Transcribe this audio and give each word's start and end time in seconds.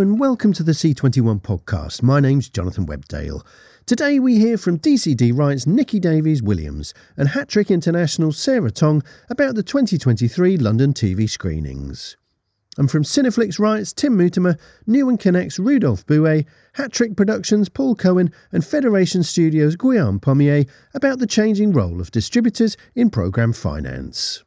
And 0.00 0.18
welcome 0.18 0.54
to 0.54 0.62
the 0.62 0.72
C21 0.72 1.42
podcast. 1.42 2.02
My 2.02 2.18
name's 2.18 2.48
Jonathan 2.48 2.86
Webdale. 2.86 3.44
Today 3.84 4.18
we 4.18 4.38
hear 4.38 4.56
from 4.56 4.78
DCD 4.78 5.36
Rights 5.36 5.66
Nikki 5.66 6.00
Davies 6.00 6.42
Williams 6.42 6.94
and 7.18 7.28
Hattrick 7.28 7.68
International 7.68 8.32
Sarah 8.32 8.70
Tong 8.70 9.02
about 9.28 9.54
the 9.54 9.62
2023 9.62 10.56
London 10.56 10.94
TV 10.94 11.28
screenings. 11.28 12.16
And 12.78 12.90
from 12.90 13.02
Cineflix 13.02 13.58
Rights 13.58 13.92
Tim 13.92 14.16
Mutimer, 14.16 14.56
Newen 14.88 15.20
Connect's 15.20 15.58
Rudolph 15.58 16.06
Buet, 16.06 16.46
Hattrick 16.76 17.14
Productions 17.14 17.68
Paul 17.68 17.94
Cohen, 17.94 18.32
and 18.50 18.64
Federation 18.64 19.22
Studios 19.22 19.76
Guillaume 19.76 20.18
Pommier 20.18 20.66
about 20.94 21.18
the 21.18 21.26
changing 21.26 21.70
role 21.72 22.00
of 22.00 22.10
distributors 22.10 22.78
in 22.94 23.10
programme 23.10 23.52
finance. 23.52 24.42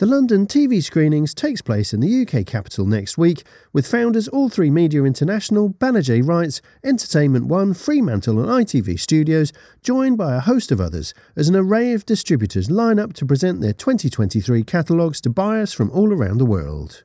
The 0.00 0.06
London 0.06 0.46
TV 0.46 0.82
screenings 0.82 1.34
takes 1.34 1.60
place 1.60 1.92
in 1.92 2.00
the 2.00 2.22
UK 2.22 2.46
capital 2.46 2.86
next 2.86 3.18
week, 3.18 3.44
with 3.74 3.86
founders 3.86 4.30
All3 4.30 4.70
Media 4.72 5.04
International, 5.04 5.68
Banijay 5.68 6.26
Rights, 6.26 6.62
Entertainment 6.82 7.48
One, 7.48 7.74
Fremantle 7.74 8.40
and 8.40 8.48
ITV 8.48 8.98
Studios, 8.98 9.52
joined 9.82 10.16
by 10.16 10.34
a 10.34 10.40
host 10.40 10.72
of 10.72 10.80
others 10.80 11.12
as 11.36 11.50
an 11.50 11.56
array 11.56 11.92
of 11.92 12.06
distributors 12.06 12.70
line 12.70 12.98
up 12.98 13.12
to 13.12 13.26
present 13.26 13.60
their 13.60 13.74
2023 13.74 14.62
catalogues 14.62 15.20
to 15.20 15.28
buyers 15.28 15.74
from 15.74 15.90
all 15.90 16.14
around 16.14 16.38
the 16.38 16.46
world. 16.46 17.04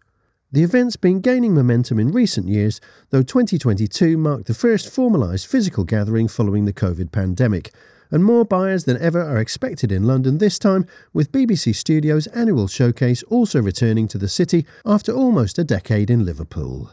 The 0.54 0.64
event's 0.64 0.96
been 0.96 1.20
gaining 1.20 1.54
momentum 1.54 2.00
in 2.00 2.14
recent 2.14 2.48
years, 2.48 2.80
though 3.10 3.24
2022 3.24 4.18
marked 4.18 4.46
the 4.46 4.54
first 4.54 4.88
formalised 4.88 5.48
physical 5.48 5.84
gathering 5.84 6.30
following 6.30 6.64
the 6.64 6.72
COVID 6.72 7.12
pandemic, 7.12 7.74
and 8.16 8.24
more 8.24 8.46
buyers 8.46 8.86
than 8.86 8.98
ever 9.02 9.22
are 9.22 9.40
expected 9.40 9.92
in 9.92 10.08
London 10.08 10.38
this 10.38 10.58
time, 10.58 10.88
with 11.12 11.34
BBC 11.34 11.76
Studios' 11.76 12.28
annual 12.28 12.66
showcase 12.66 13.24
also 13.24 13.62
returning 13.62 14.08
to 14.08 14.18
the 14.18 14.30
city 14.30 14.66
after 14.86 15.12
almost 15.12 15.60
a 15.60 15.66
decade 15.66 16.10
in 16.10 16.24
Liverpool. 16.24 16.90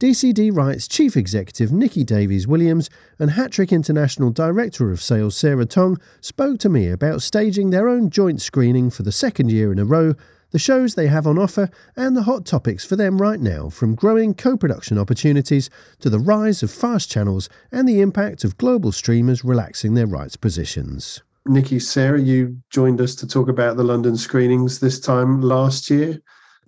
DCD 0.00 0.52
Rights 0.52 0.88
Chief 0.88 1.16
Executive 1.16 1.70
Nikki 1.70 2.02
Davies 2.02 2.48
Williams 2.48 2.90
and 3.20 3.30
Hattrick 3.30 3.70
International 3.70 4.30
Director 4.30 4.90
of 4.90 5.00
Sales 5.00 5.36
Sarah 5.36 5.66
Tong 5.66 6.00
spoke 6.20 6.58
to 6.58 6.68
me 6.68 6.88
about 6.88 7.22
staging 7.22 7.70
their 7.70 7.88
own 7.88 8.10
joint 8.10 8.42
screening 8.42 8.90
for 8.90 9.04
the 9.04 9.12
second 9.12 9.52
year 9.52 9.70
in 9.70 9.78
a 9.78 9.84
row 9.84 10.14
the 10.56 10.60
shows 10.60 10.94
they 10.94 11.06
have 11.06 11.26
on 11.26 11.38
offer, 11.38 11.68
and 11.96 12.16
the 12.16 12.22
hot 12.22 12.46
topics 12.46 12.82
for 12.82 12.96
them 12.96 13.20
right 13.20 13.40
now, 13.40 13.68
from 13.68 13.94
growing 13.94 14.32
co 14.32 14.56
production 14.56 14.96
opportunities 14.96 15.68
to 16.00 16.08
the 16.08 16.18
rise 16.18 16.62
of 16.62 16.70
fast 16.70 17.10
channels 17.10 17.50
and 17.72 17.86
the 17.86 18.00
impact 18.00 18.42
of 18.42 18.56
global 18.56 18.90
streamers 18.90 19.44
relaxing 19.44 19.92
their 19.92 20.06
rights 20.06 20.34
positions. 20.34 21.22
Nikki, 21.44 21.78
Sarah, 21.78 22.22
you 22.22 22.56
joined 22.70 23.02
us 23.02 23.14
to 23.16 23.26
talk 23.26 23.50
about 23.50 23.76
the 23.76 23.84
London 23.84 24.16
screenings 24.16 24.80
this 24.80 24.98
time 24.98 25.42
last 25.42 25.90
year. 25.90 26.14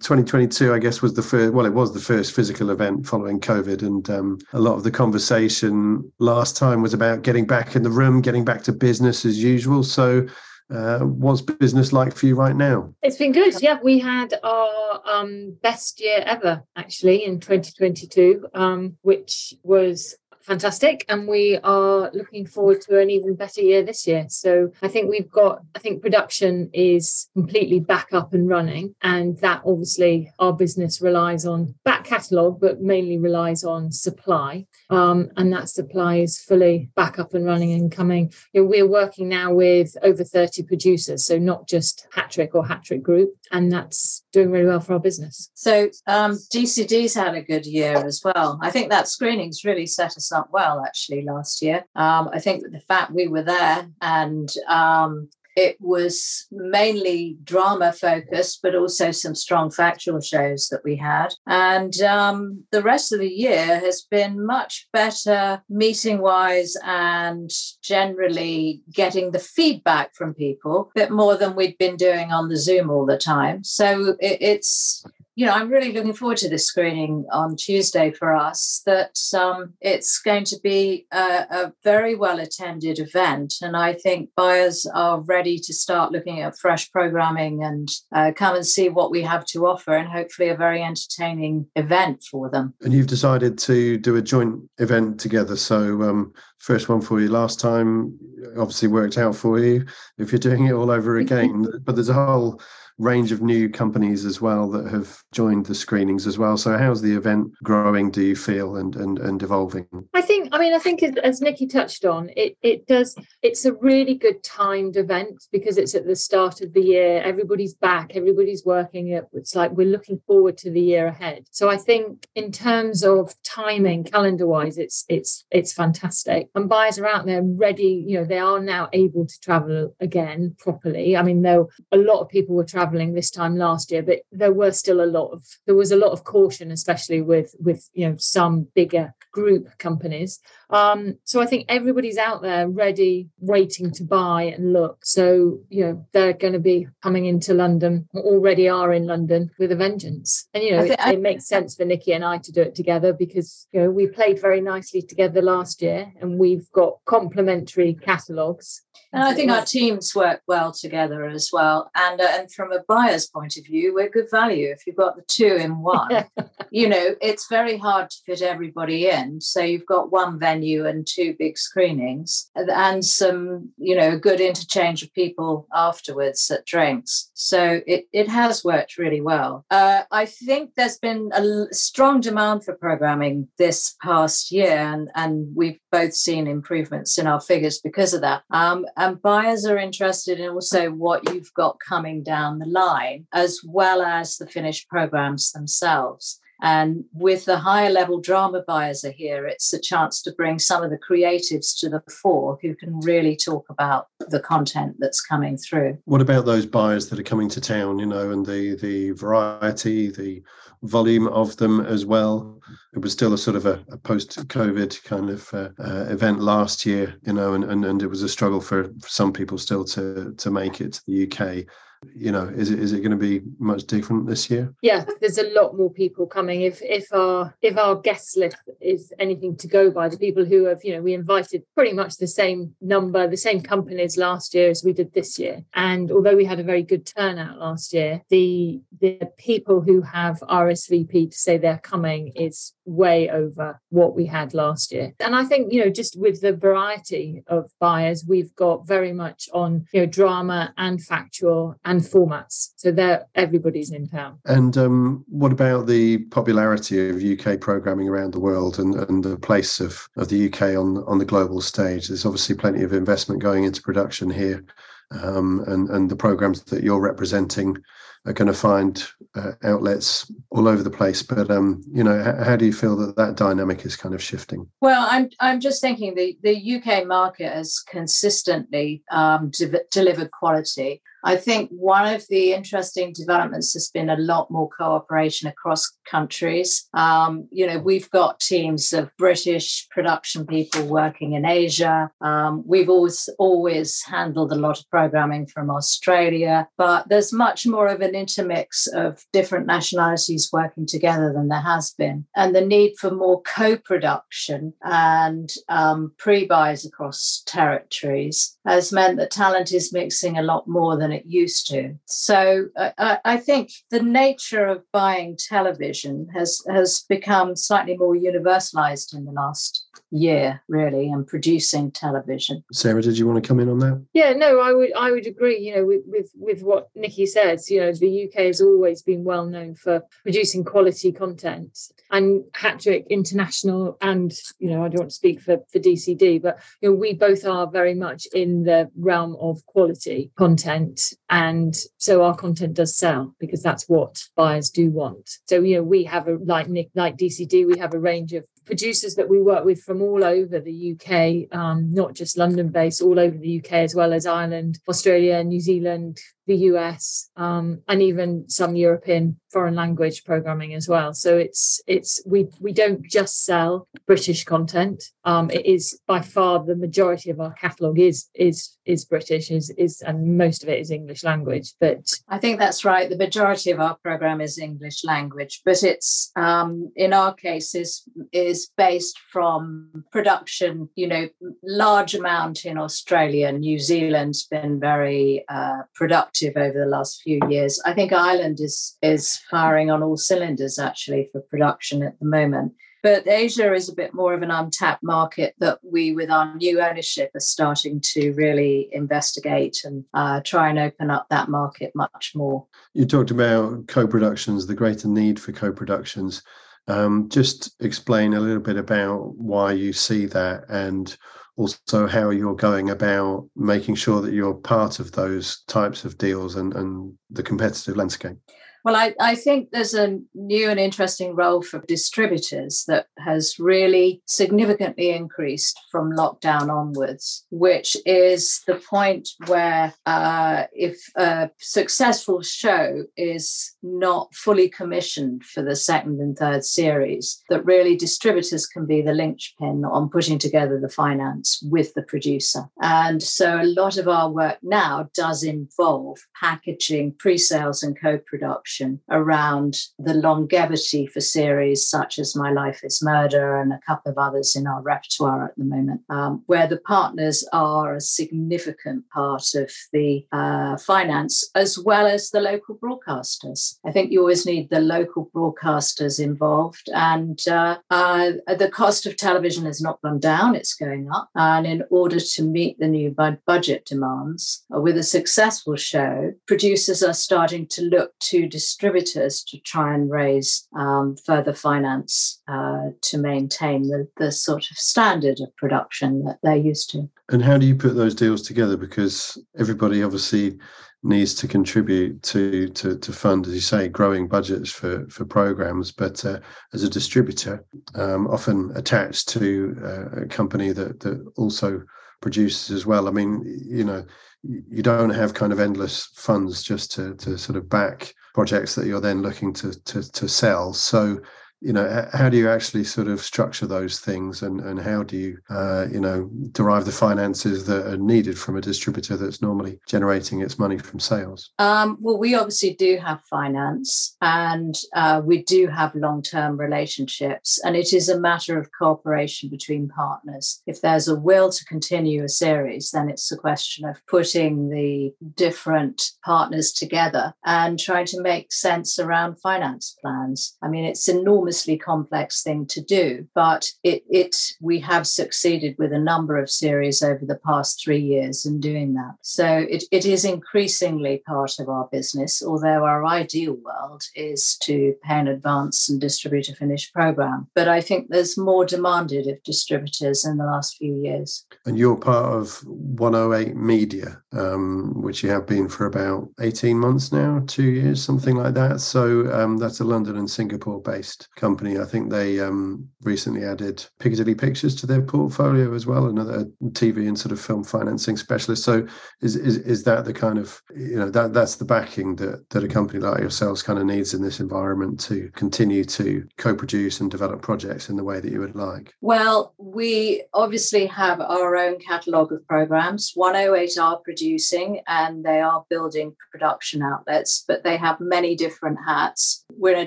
2022, 0.00 0.74
I 0.74 0.78
guess, 0.78 1.00
was 1.00 1.14
the 1.14 1.22
first. 1.22 1.54
Well, 1.54 1.64
it 1.64 1.72
was 1.72 1.94
the 1.94 1.98
first 1.98 2.34
physical 2.34 2.68
event 2.68 3.06
following 3.06 3.40
COVID, 3.40 3.80
and 3.80 4.10
um, 4.10 4.38
a 4.52 4.60
lot 4.60 4.74
of 4.74 4.82
the 4.82 4.90
conversation 4.90 6.12
last 6.18 6.58
time 6.58 6.82
was 6.82 6.92
about 6.92 7.22
getting 7.22 7.46
back 7.46 7.74
in 7.74 7.84
the 7.84 7.90
room, 7.90 8.20
getting 8.20 8.44
back 8.44 8.64
to 8.64 8.72
business 8.72 9.24
as 9.24 9.42
usual. 9.42 9.82
So, 9.82 10.26
uh, 10.70 11.00
what's 11.00 11.40
business 11.40 11.92
like 11.92 12.14
for 12.14 12.26
you 12.26 12.34
right 12.34 12.56
now? 12.56 12.92
It's 13.02 13.16
been 13.16 13.32
good. 13.32 13.60
Yeah, 13.62 13.78
we 13.82 13.98
had 13.98 14.34
our 14.42 15.00
um, 15.06 15.56
best 15.62 16.00
year 16.00 16.22
ever 16.26 16.62
actually 16.76 17.24
in 17.24 17.40
2022, 17.40 18.46
um, 18.54 18.96
which 19.02 19.54
was 19.62 20.16
fantastic. 20.48 21.04
And 21.08 21.28
we 21.28 21.58
are 21.62 22.10
looking 22.14 22.46
forward 22.46 22.80
to 22.82 22.98
an 22.98 23.10
even 23.10 23.34
better 23.34 23.60
year 23.60 23.82
this 23.82 24.06
year. 24.06 24.26
So 24.28 24.72
i 24.82 24.88
think 24.88 25.08
we've 25.08 25.30
got 25.30 25.60
i 25.76 25.78
think 25.78 26.00
production 26.00 26.70
is 26.72 27.28
completely 27.34 27.80
back 27.80 28.08
up 28.12 28.32
and 28.32 28.48
running. 28.48 28.94
And 29.02 29.36
that 29.38 29.60
obviously 29.64 30.32
our 30.38 30.54
business 30.54 31.02
relies 31.02 31.44
on 31.44 31.74
back 31.84 32.04
catalogue 32.04 32.58
but 32.60 32.80
mainly 32.80 33.18
relies 33.18 33.62
on 33.62 33.92
supply. 33.92 34.66
Um, 34.90 35.30
and 35.36 35.52
that 35.52 35.68
supply 35.68 36.16
is 36.16 36.40
fully 36.40 36.88
back 36.96 37.18
up 37.18 37.34
and 37.34 37.44
running 37.44 37.72
and 37.72 37.92
coming. 37.92 38.32
You 38.54 38.62
know, 38.62 38.68
we're 38.68 38.88
working 38.88 39.28
now 39.28 39.52
with 39.52 39.94
over 40.02 40.24
30 40.24 40.62
producers. 40.62 41.26
So 41.26 41.38
not 41.38 41.68
just 41.68 42.06
hattrick 42.14 42.54
or 42.54 42.64
hattrick 42.64 43.02
group. 43.02 43.30
And 43.52 43.70
that's 43.70 44.24
doing 44.32 44.50
really 44.50 44.66
well 44.66 44.80
for 44.80 44.94
our 44.94 44.98
business. 44.98 45.50
So 45.54 45.90
um, 46.06 46.32
dcd's 46.54 47.14
had 47.14 47.34
a 47.34 47.42
good 47.42 47.66
year 47.66 47.96
as 47.96 48.22
well. 48.24 48.58
I 48.62 48.70
think 48.70 48.88
that 48.90 49.08
screening's 49.08 49.64
really 49.64 49.86
set 49.86 50.16
us 50.16 50.32
up 50.32 50.37
up 50.38 50.48
well 50.52 50.82
actually 50.86 51.22
last 51.22 51.62
year. 51.62 51.84
Um, 51.96 52.30
I 52.32 52.38
think 52.38 52.62
the 52.62 52.80
fact 52.80 53.12
we 53.12 53.28
were 53.28 53.42
there 53.42 53.88
and 54.00 54.48
um, 54.68 55.28
it 55.58 55.76
was 55.80 56.46
mainly 56.52 57.36
drama 57.42 57.92
focused, 57.92 58.60
but 58.62 58.76
also 58.76 59.10
some 59.10 59.34
strong 59.34 59.72
factual 59.72 60.20
shows 60.20 60.68
that 60.68 60.84
we 60.84 60.94
had. 60.94 61.34
And 61.48 62.00
um, 62.02 62.62
the 62.70 62.80
rest 62.80 63.12
of 63.12 63.18
the 63.18 63.28
year 63.28 63.80
has 63.80 64.06
been 64.08 64.46
much 64.46 64.88
better 64.92 65.60
meeting 65.68 66.20
wise 66.20 66.76
and 66.84 67.50
generally 67.82 68.82
getting 68.92 69.32
the 69.32 69.40
feedback 69.40 70.14
from 70.14 70.32
people, 70.32 70.92
a 70.94 71.00
bit 71.00 71.10
more 71.10 71.36
than 71.36 71.56
we'd 71.56 71.76
been 71.76 71.96
doing 71.96 72.30
on 72.30 72.48
the 72.48 72.56
Zoom 72.56 72.88
all 72.88 73.04
the 73.04 73.18
time. 73.18 73.64
So 73.64 74.14
it, 74.20 74.38
it's 74.40 75.04
you 75.38 75.46
know, 75.46 75.52
I'm 75.52 75.70
really 75.70 75.92
looking 75.92 76.14
forward 76.14 76.38
to 76.38 76.48
this 76.48 76.66
screening 76.66 77.24
on 77.32 77.54
Tuesday 77.54 78.10
for 78.10 78.34
us. 78.34 78.82
That 78.86 79.16
um, 79.38 79.72
it's 79.80 80.18
going 80.18 80.42
to 80.46 80.58
be 80.64 81.06
a, 81.12 81.46
a 81.48 81.72
very 81.84 82.16
well 82.16 82.40
attended 82.40 82.98
event, 82.98 83.54
and 83.62 83.76
I 83.76 83.92
think 83.92 84.30
buyers 84.36 84.84
are 84.92 85.20
ready 85.20 85.60
to 85.60 85.72
start 85.72 86.10
looking 86.10 86.40
at 86.40 86.58
fresh 86.58 86.90
programming 86.90 87.62
and 87.62 87.88
uh, 88.12 88.32
come 88.34 88.56
and 88.56 88.66
see 88.66 88.88
what 88.88 89.12
we 89.12 89.22
have 89.22 89.46
to 89.52 89.68
offer, 89.68 89.94
and 89.94 90.08
hopefully 90.08 90.48
a 90.48 90.56
very 90.56 90.82
entertaining 90.82 91.68
event 91.76 92.24
for 92.28 92.50
them. 92.50 92.74
And 92.80 92.92
you've 92.92 93.06
decided 93.06 93.58
to 93.58 93.96
do 93.96 94.16
a 94.16 94.22
joint 94.22 94.58
event 94.78 95.20
together. 95.20 95.54
So, 95.54 96.02
um, 96.02 96.32
first 96.58 96.88
one 96.88 97.00
for 97.00 97.20
you 97.20 97.28
last 97.28 97.60
time 97.60 98.18
obviously 98.56 98.88
worked 98.88 99.16
out 99.16 99.36
for 99.36 99.60
you. 99.60 99.86
If 100.18 100.32
you're 100.32 100.40
doing 100.40 100.66
it 100.66 100.72
all 100.72 100.90
over 100.90 101.16
again, 101.18 101.64
but 101.84 101.94
there's 101.94 102.08
a 102.08 102.14
whole 102.14 102.60
range 102.98 103.32
of 103.32 103.40
new 103.40 103.68
companies 103.68 104.24
as 104.24 104.40
well 104.40 104.68
that 104.70 104.90
have 104.90 105.22
joined 105.32 105.66
the 105.66 105.74
screenings 105.74 106.26
as 106.26 106.36
well. 106.36 106.56
So 106.56 106.76
how's 106.76 107.00
the 107.00 107.14
event 107.14 107.52
growing, 107.62 108.10
do 108.10 108.22
you 108.22 108.36
feel, 108.36 108.76
and 108.76 108.96
and, 108.96 109.18
and 109.18 109.42
evolving? 109.42 109.86
I 110.14 110.20
think, 110.20 110.48
I 110.52 110.58
mean, 110.58 110.74
I 110.74 110.78
think 110.78 111.02
as 111.02 111.40
Nikki 111.40 111.66
touched 111.66 112.04
on, 112.04 112.30
it 112.36 112.56
it 112.62 112.86
does, 112.86 113.14
it's 113.42 113.64
a 113.64 113.74
really 113.74 114.14
good 114.14 114.42
timed 114.42 114.96
event 114.96 115.44
because 115.52 115.78
it's 115.78 115.94
at 115.94 116.06
the 116.06 116.16
start 116.16 116.60
of 116.60 116.72
the 116.72 116.80
year. 116.80 117.22
Everybody's 117.22 117.74
back, 117.74 118.12
everybody's 118.14 118.64
working. 118.64 119.08
It's 119.32 119.54
like 119.54 119.70
we're 119.70 119.86
looking 119.86 120.20
forward 120.26 120.58
to 120.58 120.70
the 120.70 120.80
year 120.80 121.06
ahead. 121.06 121.44
So 121.50 121.68
I 121.68 121.76
think 121.76 122.26
in 122.34 122.50
terms 122.50 123.04
of 123.04 123.34
timing, 123.44 124.04
calendar-wise, 124.04 124.76
it's 124.78 125.04
it's 125.08 125.44
it's 125.50 125.72
fantastic. 125.72 126.48
And 126.54 126.68
buyers 126.68 126.98
are 126.98 127.06
out 127.06 127.26
there 127.26 127.42
ready, 127.42 128.04
you 128.06 128.18
know, 128.18 128.24
they 128.24 128.38
are 128.38 128.60
now 128.60 128.88
able 128.92 129.26
to 129.26 129.40
travel 129.40 129.94
again 130.00 130.56
properly. 130.58 131.16
I 131.16 131.22
mean, 131.22 131.42
though 131.42 131.70
a 131.92 131.96
lot 131.96 132.20
of 132.20 132.28
people 132.28 132.56
were 132.56 132.64
traveling 132.64 132.87
traveling 132.88 133.12
this 133.14 133.30
time 133.30 133.56
last 133.56 133.90
year, 133.90 134.02
but 134.02 134.20
there 134.32 134.52
were 134.52 134.72
still 134.72 135.02
a 135.02 135.06
lot 135.06 135.30
of 135.32 135.44
there 135.66 135.74
was 135.74 135.92
a 135.92 135.96
lot 135.96 136.12
of 136.12 136.24
caution, 136.24 136.70
especially 136.70 137.22
with 137.22 137.54
with 137.58 137.88
you 137.92 138.08
know 138.08 138.16
some 138.18 138.66
bigger 138.74 139.14
group 139.32 139.66
companies. 139.78 140.40
Um, 140.70 141.18
so 141.24 141.40
I 141.40 141.46
think 141.46 141.66
everybody's 141.68 142.18
out 142.18 142.42
there 142.42 142.68
ready, 142.68 143.28
waiting 143.38 143.90
to 143.92 144.04
buy 144.04 144.42
and 144.44 144.72
look. 144.72 144.98
So 145.04 145.60
you 145.68 145.84
know 145.84 146.06
they're 146.12 146.32
going 146.32 146.54
to 146.54 146.58
be 146.58 146.86
coming 147.02 147.26
into 147.26 147.54
London, 147.54 148.08
already 148.14 148.68
are 148.68 148.92
in 148.92 149.06
London 149.06 149.50
with 149.58 149.72
a 149.72 149.76
vengeance. 149.76 150.48
And 150.54 150.62
you 150.62 150.72
know 150.72 150.84
it, 150.84 150.96
I, 150.98 151.12
it 151.14 151.20
makes 151.20 151.46
sense 151.46 151.76
for 151.76 151.84
Nikki 151.84 152.12
and 152.12 152.24
I 152.24 152.38
to 152.38 152.52
do 152.52 152.62
it 152.62 152.74
together 152.74 153.12
because 153.12 153.66
you 153.72 153.80
know 153.80 153.90
we 153.90 154.06
played 154.06 154.40
very 154.40 154.60
nicely 154.60 155.02
together 155.02 155.42
last 155.42 155.82
year, 155.82 156.12
and 156.20 156.38
we've 156.38 156.70
got 156.72 156.98
complementary 157.04 157.94
catalogues. 157.94 158.82
And 159.12 159.22
I 159.22 159.32
think 159.32 159.50
our 159.50 159.64
teams 159.64 160.14
work 160.14 160.42
well 160.46 160.70
together 160.70 161.24
as 161.24 161.50
well. 161.50 161.90
And 161.94 162.20
uh, 162.20 162.28
and 162.38 162.52
from 162.52 162.72
a 162.72 162.77
buyer's 162.86 163.26
point 163.28 163.56
of 163.56 163.64
view, 163.64 163.94
we're 163.94 164.08
good 164.08 164.30
value. 164.30 164.70
If 164.70 164.86
you've 164.86 164.96
got 164.96 165.16
the 165.16 165.24
two 165.26 165.56
in 165.56 165.80
one, 165.80 166.26
you 166.70 166.88
know, 166.88 167.14
it's 167.20 167.48
very 167.48 167.76
hard 167.76 168.10
to 168.10 168.16
fit 168.26 168.42
everybody 168.42 169.08
in. 169.08 169.40
So 169.40 169.60
you've 169.60 169.86
got 169.86 170.12
one 170.12 170.38
venue 170.38 170.86
and 170.86 171.06
two 171.06 171.34
big 171.38 171.58
screenings 171.58 172.50
and 172.54 173.04
some, 173.04 173.70
you 173.78 173.96
know, 173.96 174.18
good 174.18 174.40
interchange 174.40 175.02
of 175.02 175.12
people 175.12 175.66
afterwards 175.74 176.50
at 176.50 176.66
drinks. 176.66 177.30
So 177.34 177.80
it, 177.86 178.06
it 178.12 178.28
has 178.28 178.64
worked 178.64 178.98
really 178.98 179.20
well. 179.20 179.64
Uh, 179.70 180.02
I 180.10 180.26
think 180.26 180.72
there's 180.76 180.98
been 180.98 181.30
a 181.34 181.66
strong 181.72 182.20
demand 182.20 182.64
for 182.64 182.74
programming 182.74 183.48
this 183.58 183.96
past 184.02 184.50
year, 184.52 184.76
and, 184.76 185.08
and 185.14 185.54
we've 185.54 185.78
both 185.90 186.14
seen 186.14 186.46
improvements 186.46 187.18
in 187.18 187.26
our 187.26 187.40
figures 187.40 187.78
because 187.78 188.14
of 188.14 188.20
that. 188.22 188.42
Um, 188.50 188.86
and 188.96 189.20
buyers 189.22 189.64
are 189.66 189.78
interested 189.78 190.40
in 190.40 190.50
also 190.50 190.90
what 190.90 191.32
you've 191.32 191.52
got 191.54 191.78
coming 191.80 192.22
down 192.22 192.58
the 192.58 192.66
line, 192.66 193.26
as 193.32 193.60
well 193.64 194.02
as 194.02 194.36
the 194.36 194.46
finished 194.46 194.88
programs 194.88 195.52
themselves. 195.52 196.40
And 196.60 197.04
with 197.12 197.44
the 197.44 197.58
higher 197.58 197.90
level 197.90 198.20
drama 198.20 198.64
buyers 198.66 199.04
are 199.04 199.12
here, 199.12 199.46
it's 199.46 199.72
a 199.72 199.80
chance 199.80 200.20
to 200.22 200.32
bring 200.32 200.58
some 200.58 200.82
of 200.82 200.90
the 200.90 200.98
creatives 200.98 201.78
to 201.78 201.88
the 201.88 202.02
fore 202.10 202.58
who 202.60 202.74
can 202.74 202.98
really 203.00 203.36
talk 203.36 203.66
about 203.68 204.08
the 204.18 204.40
content 204.40 204.96
that's 204.98 205.20
coming 205.20 205.56
through. 205.56 205.98
What 206.06 206.20
about 206.20 206.46
those 206.46 206.66
buyers 206.66 207.08
that 207.08 207.18
are 207.18 207.24
coming 207.24 207.48
to 207.50 207.60
town, 207.60 208.00
you 208.00 208.06
know, 208.06 208.30
and 208.30 208.44
the 208.44 208.74
the 208.74 209.12
variety, 209.12 210.10
the 210.10 210.42
volume 210.82 211.28
of 211.28 211.56
them 211.58 211.80
as 211.80 212.04
well? 212.04 212.60
It 212.92 213.02
was 213.02 213.12
still 213.12 213.34
a 213.34 213.38
sort 213.38 213.56
of 213.56 213.66
a, 213.66 213.84
a 213.90 213.96
post-COVID 213.96 215.04
kind 215.04 215.30
of 215.30 215.54
uh, 215.54 215.68
uh, 215.78 216.06
event 216.08 216.40
last 216.40 216.84
year, 216.84 217.14
you 217.22 217.34
know, 217.34 217.54
and, 217.54 217.64
and 217.64 217.84
and 217.84 218.02
it 218.02 218.08
was 218.08 218.22
a 218.24 218.28
struggle 218.28 218.60
for, 218.60 218.84
for 219.00 219.08
some 219.08 219.32
people 219.32 219.58
still 219.58 219.84
to 219.84 220.34
to 220.36 220.50
make 220.50 220.80
it 220.80 220.94
to 220.94 221.02
the 221.06 221.24
UK 221.30 221.66
you 222.14 222.32
know 222.32 222.44
is 222.48 222.70
it 222.70 222.78
is 222.78 222.92
it 222.92 223.00
going 223.00 223.10
to 223.10 223.16
be 223.16 223.42
much 223.58 223.84
different 223.84 224.26
this 224.26 224.50
year? 224.50 224.72
Yeah 224.82 225.04
there's 225.20 225.38
a 225.38 225.52
lot 225.52 225.76
more 225.76 225.90
people 225.90 226.26
coming. 226.26 226.62
If 226.62 226.80
if 226.82 227.12
our 227.12 227.54
if 227.62 227.76
our 227.76 227.96
guest 227.96 228.36
list 228.36 228.56
is 228.80 229.12
anything 229.18 229.56
to 229.56 229.68
go 229.68 229.90
by 229.90 230.08
the 230.08 230.16
people 230.16 230.44
who 230.44 230.64
have 230.64 230.84
you 230.84 230.94
know 230.94 231.02
we 231.02 231.14
invited 231.14 231.62
pretty 231.74 231.92
much 231.92 232.16
the 232.16 232.26
same 232.26 232.74
number 232.80 233.26
the 233.26 233.36
same 233.36 233.60
companies 233.60 234.16
last 234.16 234.54
year 234.54 234.70
as 234.70 234.84
we 234.84 234.92
did 234.92 235.12
this 235.12 235.38
year. 235.38 235.64
And 235.74 236.10
although 236.10 236.36
we 236.36 236.44
had 236.44 236.60
a 236.60 236.64
very 236.64 236.82
good 236.82 237.06
turnout 237.06 237.58
last 237.58 237.92
year 237.92 238.22
the 238.30 238.80
the 239.00 239.30
people 239.36 239.80
who 239.80 240.00
have 240.02 240.40
rsvp 240.40 241.30
to 241.30 241.36
say 241.36 241.58
they're 241.58 241.78
coming 241.78 242.28
is 242.34 242.74
way 242.84 243.28
over 243.28 243.80
what 243.90 244.14
we 244.14 244.26
had 244.26 244.54
last 244.54 244.92
year. 244.92 245.12
And 245.20 245.34
i 245.34 245.44
think 245.44 245.72
you 245.72 245.84
know 245.84 245.90
just 245.90 246.18
with 246.18 246.40
the 246.40 246.52
variety 246.52 247.42
of 247.46 247.70
buyers 247.80 248.24
we've 248.26 248.54
got 248.54 248.86
very 248.86 249.12
much 249.12 249.48
on 249.52 249.86
you 249.92 250.00
know 250.00 250.06
drama 250.06 250.72
and 250.76 251.02
factual 251.02 251.76
and 251.88 252.02
formats. 252.02 252.72
So 252.76 252.92
there, 252.92 253.26
everybody's 253.34 253.90
in 253.90 254.06
town. 254.08 254.38
And 254.44 254.76
um, 254.76 255.24
what 255.26 255.52
about 255.52 255.86
the 255.86 256.18
popularity 256.26 257.08
of 257.08 257.22
UK 257.22 257.60
programming 257.60 258.08
around 258.08 258.34
the 258.34 258.40
world 258.40 258.78
and, 258.78 258.94
and 258.94 259.24
the 259.24 259.38
place 259.38 259.80
of, 259.80 260.06
of 260.16 260.28
the 260.28 260.46
UK 260.46 260.76
on 260.76 260.98
on 261.06 261.18
the 261.18 261.24
global 261.24 261.60
stage? 261.62 262.08
There's 262.08 262.26
obviously 262.26 262.56
plenty 262.56 262.82
of 262.82 262.92
investment 262.92 263.40
going 263.40 263.64
into 263.64 263.82
production 263.82 264.28
here, 264.28 264.64
um, 265.10 265.64
and 265.66 265.88
and 265.88 266.10
the 266.10 266.16
programs 266.16 266.62
that 266.64 266.82
you're 266.82 267.00
representing 267.00 267.78
are 268.26 268.32
going 268.34 268.48
to 268.48 268.52
find 268.52 269.08
uh, 269.34 269.52
outlets 269.64 270.30
all 270.50 270.68
over 270.68 270.82
the 270.82 270.90
place. 270.90 271.22
But 271.22 271.50
um, 271.50 271.82
you 271.90 272.04
know, 272.04 272.22
how, 272.22 272.44
how, 272.44 272.56
do 272.56 272.66
you 272.66 272.72
feel 272.72 272.96
that 272.96 273.16
that 273.16 273.36
dynamic 273.36 273.86
is 273.86 273.96
kind 273.96 274.14
of 274.14 274.22
shifting? 274.22 274.68
Well, 274.82 275.06
I'm 275.10 275.30
I'm 275.40 275.60
just 275.60 275.80
thinking 275.80 276.14
the 276.14 276.38
the 276.42 276.76
UK 276.76 277.06
market 277.06 277.50
has 277.50 277.80
consistently 277.80 279.02
um, 279.10 279.50
de- 279.50 279.84
delivered 279.90 280.30
quality. 280.32 281.02
I 281.24 281.36
think 281.36 281.70
one 281.70 282.06
of 282.06 282.24
the 282.28 282.52
interesting 282.52 283.12
developments 283.12 283.72
has 283.74 283.90
been 283.90 284.10
a 284.10 284.16
lot 284.16 284.50
more 284.50 284.68
cooperation 284.68 285.48
across 285.48 285.90
countries. 286.08 286.88
Um, 286.94 287.48
you 287.50 287.66
know, 287.66 287.78
we've 287.78 288.10
got 288.10 288.40
teams 288.40 288.92
of 288.92 289.10
British 289.18 289.86
production 289.90 290.46
people 290.46 290.86
working 290.86 291.32
in 291.32 291.44
Asia. 291.44 292.10
Um, 292.20 292.62
we've 292.66 292.88
always 292.88 293.28
always 293.38 294.02
handled 294.02 294.52
a 294.52 294.56
lot 294.56 294.78
of 294.78 294.90
programming 294.90 295.46
from 295.46 295.70
Australia, 295.70 296.68
but 296.76 297.08
there's 297.08 297.32
much 297.32 297.66
more 297.66 297.88
of 297.88 298.00
an 298.00 298.14
intermix 298.14 298.86
of 298.88 299.24
different 299.32 299.66
nationalities 299.66 300.50
working 300.52 300.86
together 300.86 301.32
than 301.32 301.48
there 301.48 301.60
has 301.60 301.92
been, 301.92 302.26
and 302.36 302.54
the 302.54 302.64
need 302.64 302.94
for 302.98 303.10
more 303.10 303.42
co-production 303.42 304.72
and 304.82 305.50
um, 305.68 306.12
pre-buys 306.18 306.84
across 306.84 307.42
territories 307.46 308.56
has 308.66 308.92
meant 308.92 309.16
that 309.18 309.30
talent 309.30 309.72
is 309.72 309.92
mixing 309.92 310.38
a 310.38 310.42
lot 310.42 310.68
more 310.68 310.96
than 310.96 311.07
it 311.12 311.24
used 311.26 311.66
to. 311.68 311.94
So 312.06 312.66
I, 312.76 313.18
I 313.24 313.36
think 313.36 313.70
the 313.90 314.02
nature 314.02 314.66
of 314.66 314.82
buying 314.92 315.36
television 315.36 316.28
has 316.34 316.62
has 316.68 317.04
become 317.08 317.56
slightly 317.56 317.96
more 317.96 318.14
universalized 318.14 319.14
in 319.14 319.24
the 319.24 319.32
last 319.32 319.87
year, 320.10 320.62
really, 320.68 321.08
and 321.08 321.26
producing 321.26 321.90
television. 321.90 322.64
Sarah, 322.72 323.02
did 323.02 323.18
you 323.18 323.26
want 323.26 323.42
to 323.42 323.46
come 323.46 323.60
in 323.60 323.68
on 323.68 323.78
that? 323.80 324.04
Yeah, 324.12 324.32
no, 324.32 324.60
I 324.60 324.72
would 324.72 324.92
I 324.94 325.10
would 325.10 325.26
agree. 325.26 325.58
You 325.58 325.76
know, 325.76 325.86
with 325.86 326.02
with, 326.06 326.30
with 326.34 326.62
what 326.62 326.88
Nikki 326.94 327.26
says, 327.26 327.70
you 327.70 327.80
know, 327.80 327.92
the 327.92 328.24
UK 328.24 328.46
has 328.46 328.60
always 328.60 329.02
been 329.02 329.24
well 329.24 329.46
known 329.46 329.74
for 329.74 330.02
producing 330.22 330.64
quality 330.64 331.12
content, 331.12 331.78
and 332.10 332.44
Hattrick 332.54 333.08
International, 333.08 333.96
and 334.00 334.32
you 334.58 334.70
know, 334.70 334.84
I 334.84 334.88
don't 334.88 335.00
want 335.00 335.10
to 335.10 335.16
speak 335.16 335.40
for 335.40 335.58
for 335.70 335.78
DCD, 335.78 336.40
but 336.42 336.58
you 336.80 336.90
know, 336.90 336.96
we 336.96 337.14
both 337.14 337.46
are 337.46 337.70
very 337.70 337.94
much 337.94 338.26
in 338.34 338.64
the 338.64 338.90
realm 338.96 339.36
of 339.40 339.64
quality 339.66 340.30
content, 340.36 341.12
and 341.30 341.76
so 341.98 342.24
our 342.24 342.34
content 342.34 342.74
does 342.74 342.96
sell 342.96 343.34
because 343.38 343.62
that's 343.62 343.88
what 343.88 344.22
buyers 344.36 344.70
do 344.70 344.90
want. 344.90 345.38
So 345.48 345.60
you 345.62 345.76
know, 345.76 345.82
we 345.82 346.04
have 346.04 346.28
a 346.28 346.36
like 346.44 346.68
Nick, 346.68 346.90
like 346.94 347.16
DCD, 347.16 347.66
we 347.66 347.78
have 347.78 347.94
a 347.94 348.00
range 348.00 348.32
of 348.32 348.44
producers 348.68 349.14
that 349.14 349.30
we 349.30 349.40
work 349.40 349.64
with 349.64 349.82
from 349.82 350.02
all 350.02 350.22
over 350.22 350.60
the 350.60 350.92
UK, 350.92 351.58
um, 351.58 351.92
not 351.92 352.14
just 352.14 352.36
London 352.36 352.68
based, 352.68 353.00
all 353.00 353.18
over 353.18 353.36
the 353.36 353.58
UK, 353.60 353.72
as 353.72 353.94
well 353.94 354.12
as 354.12 354.26
Ireland, 354.26 354.78
Australia, 354.86 355.42
New 355.42 355.58
Zealand, 355.58 356.18
the 356.48 356.56
US, 356.72 357.30
um, 357.36 357.82
and 357.86 358.02
even 358.02 358.48
some 358.48 358.74
European 358.74 359.38
foreign 359.52 359.74
language 359.74 360.24
programming 360.24 360.74
as 360.74 360.88
well. 360.88 361.12
So 361.12 361.36
it's 361.36 361.80
it's 361.86 362.22
we 362.26 362.48
we 362.58 362.72
don't 362.72 363.02
just 363.04 363.44
sell 363.44 363.86
British 364.06 364.44
content. 364.44 365.04
Um, 365.24 365.50
it 365.50 365.64
is 365.66 366.00
by 366.06 366.20
far 366.22 366.64
the 366.64 366.74
majority 366.74 367.30
of 367.30 367.38
our 367.40 367.52
catalogue 367.52 367.98
is 367.98 368.28
is 368.34 368.76
is 368.86 369.04
British, 369.04 369.50
is 369.50 369.70
is 369.76 370.00
and 370.00 370.38
most 370.38 370.62
of 370.62 370.70
it 370.70 370.80
is 370.80 370.90
English 370.90 371.22
language. 371.22 371.74
But 371.80 372.10
I 372.28 372.38
think 372.38 372.58
that's 372.58 372.84
right. 372.84 373.08
The 373.08 373.16
majority 373.16 373.70
of 373.70 373.80
our 373.80 373.96
program 374.02 374.40
is 374.40 374.58
English 374.58 375.04
language, 375.04 375.60
but 375.64 375.82
it's 375.82 376.32
um, 376.34 376.90
in 376.96 377.12
our 377.12 377.34
case 377.34 377.74
is 377.74 378.02
is 378.32 378.70
based 378.76 379.18
from 379.30 380.04
production. 380.10 380.88
You 380.94 381.08
know, 381.08 381.28
large 381.62 382.14
amount 382.14 382.64
in 382.64 382.78
Australia, 382.78 383.52
New 383.52 383.78
Zealand's 383.78 384.46
been 384.46 384.80
very 384.80 385.44
uh, 385.48 385.82
productive 385.94 386.37
active 386.38 386.56
over 386.56 386.78
the 386.78 386.90
last 386.90 387.22
few 387.22 387.40
years. 387.48 387.80
I 387.84 387.92
think 387.92 388.12
Ireland 388.12 388.58
is 388.60 388.96
is 389.02 389.36
firing 389.50 389.90
on 389.90 390.02
all 390.02 390.16
cylinders 390.16 390.78
actually 390.78 391.28
for 391.32 391.40
production 391.42 392.02
at 392.02 392.18
the 392.20 392.26
moment. 392.26 392.72
But 393.00 393.28
Asia 393.28 393.72
is 393.72 393.88
a 393.88 393.94
bit 393.94 394.12
more 394.12 394.34
of 394.34 394.42
an 394.42 394.50
untapped 394.50 395.04
market 395.04 395.54
that 395.60 395.78
we, 395.84 396.12
with 396.12 396.30
our 396.30 396.56
new 396.56 396.80
ownership, 396.80 397.30
are 397.36 397.40
starting 397.40 398.00
to 398.12 398.32
really 398.32 398.88
investigate 398.90 399.76
and 399.84 400.04
uh, 400.14 400.40
try 400.44 400.68
and 400.68 400.80
open 400.80 401.08
up 401.08 401.26
that 401.30 401.48
market 401.48 401.92
much 401.94 402.32
more. 402.34 402.66
You 402.94 403.06
talked 403.06 403.30
about 403.30 403.86
co 403.86 404.06
productions, 404.08 404.66
the 404.66 404.74
greater 404.74 405.08
need 405.08 405.38
for 405.38 405.52
co 405.52 405.72
productions. 405.72 406.42
Um, 406.88 407.28
just 407.28 407.76
explain 407.80 408.32
a 408.32 408.40
little 408.40 408.62
bit 408.62 408.78
about 408.78 409.36
why 409.36 409.72
you 409.72 409.92
see 409.92 410.26
that 410.26 410.64
and 410.70 411.16
also 411.58 412.06
how 412.06 412.30
you're 412.30 412.54
going 412.54 412.90
about 412.90 413.48
making 413.56 413.96
sure 413.96 414.22
that 414.22 414.32
you're 414.32 414.54
part 414.54 415.00
of 415.00 415.10
those 415.12 415.62
types 415.66 416.04
of 416.04 416.16
deals 416.16 416.54
and, 416.54 416.72
and 416.74 417.12
the 417.30 417.42
competitive 417.42 417.96
landscape. 417.96 418.36
Well, 418.84 418.96
I, 418.96 419.14
I 419.20 419.34
think 419.34 419.70
there's 419.70 419.94
a 419.94 420.18
new 420.34 420.70
and 420.70 420.78
interesting 420.78 421.34
role 421.34 421.62
for 421.62 421.82
distributors 421.86 422.84
that 422.86 423.06
has 423.18 423.56
really 423.58 424.22
significantly 424.26 425.10
increased 425.10 425.78
from 425.90 426.12
lockdown 426.12 426.70
onwards, 426.70 427.44
which 427.50 427.96
is 428.06 428.62
the 428.66 428.76
point 428.76 429.30
where 429.46 429.94
uh, 430.06 430.64
if 430.72 430.96
a 431.16 431.50
successful 431.58 432.42
show 432.42 433.04
is 433.16 433.74
not 433.82 434.34
fully 434.34 434.68
commissioned 434.68 435.44
for 435.44 435.62
the 435.62 435.76
second 435.76 436.20
and 436.20 436.36
third 436.36 436.64
series, 436.64 437.42
that 437.48 437.64
really 437.64 437.96
distributors 437.96 438.66
can 438.66 438.86
be 438.86 439.02
the 439.02 439.12
linchpin 439.12 439.84
on 439.84 440.08
putting 440.08 440.38
together 440.38 440.78
the 440.80 440.88
finance 440.88 441.62
with 441.70 441.92
the 441.94 442.02
producer. 442.02 442.64
And 442.80 443.22
so 443.22 443.60
a 443.60 443.64
lot 443.64 443.98
of 443.98 444.08
our 444.08 444.30
work 444.30 444.58
now 444.62 445.08
does 445.14 445.42
involve 445.42 446.18
packaging, 446.40 447.14
pre 447.18 447.36
sales, 447.36 447.82
and 447.82 447.98
co 448.00 448.18
production 448.18 448.67
around 449.10 449.76
the 449.98 450.14
longevity 450.14 451.06
for 451.06 451.20
series 451.20 451.86
such 451.88 452.18
as 452.18 452.36
My 452.36 452.50
Life 452.52 452.80
is 452.82 453.02
Murder 453.02 453.60
and 453.60 453.72
a 453.72 453.80
couple 453.86 454.12
of 454.12 454.18
others 454.18 454.54
in 454.56 454.66
our 454.66 454.82
repertoire 454.82 455.46
at 455.46 455.56
the 455.56 455.64
moment, 455.64 456.02
um, 456.10 456.42
where 456.46 456.66
the 456.66 456.78
partners 456.78 457.46
are 457.52 457.94
a 457.94 458.00
significant 458.00 459.08
part 459.10 459.54
of 459.54 459.70
the 459.92 460.26
uh, 460.32 460.76
finance 460.76 461.48
as 461.54 461.78
well 461.78 462.06
as 462.06 462.30
the 462.30 462.40
local 462.40 462.76
broadcasters. 462.76 463.78
I 463.84 463.92
think 463.92 464.12
you 464.12 464.20
always 464.20 464.46
need 464.46 464.70
the 464.70 464.80
local 464.80 465.30
broadcasters 465.34 466.20
involved, 466.20 466.88
and 466.92 467.38
uh, 467.48 467.78
uh, 467.90 468.32
the 468.48 468.70
cost 468.70 469.06
of 469.06 469.16
television 469.16 469.64
has 469.66 469.80
not 469.80 470.02
gone 470.02 470.20
down, 470.20 470.54
it's 470.54 470.74
going 470.74 471.08
up. 471.10 471.28
And 471.34 471.66
in 471.66 471.84
order 471.90 472.20
to 472.20 472.42
meet 472.42 472.78
the 472.78 472.88
new 472.88 473.14
budget 473.46 473.84
demands, 473.86 474.64
uh, 474.74 474.80
with 474.80 474.96
a 474.96 475.02
successful 475.02 475.76
show, 475.76 476.32
producers 476.46 477.02
are 477.02 477.14
starting 477.14 477.66
to 477.68 477.82
look 477.82 478.12
to 478.20 478.48
distributors 478.58 479.44
to 479.44 479.56
try 479.60 479.94
and 479.94 480.10
raise 480.10 480.66
um, 480.76 481.16
further 481.24 481.54
finance 481.54 482.42
uh, 482.48 482.86
to 483.02 483.16
maintain 483.16 483.82
the, 483.82 484.08
the 484.16 484.32
sort 484.32 484.68
of 484.70 484.76
standard 484.76 485.38
of 485.40 485.54
production 485.56 486.24
that 486.24 486.38
they're 486.42 486.56
used 486.72 486.90
to. 486.90 487.08
And 487.28 487.40
how 487.40 487.56
do 487.56 487.66
you 487.66 487.76
put 487.76 487.94
those 487.94 488.16
deals 488.16 488.42
together? 488.42 488.76
Because 488.76 489.38
everybody 489.58 490.02
obviously 490.02 490.58
needs 491.04 491.34
to 491.34 491.46
contribute 491.46 492.20
to 492.24 492.68
to, 492.80 492.98
to 492.98 493.12
fund, 493.12 493.46
as 493.46 493.54
you 493.54 493.60
say, 493.60 493.86
growing 493.88 494.26
budgets 494.26 494.72
for 494.72 495.06
for 495.08 495.24
programs. 495.24 495.92
But 495.92 496.24
uh, 496.24 496.40
as 496.74 496.82
a 496.82 496.90
distributor, 496.90 497.64
um, 497.94 498.26
often 498.26 498.72
attached 498.74 499.28
to 499.34 499.76
uh, 499.90 500.22
a 500.22 500.26
company 500.26 500.72
that 500.72 500.98
that 501.00 501.18
also 501.36 501.82
produces 502.20 502.70
as 502.70 502.84
well. 502.84 503.06
I 503.06 503.12
mean, 503.12 503.30
you 503.78 503.84
know, 503.84 504.04
you 504.42 504.82
don't 504.82 505.10
have 505.10 505.34
kind 505.34 505.52
of 505.52 505.60
endless 505.60 506.06
funds 506.16 506.62
just 506.62 506.90
to 506.92 507.14
to 507.22 507.38
sort 507.38 507.56
of 507.56 507.68
back 507.68 508.14
projects 508.38 508.76
that 508.76 508.86
you're 508.86 509.00
then 509.00 509.20
looking 509.20 509.52
to 509.52 509.72
to, 509.82 510.00
to 510.12 510.28
sell. 510.28 510.72
So 510.72 511.20
you 511.60 511.72
know 511.72 512.08
how 512.12 512.28
do 512.28 512.36
you 512.36 512.48
actually 512.48 512.84
sort 512.84 513.08
of 513.08 513.20
structure 513.20 513.66
those 513.66 513.98
things 513.98 514.42
and 514.42 514.60
and 514.60 514.80
how 514.80 515.02
do 515.02 515.16
you 515.16 515.38
uh, 515.50 515.86
you 515.90 516.00
know 516.00 516.30
derive 516.52 516.84
the 516.84 516.92
finances 516.92 517.66
that 517.66 517.86
are 517.86 517.96
needed 517.96 518.38
from 518.38 518.56
a 518.56 518.60
distributor 518.60 519.16
that's 519.16 519.42
normally 519.42 519.78
generating 519.88 520.40
its 520.40 520.58
money 520.58 520.78
from 520.78 521.00
sales? 521.00 521.50
Um, 521.58 521.98
well 522.00 522.18
we 522.18 522.34
obviously 522.34 522.74
do 522.74 522.98
have 522.98 523.22
finance 523.22 524.16
and 524.20 524.76
uh, 524.94 525.20
we 525.24 525.42
do 525.42 525.66
have 525.66 525.94
long-term 525.94 526.58
relationships 526.58 527.60
and 527.64 527.76
it 527.76 527.92
is 527.92 528.08
a 528.08 528.20
matter 528.20 528.58
of 528.58 528.70
cooperation 528.78 529.48
between 529.48 529.88
partners. 529.88 530.62
If 530.66 530.80
there's 530.80 531.08
a 531.08 531.16
will 531.18 531.50
to 531.50 531.64
continue 531.64 532.22
a 532.24 532.28
series 532.28 532.90
then 532.90 533.08
it's 533.08 533.32
a 533.32 533.36
question 533.36 533.84
of 533.84 534.00
putting 534.06 534.70
the 534.70 535.12
different 535.34 536.12
partners 536.24 536.72
together 536.72 537.32
and 537.44 537.78
trying 537.78 538.06
to 538.06 538.20
make 538.20 538.52
sense 538.52 538.98
around 538.98 539.40
finance 539.40 539.96
plans. 540.00 540.56
I 540.62 540.68
mean 540.68 540.84
it's 540.84 541.08
enormous 541.08 541.47
enormously 541.48 541.78
complex 541.78 542.42
thing 542.42 542.66
to 542.66 542.82
do, 542.82 543.26
but 543.34 543.72
it, 543.82 544.02
it 544.10 544.36
we 544.60 544.78
have 544.80 545.06
succeeded 545.06 545.74
with 545.78 545.94
a 545.94 545.98
number 545.98 546.36
of 546.36 546.50
series 546.50 547.02
over 547.02 547.24
the 547.24 547.40
past 547.46 547.82
three 547.82 548.00
years 548.00 548.44
in 548.44 548.60
doing 548.60 548.92
that. 548.92 549.14
So 549.22 549.46
it, 549.46 549.84
it 549.90 550.04
is 550.04 550.26
increasingly 550.26 551.22
part 551.26 551.58
of 551.58 551.70
our 551.70 551.88
business, 551.90 552.42
although 552.42 552.84
our 552.84 553.06
ideal 553.06 553.56
world 553.64 554.02
is 554.14 554.58
to 554.64 554.94
pay 555.02 555.20
in 555.20 555.28
advance 555.28 555.88
and 555.88 555.98
distribute 555.98 556.50
a 556.50 556.54
finished 556.54 556.92
program. 556.92 557.48
But 557.54 557.68
I 557.68 557.80
think 557.80 558.08
there's 558.08 558.36
more 558.36 558.66
demanded 558.66 559.26
of 559.26 559.42
distributors 559.42 560.26
in 560.26 560.36
the 560.36 560.44
last 560.44 560.76
few 560.76 560.94
years. 561.02 561.46
And 561.64 561.78
you're 561.78 561.96
part 561.96 562.26
of 562.26 562.62
108 562.66 563.56
Media, 563.56 564.20
um, 564.32 565.00
which 565.00 565.22
you 565.22 565.30
have 565.30 565.46
been 565.46 565.66
for 565.68 565.86
about 565.86 566.28
18 566.40 566.78
months 566.78 567.10
now, 567.10 567.42
two 567.46 567.70
years, 567.70 568.04
something 568.04 568.36
like 568.36 568.52
that. 568.54 568.80
So 568.80 569.32
um, 569.32 569.56
that's 569.56 569.80
a 569.80 569.84
London 569.84 570.18
and 570.18 570.30
Singapore 570.30 570.82
based 570.82 571.28
company. 571.38 571.78
I 571.78 571.84
think 571.84 572.10
they 572.10 572.40
um, 572.40 572.88
recently 573.02 573.44
added 573.44 573.84
Piccadilly 574.00 574.34
Pictures 574.34 574.74
to 574.76 574.86
their 574.86 575.00
portfolio 575.00 575.72
as 575.74 575.86
well, 575.86 576.06
another 576.06 576.44
TV 576.72 577.08
and 577.08 577.18
sort 577.18 577.32
of 577.32 577.40
film 577.40 577.64
financing 577.64 578.16
specialist. 578.16 578.64
So 578.64 578.86
is 579.22 579.36
is, 579.36 579.58
is 579.58 579.84
that 579.84 580.04
the 580.04 580.12
kind 580.12 580.38
of 580.38 580.60
you 580.76 580.96
know 580.96 581.10
that 581.10 581.32
that's 581.32 581.56
the 581.56 581.64
backing 581.64 582.16
that 582.16 582.48
that 582.50 582.64
a 582.64 582.68
company 582.68 582.98
like 582.98 583.20
yourselves 583.20 583.62
kind 583.62 583.78
of 583.78 583.86
needs 583.86 584.12
in 584.12 584.22
this 584.22 584.40
environment 584.40 585.00
to 585.00 585.30
continue 585.34 585.84
to 585.84 586.26
co-produce 586.36 587.00
and 587.00 587.10
develop 587.10 587.40
projects 587.40 587.88
in 587.88 587.96
the 587.96 588.04
way 588.04 588.20
that 588.20 588.30
you 588.30 588.40
would 588.40 588.56
like? 588.56 588.92
Well, 589.00 589.54
we 589.58 590.24
obviously 590.34 590.86
have 590.86 591.20
our 591.20 591.56
own 591.56 591.78
catalogue 591.78 592.32
of 592.32 592.46
programs. 592.46 593.12
108 593.14 593.78
are 593.78 593.98
producing 593.98 594.82
and 594.88 595.24
they 595.24 595.40
are 595.40 595.64
building 595.70 596.14
production 596.32 596.82
outlets, 596.82 597.44
but 597.46 597.62
they 597.62 597.76
have 597.76 598.00
many 598.00 598.34
different 598.34 598.78
hats. 598.84 599.44
We're 599.52 599.76
in 599.76 599.86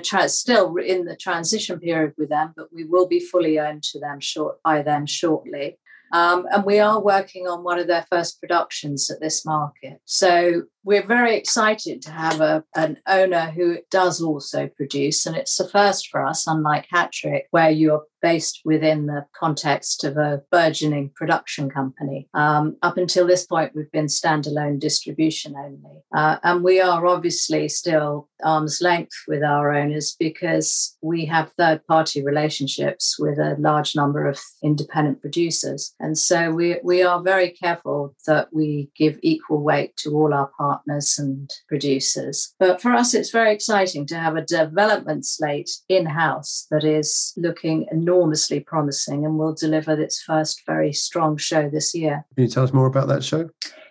tra- 0.00 0.28
still 0.28 0.76
in 0.76 1.04
the 1.04 1.16
transition 1.16 1.41
transition 1.42 1.80
period 1.80 2.14
with 2.16 2.28
them, 2.28 2.52
but 2.56 2.72
we 2.72 2.84
will 2.84 3.08
be 3.08 3.18
fully 3.18 3.58
owned 3.58 3.82
to 3.82 3.98
them 3.98 4.20
short 4.20 4.62
by 4.62 4.80
them 4.82 5.06
shortly. 5.06 5.76
Um, 6.12 6.46
and 6.52 6.64
we 6.64 6.78
are 6.78 7.02
working 7.02 7.48
on 7.48 7.64
one 7.64 7.78
of 7.80 7.88
their 7.88 8.06
first 8.10 8.38
productions 8.40 9.10
at 9.10 9.20
this 9.20 9.44
market. 9.44 9.98
So 10.04 10.62
we're 10.84 11.06
very 11.06 11.36
excited 11.36 12.02
to 12.02 12.10
have 12.10 12.40
a, 12.40 12.64
an 12.74 12.98
owner 13.06 13.50
who 13.50 13.78
does 13.90 14.20
also 14.20 14.68
produce. 14.68 15.26
And 15.26 15.36
it's 15.36 15.56
the 15.56 15.68
first 15.68 16.08
for 16.08 16.24
us, 16.26 16.46
unlike 16.46 16.86
Hattrick, 16.92 17.42
where 17.50 17.70
you're 17.70 18.04
based 18.20 18.60
within 18.64 19.06
the 19.06 19.26
context 19.36 20.04
of 20.04 20.16
a 20.16 20.42
burgeoning 20.52 21.10
production 21.16 21.68
company. 21.68 22.28
Um, 22.34 22.76
up 22.82 22.96
until 22.96 23.26
this 23.26 23.44
point, 23.44 23.72
we've 23.74 23.90
been 23.90 24.06
standalone 24.06 24.78
distribution 24.78 25.56
only. 25.56 26.02
Uh, 26.14 26.36
and 26.44 26.62
we 26.62 26.80
are 26.80 27.04
obviously 27.04 27.68
still 27.68 28.28
arm's 28.44 28.80
length 28.80 29.16
with 29.26 29.42
our 29.42 29.72
owners 29.72 30.14
because 30.18 30.96
we 31.02 31.26
have 31.26 31.52
third 31.58 31.84
party 31.86 32.24
relationships 32.24 33.16
with 33.18 33.38
a 33.38 33.56
large 33.58 33.96
number 33.96 34.26
of 34.26 34.38
independent 34.62 35.20
producers. 35.20 35.94
And 35.98 36.16
so 36.16 36.52
we, 36.52 36.78
we 36.84 37.02
are 37.02 37.22
very 37.22 37.50
careful 37.50 38.14
that 38.26 38.48
we 38.52 38.90
give 38.96 39.18
equal 39.22 39.62
weight 39.62 39.96
to 39.98 40.10
all 40.10 40.32
our 40.32 40.50
partners 40.56 40.71
and 41.18 41.50
producers. 41.68 42.54
But 42.58 42.80
for 42.80 42.92
us, 42.92 43.14
it's 43.14 43.30
very 43.30 43.52
exciting 43.52 44.06
to 44.06 44.18
have 44.18 44.36
a 44.36 44.44
development 44.44 45.26
slate 45.26 45.70
in 45.88 46.06
house 46.06 46.66
that 46.70 46.84
is 46.84 47.32
looking 47.36 47.86
enormously 47.90 48.60
promising 48.60 49.24
and 49.24 49.38
will 49.38 49.54
deliver 49.54 50.00
its 50.00 50.22
first 50.22 50.62
very 50.66 50.92
strong 50.92 51.36
show 51.36 51.68
this 51.68 51.94
year. 51.94 52.24
Can 52.34 52.44
you 52.44 52.50
tell 52.50 52.64
us 52.64 52.72
more 52.72 52.86
about 52.86 53.08
that 53.08 53.24
show? 53.24 53.48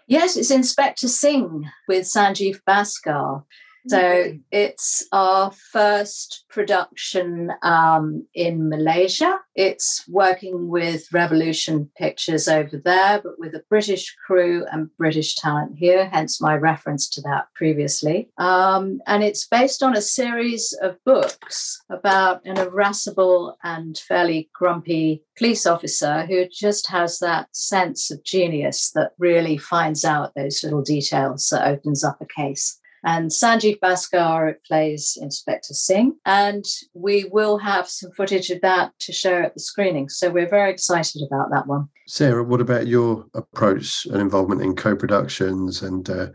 Yes, 0.08 0.36
it's 0.36 0.52
Inspector 0.52 1.08
Singh 1.08 1.70
with 1.88 2.06
Sanjeev 2.06 2.60
Bhaskar. 2.68 3.44
So 3.88 4.34
it's 4.52 5.08
our 5.12 5.52
first 5.72 6.46
production 6.50 7.52
um, 7.64 8.28
in 8.34 8.70
Malaysia. 8.70 9.40
It's 9.56 10.06
working 10.08 10.70
with 10.70 11.12
Revolution 11.12 11.90
Pictures 11.98 12.48
over 12.48 12.78
there, 12.78 13.22
but 13.24 13.40
with 13.40 13.56
a 13.56 13.64
British 13.70 14.16
crew 14.26 14.66
and 14.72 14.96
British 14.98 15.36
talent 15.36 15.78
here, 15.78 16.08
hence 16.10 16.40
my 16.40 16.56
reference 16.56 17.10
to 17.10 17.22
that 17.22 17.48
previously. 17.56 18.30
Um, 18.38 19.02
and 19.08 19.24
it's 19.24 19.48
based 19.48 19.82
on 19.82 19.96
a 19.96 20.02
series 20.02 20.78
of 20.82 20.98
books 21.06 21.82
about 21.90 22.46
an 22.46 22.58
irascible 22.58 23.58
and 23.64 23.98
fairly 23.98 24.50
grumpy 24.54 25.24
police 25.38 25.66
officer 25.66 26.26
who 26.28 26.46
just 26.52 26.88
has 26.90 27.20
that 27.20 27.48
sense 27.52 28.12
of 28.12 28.24
genius 28.24 28.92
that 28.92 29.14
really 29.18 29.58
finds 29.58 30.06
out 30.06 30.34
those 30.36 30.64
little 30.64 30.84
details 30.84 31.48
that 31.52 31.68
opens 31.68 32.04
up 32.04 32.22
a 32.22 32.26
case. 32.26 32.81
And 33.04 33.30
Sanjeev 33.30 33.80
Bhaskar 33.80 34.56
plays 34.68 35.18
Inspector 35.20 35.74
Singh. 35.74 36.16
And 36.26 36.64
we 36.94 37.26
will 37.32 37.58
have 37.58 37.90
some 37.90 38.12
footage 38.12 38.50
of 38.50 38.62
that 38.62 38.92
to 39.00 39.12
share 39.12 39.44
at 39.44 39.54
the 39.54 39.60
screening. 39.60 40.10
So 40.10 40.30
we're 40.30 40.50
very 40.50 40.72
excited 40.72 41.22
about 41.26 41.50
that 41.52 41.68
one. 41.68 41.90
Sarah, 42.08 42.44
what 42.44 42.62
about 42.62 42.88
your 42.88 43.26
approach 43.34 44.06
and 44.06 44.22
involvement 44.22 44.62
in 44.62 44.76
co 44.76 44.96
productions? 44.96 45.82
And 45.82 46.10
uh, 46.10 46.28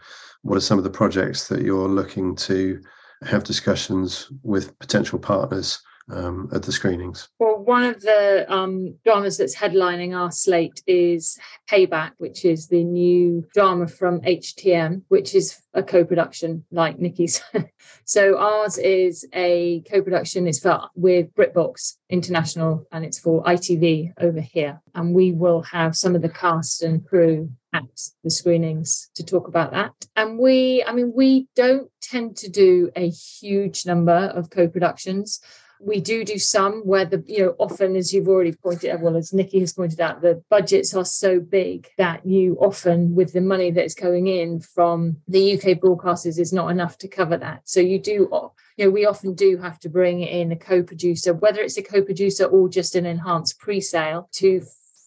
what 0.43 0.57
are 0.57 0.61
some 0.61 0.79
of 0.79 0.85
the 0.85 0.91
projects 0.91 1.49
that 1.49 1.63
you're 1.63 1.89
looking 1.89 2.35
to 2.37 2.81
have 3.23 3.45
discussions 3.45 4.31
with 4.43 4.79
potential 4.79 5.19
partners 5.19 5.81
um, 6.11 6.49
at 6.53 6.63
the 6.63 6.73
screenings? 6.73 7.29
Well, 7.39 7.59
one 7.59 7.85
of 7.85 8.01
the 8.01 8.47
um, 8.53 8.97
dramas 9.05 9.39
that's 9.39 9.57
headlining 9.57 10.17
our 10.17 10.31
slate 10.31 10.83
is 10.87 11.39
Payback, 11.69 12.13
which 12.19 12.45
is 12.45 12.69
the 12.69 12.85
new 12.85 13.47
drama 13.55 13.89
from 13.89 14.21
HTM, 14.21 15.03
which 15.09 15.35
is 15.35 15.61
a 15.75 15.83
co-production 15.83 16.65
like 16.71 16.99
Nikki's. 16.99 17.43
so 18.05 18.39
ours 18.39 18.79
is 18.79 19.27
a 19.35 19.83
co-production. 19.91 20.47
It's 20.47 20.61
for 20.61 20.89
with 20.95 21.35
BritBox 21.35 21.97
International, 22.09 22.87
and 22.93 23.05
it's 23.05 23.19
for 23.19 23.43
ITV 23.45 24.13
over 24.21 24.41
here. 24.41 24.81
And 24.95 25.15
we 25.15 25.33
will 25.33 25.63
have 25.63 25.97
some 25.97 26.15
of 26.15 26.23
the 26.23 26.29
cast 26.29 26.83
and 26.83 27.05
crew 27.07 27.51
at 27.73 27.83
the 28.25 28.31
screenings 28.31 29.11
to 29.17 29.25
talk 29.25 29.49
about 29.49 29.73
that. 29.73 29.93
And 30.15 30.39
we, 30.39 30.83
I 30.87 30.93
mean, 30.93 31.13
we 31.15 31.49
don't 31.57 31.91
tend 32.01 32.37
to 32.39 32.49
do 32.49 32.91
a 32.97 33.09
huge 33.11 33.85
number 33.85 34.13
of 34.13 34.51
co-productions 34.51 35.41
we 35.81 36.01
do 36.01 36.25
do 36.25 36.39
some 36.39 36.81
where 36.83 37.05
the 37.05 37.23
you 37.27 37.41
know 37.41 37.55
often 37.59 37.97
as 37.97 38.13
you've 38.13 38.29
already 38.29 38.53
pointed 38.53 38.91
out 38.91 39.01
well 39.01 39.17
as 39.17 39.33
nikki 39.33 39.61
has 39.61 39.73
pointed 39.73 40.01
out 40.01 40.21
the 40.21 40.43
budgets 40.51 40.95
are 40.95 41.05
so 41.05 41.41
big 41.41 41.89
that 41.99 42.25
you 42.25 42.57
often 42.61 43.15
with 43.15 43.33
the 43.33 43.41
money 43.41 43.71
that's 43.71 43.95
going 43.95 44.27
in 44.27 44.61
from 44.61 45.17
the 45.29 45.55
uk 45.55 45.63
broadcasters 45.81 46.39
is 46.39 46.53
not 46.53 46.69
enough 46.69 46.99
to 46.99 47.09
cover 47.09 47.37
that 47.37 47.61
so 47.65 47.81
you 47.81 47.99
do 47.99 48.29
you 48.77 48.85
know 48.85 48.91
we 48.91 49.07
often 49.07 49.35
do 49.35 49.57
have 49.57 49.79
to 49.79 49.89
bring 49.89 50.21
in 50.21 50.53
a 50.53 50.57
co-producer 50.57 51.35
whether 51.35 51.61
it's 51.61 51.79
a 51.79 51.83
co-producer 51.83 52.45
or 52.45 52.69
just 52.69 52.95
an 52.95 53.07
enhanced 53.07 53.59
pre-sale 53.59 54.29
to 54.33 54.63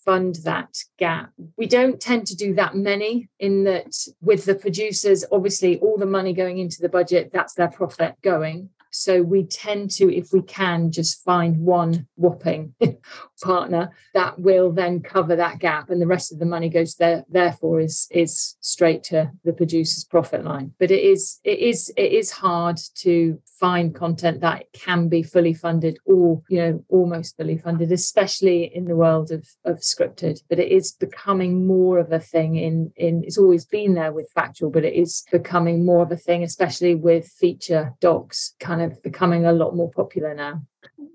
fund 0.06 0.36
that 0.44 0.76
gap. 0.98 1.32
We 1.56 1.68
don't 1.68 2.02
tend 2.02 2.26
to 2.28 2.36
do 2.36 2.56
that 2.56 2.74
many 2.74 3.30
in 3.38 3.66
that 3.66 3.94
with 4.22 4.46
the 4.46 4.56
producers, 4.56 5.24
obviously 5.32 5.78
all 5.80 5.98
the 5.98 6.06
money 6.08 6.34
going 6.34 6.58
into 6.58 6.82
the 6.82 6.90
budget, 6.90 7.30
that's 7.32 7.54
their 7.54 7.68
profit 7.68 8.16
going 8.24 8.70
So 8.92 9.22
we 9.22 9.44
tend 9.46 9.92
to, 9.92 10.14
if 10.14 10.34
we 10.34 10.42
can, 10.42 10.92
just 10.92 11.24
find 11.24 11.60
one 11.60 12.08
whopping 12.16 12.74
partner 13.44 13.92
that 14.14 14.40
will 14.40 14.72
then 14.72 15.02
cover 15.02 15.36
that 15.36 15.60
gap, 15.60 15.90
and 15.90 16.02
the 16.02 16.08
rest 16.08 16.32
of 16.32 16.40
the 16.40 16.46
money 16.46 16.70
goes 16.70 16.96
there. 16.96 17.24
Therefore, 17.30 17.80
is 17.80 18.08
is 18.12 18.56
straight 18.62 19.04
to 19.06 19.32
the 19.44 19.54
producer's 19.54 20.04
profit 20.04 20.44
line. 20.44 20.74
But 20.80 20.92
it 20.92 21.04
is 21.04 21.40
it 21.44 21.60
is 21.60 21.92
it 21.98 22.12
is 22.12 22.32
hard 22.32 22.80
to 22.98 23.40
find 23.60 23.94
content 23.94 24.42
that 24.42 24.66
can 24.74 25.10
be 25.10 25.22
fully 25.22 25.54
funded 25.54 26.00
or 26.06 26.42
you 26.50 26.60
know 26.60 26.84
almost 26.90 27.38
fully 27.38 27.58
funded, 27.58 27.92
especially 27.92 28.72
in 28.74 28.86
the 28.86 28.96
world 28.96 29.32
of 29.32 29.48
of 29.66 29.80
scripted. 29.80 30.42
But 30.50 30.60
it 30.60 30.72
is 30.72 30.94
becoming 30.94 31.68
more 31.68 32.00
of 32.00 32.12
a 32.12 32.20
thing 32.20 32.56
in 32.56 32.92
in 32.96 33.24
it's 33.24 33.38
always 33.38 33.66
been 33.66 33.94
there 33.94 34.14
with 34.14 34.32
factual, 34.34 34.72
but 34.72 34.86
it 34.86 34.94
is 34.94 35.24
becoming 35.32 35.86
more 35.86 36.04
of 36.04 36.12
a 36.12 36.18
thing, 36.18 36.44
especially 36.44 36.96
with 36.96 37.28
feature 37.28 37.94
docs 38.00 38.56
kind 38.60 38.79
of 38.82 39.02
becoming 39.04 39.46
a 39.46 39.52
lot 39.52 39.76
more 39.76 39.92
popular 39.92 40.34
now. 40.34 40.62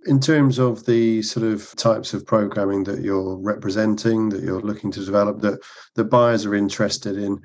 In 0.07 0.21
terms 0.21 0.59
of 0.59 0.85
the 0.85 1.23
sort 1.23 1.47
of 1.47 1.75
types 1.77 2.13
of 2.13 2.27
programming 2.27 2.85
that 2.85 3.01
you're 3.01 3.37
representing, 3.37 4.29
that 4.29 4.43
you're 4.43 4.61
looking 4.61 4.91
to 4.93 5.05
develop, 5.05 5.41
that 5.41 5.61
the 5.95 6.05
buyers 6.05 6.45
are 6.45 6.55
interested 6.55 7.17
in, 7.17 7.41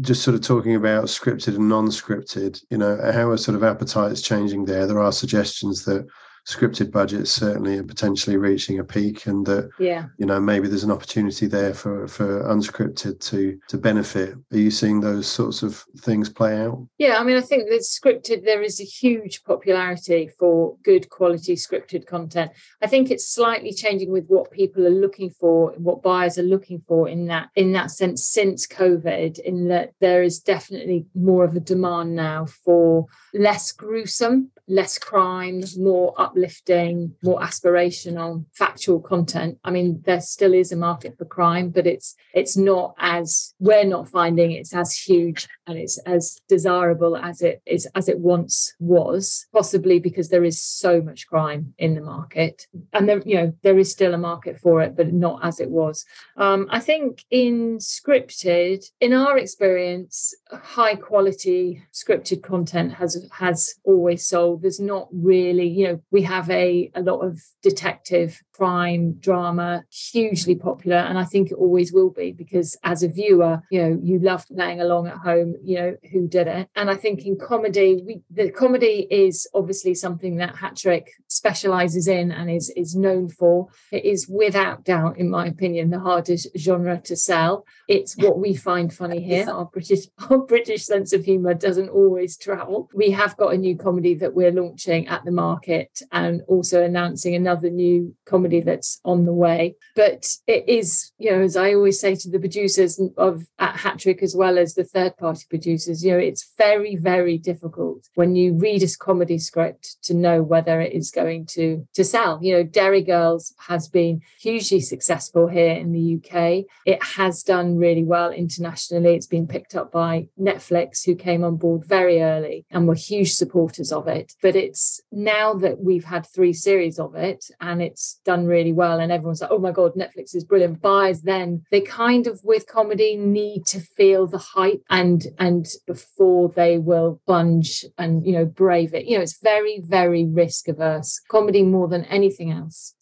just 0.00 0.22
sort 0.22 0.34
of 0.34 0.42
talking 0.42 0.74
about 0.74 1.04
scripted 1.04 1.56
and 1.56 1.68
non-scripted, 1.68 2.62
you 2.70 2.78
know, 2.78 2.98
how 3.12 3.30
are 3.30 3.36
sort 3.36 3.56
of 3.56 3.64
appetites 3.64 4.20
changing 4.20 4.64
there? 4.64 4.86
There 4.86 5.00
are 5.00 5.12
suggestions 5.12 5.84
that 5.86 6.06
scripted 6.46 6.90
budgets 6.90 7.30
certainly 7.30 7.78
are 7.78 7.84
potentially 7.84 8.36
reaching 8.36 8.80
a 8.80 8.84
peak 8.84 9.26
and 9.26 9.46
that 9.46 9.70
yeah. 9.78 10.06
you 10.18 10.26
know 10.26 10.40
maybe 10.40 10.66
there's 10.66 10.84
an 10.84 10.90
opportunity 10.90 11.46
there 11.46 11.72
for 11.72 12.08
for 12.08 12.42
unscripted 12.44 13.20
to 13.20 13.58
to 13.68 13.78
benefit. 13.78 14.34
Are 14.52 14.58
you 14.58 14.70
seeing 14.70 15.00
those 15.00 15.26
sorts 15.26 15.62
of 15.62 15.84
things 15.98 16.28
play 16.28 16.60
out? 16.60 16.86
Yeah 16.98 17.18
i 17.18 17.24
mean 17.24 17.36
i 17.36 17.40
think 17.40 17.68
that 17.68 17.80
scripted 17.80 18.44
there 18.44 18.62
is 18.62 18.80
a 18.80 18.84
huge 18.84 19.44
popularity 19.44 20.28
for 20.38 20.76
good 20.82 21.08
quality 21.10 21.54
scripted 21.54 22.06
content. 22.06 22.50
I 22.82 22.86
think 22.86 23.10
it's 23.10 23.32
slightly 23.32 23.72
changing 23.72 24.10
with 24.10 24.26
what 24.26 24.50
people 24.50 24.86
are 24.86 24.90
looking 24.90 25.30
for 25.30 25.72
what 25.76 26.02
buyers 26.02 26.38
are 26.38 26.42
looking 26.42 26.82
for 26.88 27.08
in 27.08 27.26
that 27.26 27.50
in 27.54 27.72
that 27.72 27.90
sense 27.90 28.24
since 28.24 28.66
covid 28.66 29.38
in 29.40 29.68
that 29.68 29.92
there 30.00 30.22
is 30.22 30.40
definitely 30.40 31.06
more 31.14 31.44
of 31.44 31.54
a 31.54 31.60
demand 31.60 32.16
now 32.16 32.46
for 32.46 33.06
less 33.32 33.72
gruesome 33.72 34.50
less 34.68 34.98
crime, 34.98 35.62
more 35.76 36.14
uplifting, 36.18 37.14
more 37.22 37.40
aspirational, 37.40 38.44
factual 38.54 39.00
content. 39.00 39.58
I 39.64 39.70
mean, 39.70 40.02
there 40.04 40.20
still 40.20 40.54
is 40.54 40.72
a 40.72 40.76
market 40.76 41.16
for 41.18 41.24
crime, 41.24 41.70
but 41.70 41.86
it's 41.86 42.14
it's 42.34 42.56
not 42.56 42.94
as 42.98 43.54
we're 43.58 43.84
not 43.84 44.08
finding 44.08 44.52
it's 44.52 44.74
as 44.74 44.96
huge 44.96 45.48
and 45.66 45.78
it's 45.78 45.98
as 45.98 46.40
desirable 46.48 47.16
as 47.16 47.42
it 47.42 47.62
is 47.66 47.86
as 47.94 48.08
it 48.08 48.18
once 48.18 48.74
was, 48.78 49.46
possibly 49.52 49.98
because 49.98 50.28
there 50.28 50.44
is 50.44 50.60
so 50.60 51.00
much 51.00 51.26
crime 51.26 51.74
in 51.78 51.94
the 51.94 52.00
market. 52.00 52.66
And 52.92 53.08
there, 53.08 53.22
you 53.24 53.36
know, 53.36 53.54
there 53.62 53.78
is 53.78 53.90
still 53.90 54.14
a 54.14 54.18
market 54.18 54.58
for 54.58 54.82
it, 54.82 54.96
but 54.96 55.12
not 55.12 55.44
as 55.44 55.60
it 55.60 55.70
was. 55.70 56.04
Um, 56.36 56.66
I 56.70 56.80
think 56.80 57.24
in 57.30 57.78
scripted, 57.78 58.84
in 59.00 59.12
our 59.12 59.38
experience, 59.38 60.34
high 60.50 60.96
quality 60.96 61.82
scripted 61.92 62.42
content 62.42 62.94
has 62.94 63.28
has 63.32 63.74
always 63.84 64.26
sold 64.26 64.62
there's 64.62 64.80
not 64.80 65.08
really, 65.12 65.66
you 65.66 65.86
know, 65.86 66.00
we 66.10 66.22
have 66.22 66.48
a, 66.50 66.90
a 66.94 67.02
lot 67.02 67.20
of 67.20 67.40
detective 67.62 68.42
crime 68.62 69.14
drama, 69.18 69.82
hugely 69.90 70.54
popular. 70.54 70.98
And 70.98 71.18
I 71.18 71.24
think 71.24 71.50
it 71.50 71.54
always 71.54 71.92
will 71.92 72.10
be 72.10 72.30
because 72.30 72.76
as 72.84 73.02
a 73.02 73.08
viewer, 73.08 73.60
you 73.72 73.82
know, 73.82 73.98
you 74.00 74.20
love 74.20 74.46
playing 74.46 74.80
along 74.80 75.08
at 75.08 75.16
home, 75.16 75.56
you 75.64 75.76
know, 75.78 75.96
who 76.12 76.28
did 76.28 76.46
it. 76.46 76.68
And 76.76 76.88
I 76.88 76.94
think 76.94 77.26
in 77.26 77.36
comedy, 77.36 78.04
we, 78.06 78.22
the 78.30 78.52
comedy 78.52 79.08
is 79.10 79.48
obviously 79.52 79.94
something 79.96 80.36
that 80.36 80.54
Hattrick 80.54 81.06
specializes 81.26 82.06
in 82.06 82.30
and 82.30 82.48
is, 82.48 82.72
is 82.76 82.94
known 82.94 83.28
for. 83.28 83.66
It 83.90 84.04
is 84.04 84.28
without 84.28 84.84
doubt, 84.84 85.18
in 85.18 85.28
my 85.28 85.46
opinion, 85.48 85.90
the 85.90 85.98
hardest 85.98 86.46
genre 86.56 87.00
to 87.00 87.16
sell. 87.16 87.64
It's 87.88 88.16
what 88.16 88.38
we 88.38 88.54
find 88.54 88.94
funny 88.94 89.22
here. 89.30 89.50
Our 89.50 89.64
British, 89.64 90.06
our 90.30 90.38
British 90.38 90.84
sense 90.84 91.12
of 91.12 91.24
humor 91.24 91.54
doesn't 91.54 91.88
always 91.88 92.36
travel. 92.36 92.88
We 92.94 93.10
have 93.10 93.36
got 93.36 93.54
a 93.54 93.58
new 93.58 93.76
comedy 93.76 94.14
that 94.14 94.34
we're 94.34 94.52
launching 94.52 95.08
at 95.08 95.24
the 95.24 95.32
market 95.32 96.00
and 96.12 96.42
also 96.46 96.84
announcing 96.84 97.34
another 97.34 97.68
new 97.68 98.14
comedy 98.24 98.51
that's 98.60 99.00
on 99.04 99.24
the 99.24 99.32
way. 99.32 99.76
But 99.96 100.28
it 100.46 100.68
is, 100.68 101.12
you 101.18 101.30
know, 101.30 101.42
as 101.42 101.56
I 101.56 101.74
always 101.74 102.00
say 102.00 102.14
to 102.16 102.30
the 102.30 102.38
producers 102.38 103.00
of 103.16 103.44
at 103.58 103.74
Hattrick 103.76 104.22
as 104.22 104.34
well 104.34 104.58
as 104.58 104.74
the 104.74 104.84
third 104.84 105.16
party 105.16 105.44
producers, 105.48 106.04
you 106.04 106.12
know, 106.12 106.18
it's 106.18 106.52
very, 106.58 106.96
very 106.96 107.38
difficult 107.38 108.08
when 108.14 108.36
you 108.36 108.54
read 108.54 108.82
a 108.82 108.88
comedy 108.98 109.38
script 109.38 109.96
to 110.02 110.14
know 110.14 110.42
whether 110.42 110.80
it 110.80 110.92
is 110.92 111.10
going 111.10 111.46
to 111.46 111.86
to 111.94 112.04
sell. 112.04 112.38
You 112.42 112.56
know, 112.56 112.62
Derry 112.62 113.02
Girls 113.02 113.54
has 113.68 113.88
been 113.88 114.22
hugely 114.40 114.80
successful 114.80 115.48
here 115.48 115.74
in 115.74 115.92
the 115.92 116.16
UK. 116.16 116.64
It 116.86 117.02
has 117.02 117.42
done 117.42 117.76
really 117.76 118.04
well 118.04 118.30
internationally. 118.30 119.14
It's 119.14 119.26
been 119.26 119.46
picked 119.46 119.74
up 119.74 119.92
by 119.92 120.28
Netflix, 120.40 121.04
who 121.04 121.14
came 121.14 121.44
on 121.44 121.56
board 121.56 121.84
very 121.84 122.22
early 122.22 122.66
and 122.70 122.88
were 122.88 122.94
huge 122.94 123.34
supporters 123.34 123.92
of 123.92 124.08
it. 124.08 124.32
But 124.42 124.56
it's 124.56 125.00
now 125.10 125.54
that 125.54 125.80
we've 125.80 126.04
had 126.04 126.26
three 126.26 126.52
series 126.52 126.98
of 126.98 127.14
it 127.14 127.44
and 127.60 127.82
it's 127.82 128.20
done 128.24 128.31
really 128.46 128.72
well, 128.72 129.00
and 129.00 129.12
everyone's 129.12 129.40
like, 129.40 129.50
oh 129.50 129.58
my 129.58 129.72
God, 129.72 129.94
Netflix 129.94 130.34
is 130.34 130.44
brilliant. 130.44 130.80
Buyers 130.80 131.22
then 131.22 131.62
they 131.70 131.80
kind 131.80 132.26
of 132.26 132.40
with 132.44 132.66
comedy 132.66 133.16
need 133.16 133.66
to 133.66 133.80
feel 133.80 134.26
the 134.26 134.38
hype 134.38 134.82
and 134.90 135.26
and 135.38 135.66
before 135.86 136.52
they 136.54 136.78
will 136.78 137.20
plunge 137.26 137.84
and 137.98 138.26
you 138.26 138.32
know 138.32 138.44
brave 138.44 138.94
it. 138.94 139.06
You 139.06 139.16
know, 139.16 139.22
it's 139.22 139.40
very, 139.40 139.80
very 139.84 140.26
risk 140.26 140.68
averse. 140.68 141.20
Comedy 141.28 141.62
more 141.62 141.88
than 141.88 142.04
anything 142.06 142.50
else. 142.50 142.94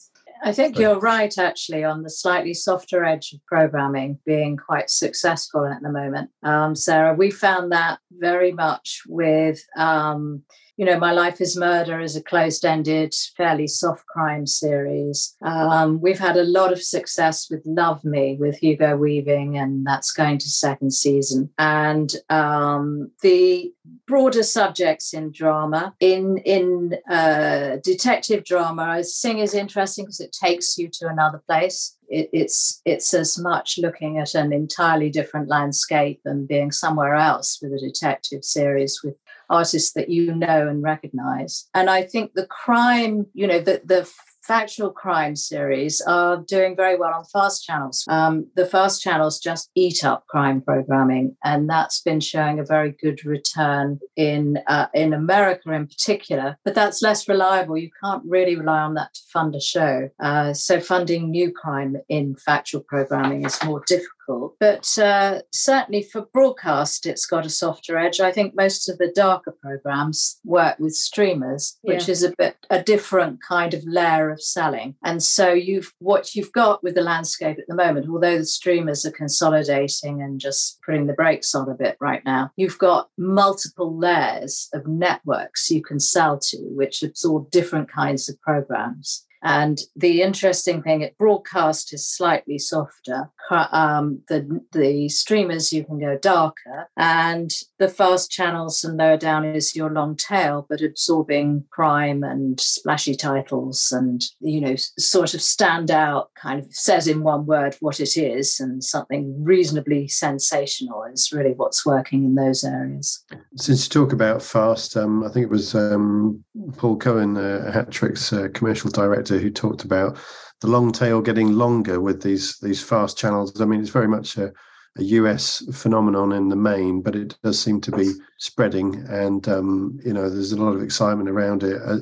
I 0.42 0.52
think 0.52 0.78
you're 0.78 0.98
right, 0.98 1.36
actually, 1.36 1.84
on 1.84 2.02
the 2.02 2.08
slightly 2.10 2.54
softer 2.54 3.04
edge 3.04 3.32
of 3.34 3.44
programming 3.46 4.18
being 4.24 4.56
quite 4.56 4.88
successful 4.88 5.66
at 5.66 5.82
the 5.82 5.92
moment. 5.92 6.30
Um, 6.42 6.74
Sarah, 6.74 7.14
we 7.14 7.30
found 7.30 7.72
that 7.72 7.98
very 8.10 8.52
much 8.52 9.02
with 9.06 9.62
um, 9.76 10.42
you 10.80 10.86
know, 10.86 10.98
My 10.98 11.12
Life 11.12 11.42
is 11.42 11.58
Murder 11.58 12.00
is 12.00 12.16
a 12.16 12.22
closed 12.22 12.64
ended, 12.64 13.14
fairly 13.36 13.66
soft 13.66 14.06
crime 14.06 14.46
series. 14.46 15.36
Um, 15.42 16.00
we've 16.00 16.18
had 16.18 16.38
a 16.38 16.44
lot 16.44 16.72
of 16.72 16.82
success 16.82 17.50
with 17.50 17.60
Love 17.66 18.02
Me 18.02 18.38
with 18.40 18.56
Hugo 18.56 18.96
Weaving, 18.96 19.58
and 19.58 19.86
that's 19.86 20.10
going 20.10 20.38
to 20.38 20.48
second 20.48 20.94
season. 20.94 21.50
And 21.58 22.10
um, 22.30 23.10
the 23.20 23.74
broader 24.06 24.42
subjects 24.42 25.12
in 25.12 25.32
drama, 25.32 25.94
in, 26.00 26.38
in 26.46 26.96
uh, 27.10 27.76
detective 27.84 28.44
drama, 28.46 29.04
Singh 29.04 29.40
is 29.40 29.52
interesting 29.52 30.06
because 30.06 30.20
it 30.20 30.32
takes 30.32 30.78
you 30.78 30.88
to 30.94 31.08
another 31.08 31.42
place. 31.46 31.98
It's 32.08 32.80
it's 32.84 33.14
as 33.14 33.38
much 33.38 33.78
looking 33.78 34.18
at 34.18 34.34
an 34.34 34.52
entirely 34.52 35.10
different 35.10 35.48
landscape 35.48 36.20
and 36.24 36.48
being 36.48 36.72
somewhere 36.72 37.14
else 37.14 37.60
with 37.62 37.72
a 37.72 37.78
detective 37.78 38.44
series 38.44 39.00
with 39.04 39.14
artists 39.50 39.92
that 39.92 40.08
you 40.08 40.34
know 40.34 40.68
and 40.68 40.82
recognize. 40.82 41.68
And 41.74 41.90
I 41.90 42.02
think 42.02 42.32
the 42.34 42.46
crime, 42.46 43.26
you 43.34 43.46
know, 43.46 43.60
the, 43.60 43.82
the 43.84 44.10
factual 44.42 44.90
crime 44.90 45.36
series 45.36 46.00
are 46.02 46.38
doing 46.38 46.74
very 46.74 46.96
well 46.96 47.12
on 47.14 47.24
fast 47.24 47.64
channels. 47.64 48.04
Um, 48.08 48.46
the 48.56 48.66
fast 48.66 49.02
channels 49.02 49.38
just 49.38 49.70
eat 49.74 50.04
up 50.04 50.26
crime 50.28 50.60
programming, 50.60 51.36
and 51.44 51.68
that's 51.68 52.00
been 52.00 52.20
showing 52.20 52.58
a 52.58 52.64
very 52.64 52.96
good 53.00 53.24
return 53.24 54.00
in 54.16 54.58
uh, 54.66 54.86
in 54.94 55.12
America 55.12 55.70
in 55.72 55.86
particular. 55.86 56.56
But 56.64 56.74
that's 56.74 57.02
less 57.02 57.28
reliable. 57.28 57.76
You 57.76 57.90
can't 58.02 58.22
really 58.26 58.56
rely 58.56 58.80
on 58.80 58.94
that 58.94 59.14
to 59.14 59.20
fund 59.32 59.54
a 59.54 59.60
show. 59.60 60.08
Uh, 60.18 60.52
so 60.52 60.80
funding 60.80 61.30
new 61.30 61.52
crime 61.52 61.96
in 62.08 62.36
factual 62.36 62.82
programming 62.82 63.44
is 63.44 63.62
more 63.64 63.82
difficult 63.86 64.19
difficult. 64.30 64.56
But 64.60 64.98
uh, 64.98 65.42
certainly 65.52 66.02
for 66.02 66.22
broadcast, 66.32 67.06
it's 67.06 67.26
got 67.26 67.46
a 67.46 67.50
softer 67.50 67.98
edge. 67.98 68.20
I 68.20 68.32
think 68.32 68.54
most 68.54 68.88
of 68.88 68.98
the 68.98 69.12
darker 69.14 69.54
programs 69.62 70.38
work 70.44 70.78
with 70.78 70.94
streamers, 70.94 71.78
which 71.82 72.08
is 72.08 72.22
a 72.22 72.32
bit 72.36 72.56
a 72.70 72.82
different 72.82 73.40
kind 73.46 73.74
of 73.74 73.82
layer 73.84 74.30
of 74.30 74.42
selling. 74.42 74.94
And 75.04 75.22
so 75.22 75.52
you've 75.52 75.92
what 75.98 76.34
you've 76.34 76.52
got 76.52 76.82
with 76.82 76.94
the 76.94 77.02
landscape 77.02 77.58
at 77.58 77.66
the 77.68 77.74
moment, 77.74 78.06
although 78.08 78.38
the 78.38 78.44
streamers 78.44 79.04
are 79.04 79.10
consolidating 79.12 80.22
and 80.22 80.40
just 80.40 80.80
putting 80.82 81.06
the 81.06 81.12
brakes 81.12 81.54
on 81.54 81.68
a 81.68 81.74
bit 81.74 81.96
right 82.00 82.24
now, 82.24 82.50
you've 82.56 82.78
got 82.78 83.08
multiple 83.18 83.96
layers 83.96 84.68
of 84.72 84.86
networks 84.86 85.70
you 85.70 85.82
can 85.82 86.00
sell 86.00 86.38
to, 86.38 86.58
which 86.74 87.02
absorb 87.02 87.50
different 87.50 87.90
kinds 87.90 88.28
of 88.28 88.40
programs. 88.40 89.26
And 89.42 89.78
the 89.96 90.22
interesting 90.22 90.82
thing, 90.82 91.00
it 91.00 91.16
broadcast 91.18 91.92
is 91.92 92.06
slightly 92.06 92.58
softer. 92.58 93.30
Um, 93.50 94.20
the 94.28 94.60
the 94.72 95.08
streamers 95.08 95.72
you 95.72 95.84
can 95.84 95.98
go 95.98 96.16
darker, 96.16 96.88
and 96.96 97.50
the 97.78 97.88
fast 97.88 98.30
channels 98.30 98.84
and 98.84 98.96
lower 98.96 99.16
down 99.16 99.44
is 99.44 99.74
your 99.74 99.90
long 99.90 100.14
tail, 100.16 100.66
but 100.68 100.82
absorbing 100.82 101.64
crime 101.70 102.22
and 102.22 102.60
splashy 102.60 103.16
titles, 103.16 103.90
and 103.90 104.22
you 104.40 104.60
know, 104.60 104.76
sort 104.98 105.34
of 105.34 105.42
stand 105.42 105.90
out, 105.90 106.30
kind 106.36 106.60
of 106.60 106.72
says 106.72 107.08
in 107.08 107.22
one 107.22 107.46
word 107.46 107.76
what 107.80 107.98
it 107.98 108.16
is, 108.16 108.60
and 108.60 108.84
something 108.84 109.42
reasonably 109.42 110.06
sensational 110.06 111.02
is 111.12 111.32
really 111.32 111.52
what's 111.52 111.84
working 111.84 112.24
in 112.24 112.34
those 112.34 112.62
areas. 112.62 113.24
Since 113.56 113.86
you 113.86 113.90
talk 113.90 114.12
about 114.12 114.42
fast, 114.42 114.96
um, 114.96 115.24
I 115.24 115.28
think 115.28 115.44
it 115.44 115.50
was 115.50 115.74
um, 115.74 116.44
Paul 116.76 116.96
Cohen, 116.96 117.36
uh, 117.36 117.72
Hat 117.72 117.90
Trick's 117.90 118.32
uh, 118.32 118.48
commercial 118.54 118.90
director, 118.90 119.29
who 119.38 119.50
talked 119.50 119.84
about 119.84 120.18
the 120.60 120.68
long 120.68 120.92
tail 120.92 121.20
getting 121.20 121.52
longer 121.52 122.00
with 122.00 122.22
these 122.22 122.58
these 122.58 122.82
fast 122.82 123.16
channels. 123.16 123.60
I 123.60 123.64
mean, 123.64 123.80
it's 123.80 123.90
very 123.90 124.08
much 124.08 124.36
a, 124.36 124.52
a 124.98 125.02
US 125.02 125.62
phenomenon 125.72 126.32
in 126.32 126.48
the 126.48 126.56
main, 126.56 127.00
but 127.02 127.16
it 127.16 127.36
does 127.42 127.60
seem 127.60 127.80
to 127.82 127.92
be 127.92 128.12
spreading, 128.38 129.04
and 129.08 129.48
um, 129.48 129.98
you 130.04 130.12
know, 130.12 130.28
there's 130.28 130.52
a 130.52 130.62
lot 130.62 130.74
of 130.74 130.82
excitement 130.82 131.28
around 131.28 131.62
it. 131.62 131.80
Uh, 131.82 131.96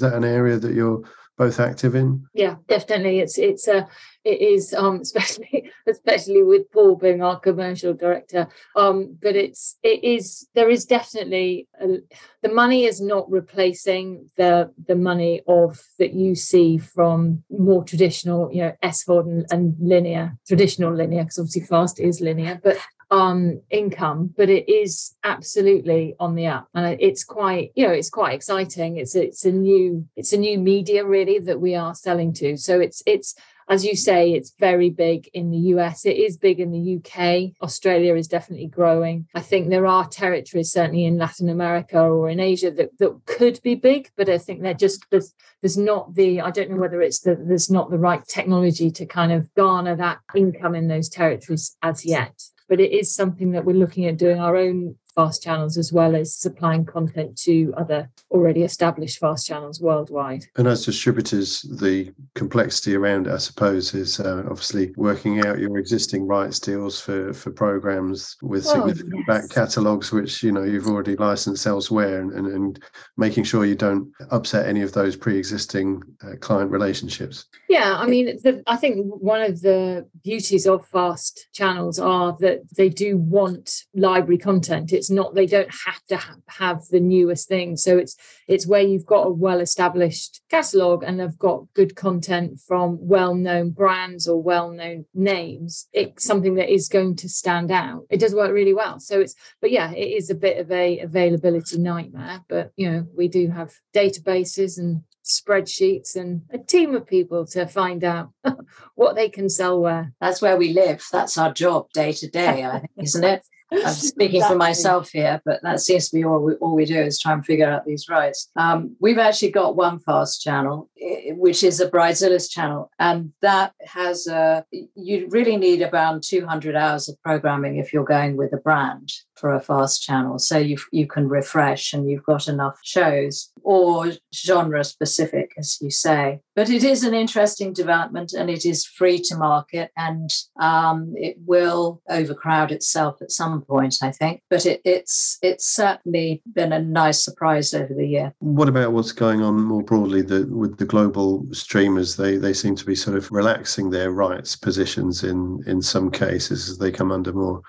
that 0.00 0.14
an 0.14 0.24
area 0.24 0.58
that 0.58 0.74
you're 0.74 1.02
both 1.38 1.60
active 1.60 1.94
in? 1.94 2.26
Yeah, 2.34 2.56
definitely. 2.68 3.20
It's 3.20 3.38
it's 3.38 3.68
a 3.68 3.88
it 4.24 4.40
is 4.40 4.74
um 4.74 4.96
especially 5.02 5.70
especially 5.86 6.42
with 6.42 6.70
Paul 6.72 6.96
being 6.96 7.22
our 7.22 7.38
commercial 7.38 7.94
director. 7.94 8.48
Um, 8.76 9.16
but 9.20 9.36
it's 9.36 9.76
it 9.82 10.04
is 10.04 10.48
there 10.54 10.70
is 10.70 10.84
definitely 10.84 11.68
a, 11.80 11.98
the 12.42 12.52
money 12.52 12.84
is 12.84 13.00
not 13.00 13.30
replacing 13.30 14.30
the 14.36 14.72
the 14.86 14.96
money 14.96 15.42
of 15.46 15.80
that 15.98 16.14
you 16.14 16.34
see 16.34 16.78
from 16.78 17.42
more 17.50 17.84
traditional, 17.84 18.50
you 18.52 18.62
know, 18.62 18.72
SVOD 18.82 19.26
and, 19.26 19.46
and 19.50 19.76
linear, 19.80 20.36
traditional 20.46 20.94
linear, 20.94 21.24
because 21.24 21.38
obviously 21.38 21.62
fast 21.62 22.00
is 22.00 22.20
linear, 22.20 22.60
but 22.62 22.78
um 23.10 23.58
income 23.70 24.30
but 24.36 24.50
it 24.50 24.68
is 24.68 25.16
absolutely 25.24 26.14
on 26.20 26.34
the 26.34 26.46
up. 26.46 26.68
And 26.74 27.00
it's 27.00 27.24
quite 27.24 27.72
you 27.74 27.86
know 27.86 27.92
it's 27.92 28.10
quite 28.10 28.34
exciting. 28.34 28.98
It's 28.98 29.14
it's 29.14 29.44
a 29.44 29.52
new 29.52 30.06
it's 30.16 30.32
a 30.32 30.38
new 30.38 30.58
media 30.58 31.06
really 31.06 31.38
that 31.38 31.60
we 31.60 31.74
are 31.74 31.94
selling 31.94 32.34
to. 32.34 32.56
So 32.58 32.80
it's 32.80 33.02
it's 33.06 33.34
as 33.68 33.84
you 33.84 33.94
say, 33.94 34.32
it's 34.32 34.54
very 34.58 34.90
big 34.90 35.28
in 35.34 35.50
the 35.50 35.58
US. 35.74 36.06
It 36.06 36.16
is 36.16 36.36
big 36.36 36.58
in 36.58 36.72
the 36.72 36.96
UK. 36.96 37.52
Australia 37.62 38.14
is 38.14 38.26
definitely 38.26 38.66
growing. 38.66 39.26
I 39.34 39.40
think 39.40 39.68
there 39.68 39.86
are 39.86 40.08
territories, 40.08 40.72
certainly 40.72 41.04
in 41.04 41.18
Latin 41.18 41.48
America 41.48 42.00
or 42.00 42.30
in 42.30 42.40
Asia, 42.40 42.70
that, 42.72 42.96
that 42.98 43.20
could 43.26 43.60
be 43.62 43.74
big, 43.74 44.10
but 44.16 44.28
I 44.28 44.38
think 44.38 44.62
they're 44.62 44.74
just 44.74 45.04
there's, 45.10 45.34
there's 45.62 45.76
not 45.76 46.14
the 46.14 46.40
I 46.40 46.50
don't 46.50 46.70
know 46.70 46.76
whether 46.76 47.02
it's 47.02 47.20
the 47.20 47.34
there's 47.34 47.70
not 47.70 47.90
the 47.90 47.98
right 47.98 48.26
technology 48.26 48.90
to 48.92 49.06
kind 49.06 49.32
of 49.32 49.52
garner 49.54 49.96
that 49.96 50.18
income 50.34 50.74
in 50.74 50.88
those 50.88 51.08
territories 51.08 51.76
as 51.82 52.04
yet 52.04 52.42
but 52.68 52.80
it 52.80 52.92
is 52.92 53.14
something 53.14 53.52
that 53.52 53.64
we're 53.64 53.72
looking 53.74 54.04
at 54.06 54.18
doing 54.18 54.38
our 54.38 54.56
own 54.56 54.94
fast 55.18 55.42
channels 55.42 55.76
as 55.76 55.92
well 55.92 56.14
as 56.14 56.32
supplying 56.32 56.84
content 56.84 57.36
to 57.36 57.74
other 57.76 58.08
already 58.30 58.62
established 58.62 59.18
fast 59.18 59.44
channels 59.44 59.80
worldwide. 59.80 60.44
And 60.56 60.68
as 60.68 60.84
distributors, 60.84 61.62
the 61.62 62.12
complexity 62.36 62.94
around 62.94 63.26
it, 63.26 63.32
I 63.32 63.38
suppose, 63.38 63.94
is 63.94 64.20
uh, 64.20 64.44
obviously 64.48 64.92
working 64.96 65.44
out 65.44 65.58
your 65.58 65.76
existing 65.76 66.24
rights 66.24 66.60
deals 66.60 67.00
for 67.00 67.32
for 67.32 67.50
programs 67.50 68.36
with 68.42 68.64
oh, 68.68 68.74
significant 68.74 69.14
yes. 69.16 69.26
back 69.26 69.50
catalogues, 69.50 70.12
which 70.12 70.44
you 70.44 70.52
know 70.52 70.62
you've 70.62 70.86
already 70.86 71.16
licensed 71.16 71.66
elsewhere, 71.66 72.20
and, 72.20 72.30
and, 72.32 72.46
and 72.46 72.80
making 73.16 73.42
sure 73.42 73.64
you 73.64 73.74
don't 73.74 74.12
upset 74.30 74.68
any 74.68 74.82
of 74.82 74.92
those 74.92 75.16
pre-existing 75.16 76.00
uh, 76.22 76.36
client 76.36 76.70
relationships. 76.70 77.46
Yeah, 77.68 77.96
I 77.98 78.06
mean, 78.06 78.38
the, 78.44 78.62
I 78.68 78.76
think 78.76 79.04
one 79.20 79.42
of 79.42 79.62
the 79.62 80.08
beauties 80.22 80.64
of 80.64 80.86
fast 80.86 81.48
channels 81.52 81.98
are 81.98 82.36
that 82.38 82.60
they 82.76 82.88
do 82.88 83.16
want 83.16 83.84
library 83.94 84.38
content. 84.38 84.92
It's 84.92 85.07
not 85.10 85.34
they 85.34 85.46
don't 85.46 85.70
have 85.86 86.02
to 86.08 86.16
ha- 86.16 86.36
have 86.48 86.82
the 86.90 87.00
newest 87.00 87.48
thing. 87.48 87.76
So 87.76 87.98
it's 87.98 88.16
it's 88.46 88.66
where 88.66 88.82
you've 88.82 89.06
got 89.06 89.26
a 89.26 89.30
well-established 89.30 90.40
catalog 90.50 91.02
and 91.02 91.18
they've 91.18 91.38
got 91.38 91.72
good 91.74 91.96
content 91.96 92.60
from 92.66 92.98
well-known 93.00 93.70
brands 93.70 94.28
or 94.28 94.42
well-known 94.42 95.04
names. 95.14 95.88
It's 95.92 96.24
something 96.24 96.54
that 96.56 96.72
is 96.72 96.88
going 96.88 97.16
to 97.16 97.28
stand 97.28 97.70
out. 97.70 98.06
It 98.10 98.20
does 98.20 98.34
work 98.34 98.52
really 98.52 98.74
well. 98.74 99.00
So 99.00 99.20
it's 99.20 99.34
but 99.60 99.70
yeah, 99.70 99.92
it 99.92 100.16
is 100.16 100.30
a 100.30 100.34
bit 100.34 100.58
of 100.58 100.70
a 100.70 101.00
availability 101.00 101.78
nightmare. 101.78 102.40
But 102.48 102.72
you 102.76 102.90
know, 102.90 103.06
we 103.16 103.28
do 103.28 103.50
have 103.50 103.72
databases 103.94 104.78
and 104.78 105.02
spreadsheets 105.28 106.16
and 106.16 106.42
a 106.50 106.58
team 106.58 106.94
of 106.94 107.06
people 107.06 107.46
to 107.46 107.66
find 107.66 108.02
out 108.02 108.30
what 108.94 109.14
they 109.14 109.28
can 109.28 109.48
sell 109.48 109.80
where. 109.80 110.12
That's 110.20 110.40
where 110.40 110.56
we 110.56 110.72
live. 110.72 111.04
That's 111.12 111.38
our 111.38 111.52
job 111.52 111.92
day 111.92 112.12
to 112.12 112.28
day, 112.28 112.64
I 112.64 112.80
think, 112.80 112.92
isn't 112.96 113.24
it? 113.24 113.44
I'm 113.72 113.92
speaking 113.92 114.36
exactly. 114.36 114.54
for 114.54 114.58
myself 114.58 115.10
here, 115.10 115.42
but 115.44 115.60
that 115.62 115.80
seems 115.80 116.08
to 116.08 116.16
be 116.16 116.24
all 116.24 116.40
we, 116.40 116.54
all 116.54 116.74
we 116.74 116.84
do 116.84 117.00
is 117.00 117.18
try 117.18 117.32
and 117.32 117.44
figure 117.44 117.68
out 117.68 117.84
these 117.84 118.08
rights. 118.08 118.50
Um, 118.56 118.96
we've 119.00 119.18
actually 119.18 119.50
got 119.50 119.76
one 119.76 119.98
fast 119.98 120.40
channel, 120.40 120.88
which 121.30 121.62
is 121.62 121.80
a 121.80 121.90
Bridezillas 121.90 122.50
channel, 122.50 122.90
and 122.98 123.32
that 123.42 123.72
has 123.86 124.26
a. 124.26 124.64
You 124.94 125.28
really 125.30 125.56
need 125.56 125.82
around 125.82 126.22
200 126.22 126.76
hours 126.76 127.08
of 127.08 127.20
programming 127.22 127.76
if 127.76 127.92
you're 127.92 128.04
going 128.04 128.36
with 128.36 128.52
a 128.52 128.58
brand 128.58 129.12
for 129.38 129.52
a 129.52 129.60
fast 129.60 130.02
channel, 130.02 130.38
so 130.38 130.58
you 130.58 130.78
you 130.92 131.06
can 131.06 131.28
refresh 131.28 131.92
and 131.92 132.08
you've 132.08 132.24
got 132.24 132.48
enough 132.48 132.78
shows 132.82 133.50
or 133.62 134.12
genre 134.34 134.84
specific, 134.84 135.52
as 135.58 135.78
you 135.80 135.90
say. 135.90 136.40
But 136.56 136.70
it 136.70 136.82
is 136.82 137.04
an 137.04 137.14
interesting 137.14 137.72
development, 137.72 138.32
and 138.32 138.50
it 138.50 138.64
is 138.64 138.84
free 138.84 139.20
to 139.20 139.36
market, 139.36 139.90
and 139.96 140.30
um, 140.60 141.14
it 141.16 141.36
will 141.46 142.02
overcrowd 142.08 142.72
itself 142.72 143.22
at 143.22 143.30
some 143.30 143.62
point, 143.62 143.96
I 144.02 144.10
think. 144.10 144.42
But 144.50 144.66
it, 144.66 144.80
it's 144.84 145.38
it's 145.42 145.66
certainly 145.66 146.42
been 146.52 146.72
a 146.72 146.82
nice 146.82 147.22
surprise 147.22 147.74
over 147.74 147.94
the 147.94 148.06
year. 148.06 148.34
What 148.40 148.68
about 148.68 148.92
what's 148.92 149.12
going 149.12 149.42
on 149.42 149.62
more 149.62 149.82
broadly 149.82 150.22
the, 150.22 150.46
with 150.46 150.78
the 150.78 150.84
global 150.84 151.46
streamers? 151.52 152.16
They 152.16 152.36
they 152.36 152.52
seem 152.52 152.74
to 152.76 152.84
be 152.84 152.94
sort 152.94 153.16
of 153.16 153.30
relaxing 153.30 153.90
their 153.90 154.10
rights 154.10 154.56
positions 154.56 155.24
in 155.24 155.62
in 155.66 155.82
some 155.82 156.10
cases 156.10 156.68
as 156.68 156.78
they 156.78 156.90
come 156.90 157.12
under 157.12 157.32
more 157.32 157.62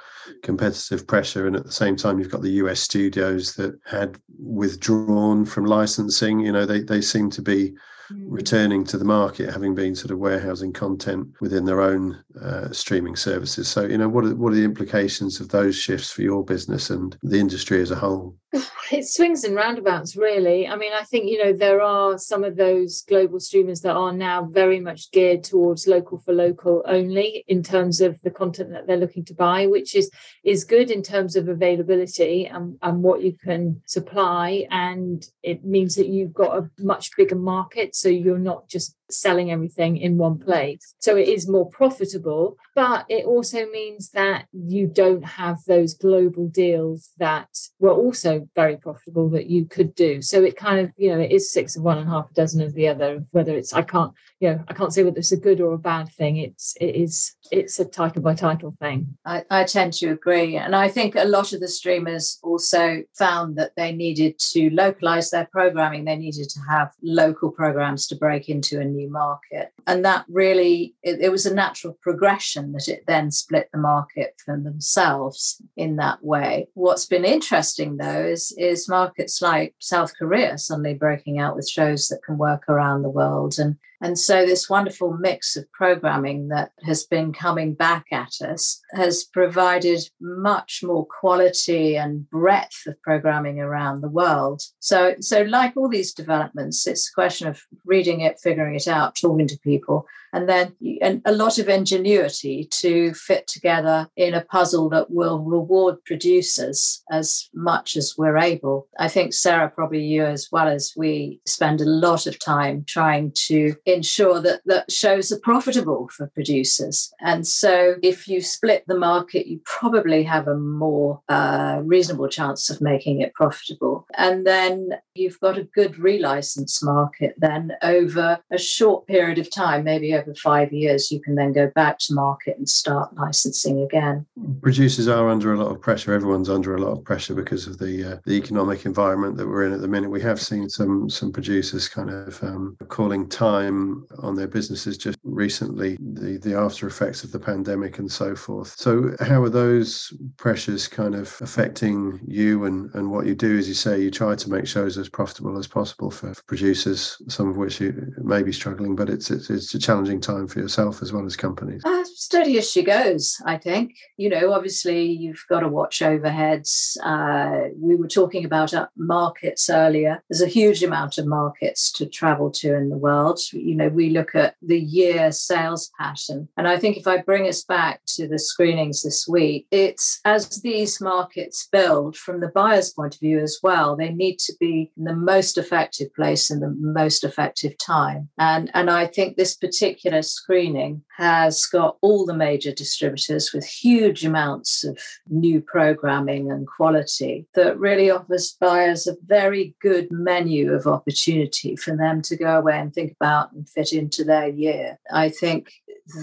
competitive 0.44 1.06
pressure, 1.08 1.48
and 1.48 1.56
at 1.56 1.66
the 1.66 1.72
same 1.72 1.96
time 1.96 2.20
you've 2.20 2.32
got 2.32 2.42
the 2.42 2.60
US 2.64 2.80
studios 2.80 3.56
that 3.56 3.80
had 3.86 4.18
withdrawn 4.38 5.46
from 5.46 5.66
licensing. 5.66 6.40
You 6.40 6.52
know, 6.52 6.66
they 6.66 6.82
they 6.82 7.02
seem 7.02 7.30
to 7.32 7.42
be 7.42 7.74
Mm. 8.12 8.26
returning 8.28 8.84
to 8.86 8.98
the 8.98 9.06
market, 9.06 9.54
having 9.54 9.76
been 9.76 9.94
sort 9.96 10.10
of 10.10 10.18
warehousing 10.18 10.74
content 10.74 11.28
within 11.42 11.64
their 11.64 11.80
own 11.80 12.18
uh, 12.42 12.72
streaming 12.72 13.16
services. 13.16 13.68
So, 13.68 13.86
you 13.86 14.00
know, 14.00 14.10
what 14.10 14.26
are, 14.26 14.34
what 14.36 14.52
are 14.52 14.56
the 14.56 14.64
implications 14.64 15.40
of 15.40 15.50
those 15.50 15.76
shifts 15.76 16.10
for 16.10 16.24
your 16.24 16.44
business 16.44 16.90
and 16.90 17.16
the 17.22 17.40
industry 17.40 17.80
as 17.82 17.92
a 17.92 17.96
whole? 17.96 18.36
It 18.92 19.08
swings 19.08 19.44
and 19.44 19.56
roundabouts, 19.56 20.16
really. 20.16 20.68
I 20.68 20.76
mean, 20.76 20.92
I 21.00 21.04
think, 21.04 21.30
you 21.30 21.44
know, 21.44 21.54
there 21.54 21.82
are 21.82 22.18
some 22.18 22.44
of 22.44 22.56
those 22.56 23.04
global 23.04 23.40
streamers 23.40 23.82
that 23.82 23.96
are 23.96 24.12
now 24.12 24.46
very 24.46 24.80
much 24.80 25.12
geared 25.12 25.44
towards 25.44 25.88
local 25.88 26.18
for 26.18 26.34
local 26.34 26.84
only 26.88 27.44
in 27.48 27.62
terms 27.62 28.02
of 28.02 28.20
the 28.24 28.32
content 28.32 28.72
that 28.72 28.88
they're 28.88 28.98
looking 28.98 29.26
to 29.26 29.36
buy, 29.36 29.68
which 29.68 29.94
is 29.96 30.10
is 30.44 30.64
good 30.64 30.90
in 30.90 31.04
terms 31.04 31.36
of 31.36 31.48
availability 31.48 32.48
and, 32.48 32.80
and 32.82 33.04
what 33.04 33.22
you 33.22 33.34
can 33.34 33.80
supply. 33.86 34.66
And 34.72 35.24
it 35.44 35.64
means 35.64 35.96
that 35.96 36.08
you've 36.08 36.34
got 36.34 36.58
a 36.58 36.70
much 36.80 37.16
bigger 37.16 37.36
market 37.36 37.96
so 37.96 38.10
you're 38.10 38.40
not 38.40 38.68
just 38.68 38.96
selling 39.10 39.52
everything 39.52 39.98
in 39.98 40.18
one 40.18 40.38
place. 40.38 40.96
So 41.00 41.16
it 41.16 41.28
is 41.28 41.48
more 41.48 41.70
profitable, 41.70 42.58
but 42.76 43.06
it 43.10 43.26
also 43.26 43.66
means 43.68 44.10
that 44.12 44.46
you 44.52 44.88
don't 44.88 45.24
have 45.24 45.58
those 45.66 45.94
global 45.94 46.48
deals 46.48 47.10
that 47.18 47.50
were 47.80 47.92
also 47.92 48.48
very 48.56 48.78
profitable 48.78 49.30
that 49.30 49.48
you 49.48 49.66
could 49.66 49.96
do. 49.96 50.22
So 50.22 50.44
it 50.44 50.58
kind 50.58 50.80
of, 50.80 50.92
you 50.98 51.10
know, 51.10 51.20
it 51.20 51.32
is 51.32 51.52
six 51.52 51.76
of 51.76 51.84
one 51.84 51.98
and 51.98 52.10
half 52.10 52.30
a 52.30 52.34
dozen 52.34 52.62
of 52.62 52.74
the 52.74 52.88
other, 52.88 53.24
whether 53.32 53.56
it's 53.56 53.74
I 53.74 53.82
can't, 53.82 54.14
you 54.40 54.50
know, 54.50 54.64
I 54.68 54.74
can't 54.74 54.94
say 54.94 55.04
whether 55.04 55.18
it's 55.18 55.32
a 55.32 55.38
good 55.38 55.60
or 55.60 55.74
a 55.74 55.78
bad 55.78 56.10
thing. 56.14 56.38
It's 56.38 56.76
it 56.80 56.96
is 56.96 57.36
it's 57.52 57.80
a 57.80 57.86
title 57.86 58.22
by 58.22 58.36
title 58.36 58.76
thing. 58.80 59.18
I, 59.26 59.44
I 59.50 59.64
tend 59.64 59.94
to 59.94 60.12
agree. 60.12 60.56
And 60.56 60.76
I 60.76 60.88
think 60.88 61.16
a 61.16 61.26
lot 61.26 61.54
of 61.54 61.60
the 61.60 61.68
streamers 61.68 62.40
also 62.44 63.04
found 63.18 63.58
that 63.58 63.72
they 63.76 63.92
needed 63.92 64.38
to 64.52 64.70
localize 64.70 65.30
their 65.30 65.48
programming. 65.52 66.06
They 66.06 66.16
needed 66.16 66.50
to 66.50 66.60
have 66.70 66.92
local 67.02 67.52
programs 67.52 68.08
to 68.08 68.16
break 68.16 68.50
into 68.50 68.80
a 68.80 68.86
new 69.00 69.10
market. 69.10 69.72
And 69.88 70.04
that 70.06 70.26
really, 70.28 70.96
it, 71.04 71.20
it 71.22 71.32
was 71.32 71.46
a 71.46 71.54
natural 71.54 71.98
progression 72.02 72.72
that 72.74 72.88
it 72.88 73.04
then 73.08 73.32
split 73.32 73.70
the 73.72 73.80
market 73.80 74.34
for 74.44 74.58
themselves 74.58 75.62
in 75.76 75.96
that 75.98 76.24
way. 76.24 76.68
What's 76.74 77.06
been 77.06 77.26
interesting 77.26 77.98
though 77.98 78.26
is, 78.26 78.54
is 78.58 78.90
markets 78.90 79.42
like 79.42 79.76
South 79.80 80.12
Korea 80.18 80.58
suddenly 80.58 80.94
breaking 80.94 81.40
out 81.40 81.56
with 81.56 81.68
shows 81.68 82.08
that 82.08 82.24
can 82.26 82.38
work 82.38 82.64
around 82.68 83.02
the 83.02 83.10
world. 83.10 83.56
And 83.60 83.78
And 84.02 84.18
so, 84.18 84.46
this 84.46 84.70
wonderful 84.70 85.18
mix 85.18 85.58
of 85.58 85.70
programming 85.74 86.48
that 86.50 86.72
has 86.84 87.06
been 87.06 87.34
coming 87.34 87.74
back 87.74 88.06
at 88.12 88.42
us 88.42 88.82
has 88.94 89.26
provided 89.26 90.10
much 90.22 90.82
more 90.84 91.06
quality 91.06 91.98
and 91.98 92.30
breadth 92.30 92.86
of 92.88 93.02
programming 93.02 93.60
around 93.60 94.02
the 94.02 94.10
world. 94.10 94.62
So, 94.80 95.16
so 95.20 95.42
like 95.42 95.76
all 95.76 95.90
these 95.90 96.14
developments, 96.14 96.88
it's 96.88 97.10
a 97.10 97.14
question 97.14 97.48
of 97.48 97.62
reading 97.86 98.22
it, 98.22 98.40
figuring 98.40 98.76
it 98.76 98.88
out, 98.88 99.16
talking 99.16 99.48
to 99.48 99.60
people, 99.60 100.06
and 100.34 100.48
then 100.48 100.76
and 101.02 101.22
a 101.26 101.32
lot 101.32 101.58
of 101.58 101.70
ingenuity 101.70 102.68
to 102.72 103.14
fit 103.14 103.48
together 103.48 104.08
in 104.16 104.34
a 104.34 104.46
puzzle 104.46 104.90
that 104.90 105.12
will 105.12 105.40
reward 105.40 106.04
producers 106.06 107.04
as 107.12 107.50
much 107.54 107.96
as 107.96 108.16
we're 108.18 108.38
able. 108.38 108.88
I 109.00 109.08
think 109.08 109.34
Sarah, 109.34 109.70
probably 109.70 110.04
you 110.04 110.24
as 110.24 110.50
well 110.52 110.68
as 110.68 110.94
we, 110.96 111.42
spend 111.46 111.82
a 111.82 111.86
lot 111.86 112.28
of 112.28 112.40
time 112.40 112.84
trying 112.88 113.32
to 113.34 113.76
ensure 113.86 114.40
that 114.40 114.62
that 114.66 114.92
shows 114.92 115.32
are 115.32 115.40
profitable 115.40 116.10
for 116.16 116.28
producers. 116.28 117.12
And 117.20 117.46
so, 117.46 117.96
if 118.02 118.28
you 118.28 118.42
split 118.42 118.84
the 118.88 118.98
market, 118.98 119.48
you 119.48 119.60
probably 119.66 120.24
have 120.24 120.48
a 120.48 120.56
more 120.56 121.22
uh, 121.28 121.82
reasonable 121.84 122.30
chance 122.30 122.70
of 122.70 122.82
making 122.82 123.22
it 123.22 123.34
profitable. 123.34 124.06
And 124.18 124.46
then 124.46 124.92
you've 125.16 125.40
got 125.40 125.58
a 125.58 125.64
good 125.64 125.94
relicense 125.96 126.84
market. 126.84 127.36
Then 127.38 127.74
over 127.82 128.40
a 128.52 128.58
short 128.58 129.08
period 129.08 129.38
of 129.38 129.52
time, 129.52 129.84
maybe 129.84 130.14
over 130.20 130.34
five 130.36 130.72
years, 130.72 131.12
you 131.12 131.20
can 131.22 131.36
then 131.36 131.54
go 131.54 131.72
back 131.76 132.00
to 132.00 132.14
market 132.14 132.58
and 132.58 132.68
start 132.68 133.14
licensing 133.16 133.82
again. 133.82 134.26
Producers 134.62 135.08
are 135.08 135.30
under 135.30 135.54
a 135.54 135.58
lot 135.58 135.72
of 135.72 135.82
pressure. 135.82 136.14
Everyone's 136.14 136.50
under 136.50 136.76
a 136.76 136.82
lot 136.82 136.92
of 136.92 137.04
pressure 137.04 137.36
because 137.36 137.68
of 137.68 137.78
the 137.78 138.14
uh, 138.14 138.18
the 138.26 138.34
economic 138.34 138.86
environment 138.86 139.38
that 139.38 139.48
we're 139.48 139.66
in 139.66 139.74
at 139.74 139.82
the 139.82 139.88
minute. 139.88 140.10
We 140.10 140.22
have 140.22 140.42
seen 140.42 140.70
some 140.70 141.10
some 141.10 141.32
producers 141.32 141.88
kind 141.88 142.10
of 142.10 142.42
um, 142.44 142.78
calling 142.88 143.28
time 143.28 144.06
on 144.20 144.36
their 144.36 144.48
businesses 144.48 144.98
just 144.98 145.18
recently, 145.24 145.98
the 146.00 146.38
the 146.38 146.56
after 146.56 146.88
effects 146.88 147.24
of 147.24 147.32
the 147.32 147.40
pandemic 147.40 148.00
and 148.00 148.12
so 148.12 148.36
forth. 148.36 148.76
So, 148.78 149.16
how 149.20 149.42
are 149.44 149.50
those 149.50 150.14
pressures 150.38 150.88
kind 150.88 151.16
of 151.16 151.38
affecting 151.42 152.20
you 152.28 152.66
and 152.66 152.94
and 152.96 153.12
what 153.12 153.26
you 153.26 153.36
do? 153.36 153.58
As 153.58 153.68
you 153.68 153.74
say, 153.74 154.02
you 154.02 154.12
try 154.12 154.36
to 154.36 154.50
make 154.50 154.68
shows 154.68 154.98
as 154.98 155.10
profitable 155.10 155.58
as 155.58 155.68
possible 155.68 156.12
for, 156.12 156.34
for 156.34 156.44
producers, 156.44 157.22
some 157.28 157.50
of 157.50 157.58
which 157.58 157.80
you 157.80 158.14
may 158.18 158.44
be 158.44 158.52
struggling, 158.52 158.96
but 158.96 159.10
it's, 159.10 159.32
it's 159.32 159.50
it's 159.50 159.74
a 159.74 159.80
challenging 160.10 160.22
time 160.22 160.48
for 160.48 160.60
yourself 160.60 161.02
as 161.02 161.14
well 161.14 161.26
as 161.26 161.36
companies? 161.36 161.84
Uh, 161.86 162.04
steady 162.16 162.58
as 162.58 162.70
she 162.70 162.84
goes, 162.84 163.38
I 163.46 163.58
think. 163.58 163.96
You 164.18 164.30
know, 164.30 164.54
obviously, 164.54 165.06
you've 165.06 165.44
got 165.50 165.62
to 165.62 165.68
watch 165.68 166.00
overheads. 166.00 166.98
Uh, 167.04 167.70
we 167.78 167.96
were 167.96 168.08
talking 168.08 168.46
about 168.46 168.74
uh, 168.74 168.88
markets 168.98 169.70
earlier. 169.70 170.24
There's 170.30 170.42
a 170.42 170.48
huge 170.48 170.84
amount 170.84 171.18
of 171.18 171.28
markets 171.28 171.92
to 171.94 172.06
travel 172.06 172.52
to 172.52 172.76
in 172.76 172.90
the 172.90 172.98
world. 172.98 173.40
You 173.52 173.76
know, 173.76 173.90
we 173.90 174.10
look 174.10 174.36
at 174.36 174.56
the 174.62 174.80
year 174.80 175.32
sales 175.32 175.92
pattern. 176.00 176.48
And 176.58 176.68
I 176.68 176.78
think 176.78 176.98
if 176.98 177.08
I 177.08 177.18
bring 177.18 177.48
us 177.48 177.64
back 177.64 178.02
to 178.16 178.28
the 178.28 178.40
screenings 178.40 179.04
this 179.04 179.28
week, 179.28 179.68
it's 179.72 180.20
as 180.26 180.62
these 180.62 181.02
markets 181.02 181.68
build 181.72 182.16
from 182.16 182.40
the 182.40 182.50
buyer's 182.50 182.92
point 182.92 183.16
of 183.16 183.20
view 183.20 183.40
as 183.40 183.60
well, 183.62 183.96
they 183.96 184.10
need 184.10 184.40
to 184.40 184.54
be 184.60 184.92
in 184.98 185.04
the 185.04 185.16
most 185.16 185.58
effective 185.58 186.14
place 186.16 186.50
in 186.50 186.60
the 186.60 186.76
most 186.80 187.24
effective 187.24 187.78
time. 187.78 188.30
And, 188.38 188.72
and 188.74 188.90
I 188.90 189.06
think 189.08 189.38
this 189.38 189.56
particular 189.56 189.99
screening 190.22 191.04
has 191.18 191.66
got 191.66 191.98
all 192.02 192.26
the 192.26 192.34
major 192.34 192.72
distributors 192.72 193.52
with 193.54 193.66
huge 193.66 194.26
amounts 194.26 194.84
of 194.84 194.98
new 195.30 195.62
programming 195.62 196.52
and 196.52 196.68
quality 196.68 197.48
that 197.56 197.78
really 197.80 198.10
offers 198.10 198.56
buyers 198.60 199.08
a 199.08 199.16
very 199.26 199.76
good 199.82 200.08
menu 200.12 200.74
of 200.74 200.88
opportunity 200.88 201.76
for 201.76 201.96
them 201.96 202.22
to 202.22 202.36
go 202.36 202.58
away 202.58 202.80
and 202.80 202.94
think 202.94 203.12
about 203.20 203.52
and 203.52 203.68
fit 203.70 203.94
into 203.94 204.24
their 204.24 204.48
year. 204.48 205.00
I 205.12 205.30
think 205.30 205.72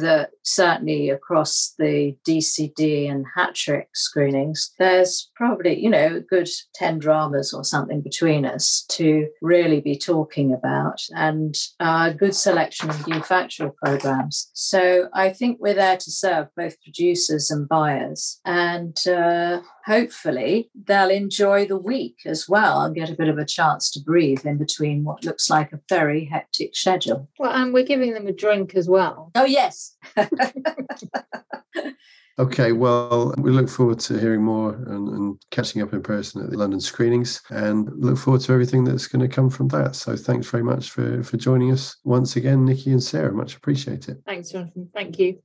that 0.00 0.30
certainly 0.42 1.10
across 1.10 1.74
the 1.78 2.16
DCD 2.26 3.10
and 3.10 3.24
hat 3.34 3.54
trick 3.54 3.88
screenings, 3.94 4.72
there's 4.78 5.30
probably, 5.34 5.78
you 5.78 5.90
know, 5.90 6.16
a 6.16 6.20
good 6.20 6.48
10 6.74 6.98
dramas 6.98 7.52
or 7.52 7.64
something 7.64 8.00
between 8.00 8.44
us 8.44 8.84
to 8.90 9.28
really 9.42 9.80
be 9.80 9.98
talking 9.98 10.52
about 10.52 11.00
and 11.14 11.54
a 11.80 12.14
good 12.14 12.34
selection 12.34 12.90
of 12.90 13.06
new 13.06 13.20
factual 13.20 13.74
programs. 13.82 14.50
So 14.54 15.08
I 15.14 15.30
think 15.30 15.58
we're 15.60 15.74
there 15.74 15.96
to 15.96 16.10
serve 16.10 16.48
both 16.56 16.80
producers 16.82 17.50
and 17.50 17.68
buyers. 17.68 18.40
And 18.44 18.96
uh, 19.06 19.60
hopefully 19.86 20.68
they'll 20.84 21.10
enjoy 21.10 21.64
the 21.66 21.78
week 21.78 22.18
as 22.26 22.48
well 22.48 22.82
and 22.82 22.94
get 22.94 23.08
a 23.08 23.14
bit 23.14 23.28
of 23.28 23.38
a 23.38 23.44
chance 23.44 23.90
to 23.92 24.00
breathe 24.00 24.44
in 24.44 24.58
between 24.58 25.04
what 25.04 25.24
looks 25.24 25.48
like 25.48 25.72
a 25.72 25.80
very 25.88 26.24
hectic 26.24 26.74
schedule. 26.74 27.28
Well, 27.38 27.52
and 27.52 27.72
we're 27.72 27.84
giving 27.84 28.12
them 28.12 28.26
a 28.26 28.32
drink 28.32 28.74
as 28.74 28.88
well. 28.88 29.30
Oh, 29.34 29.44
yes. 29.44 29.96
Okay, 32.38 32.72
well, 32.72 33.34
we 33.38 33.50
look 33.50 33.66
forward 33.66 33.98
to 34.00 34.18
hearing 34.18 34.42
more 34.42 34.74
and, 34.74 35.08
and, 35.08 35.38
catching 35.50 35.80
up 35.80 35.94
in 35.94 36.02
person 36.02 36.44
at 36.44 36.50
the 36.50 36.58
London 36.58 36.80
screenings 36.80 37.40
and 37.48 37.90
look 37.96 38.18
forward 38.18 38.42
to 38.42 38.52
everything 38.52 38.84
that's 38.84 39.06
going 39.06 39.26
to 39.26 39.34
come 39.34 39.48
from 39.48 39.68
that. 39.68 39.96
So 39.96 40.14
thanks 40.16 40.46
very 40.46 40.62
much 40.62 40.90
for, 40.90 41.22
for 41.22 41.38
joining 41.38 41.72
us 41.72 41.96
once 42.04 42.36
again, 42.36 42.66
Nikki 42.66 42.90
and 42.90 43.02
Sarah. 43.02 43.32
Much 43.32 43.56
appreciate 43.56 44.10
it. 44.10 44.18
Thanks, 44.26 44.50
Jonathan. 44.50 44.90
Thank 44.92 45.18
you. 45.18 45.38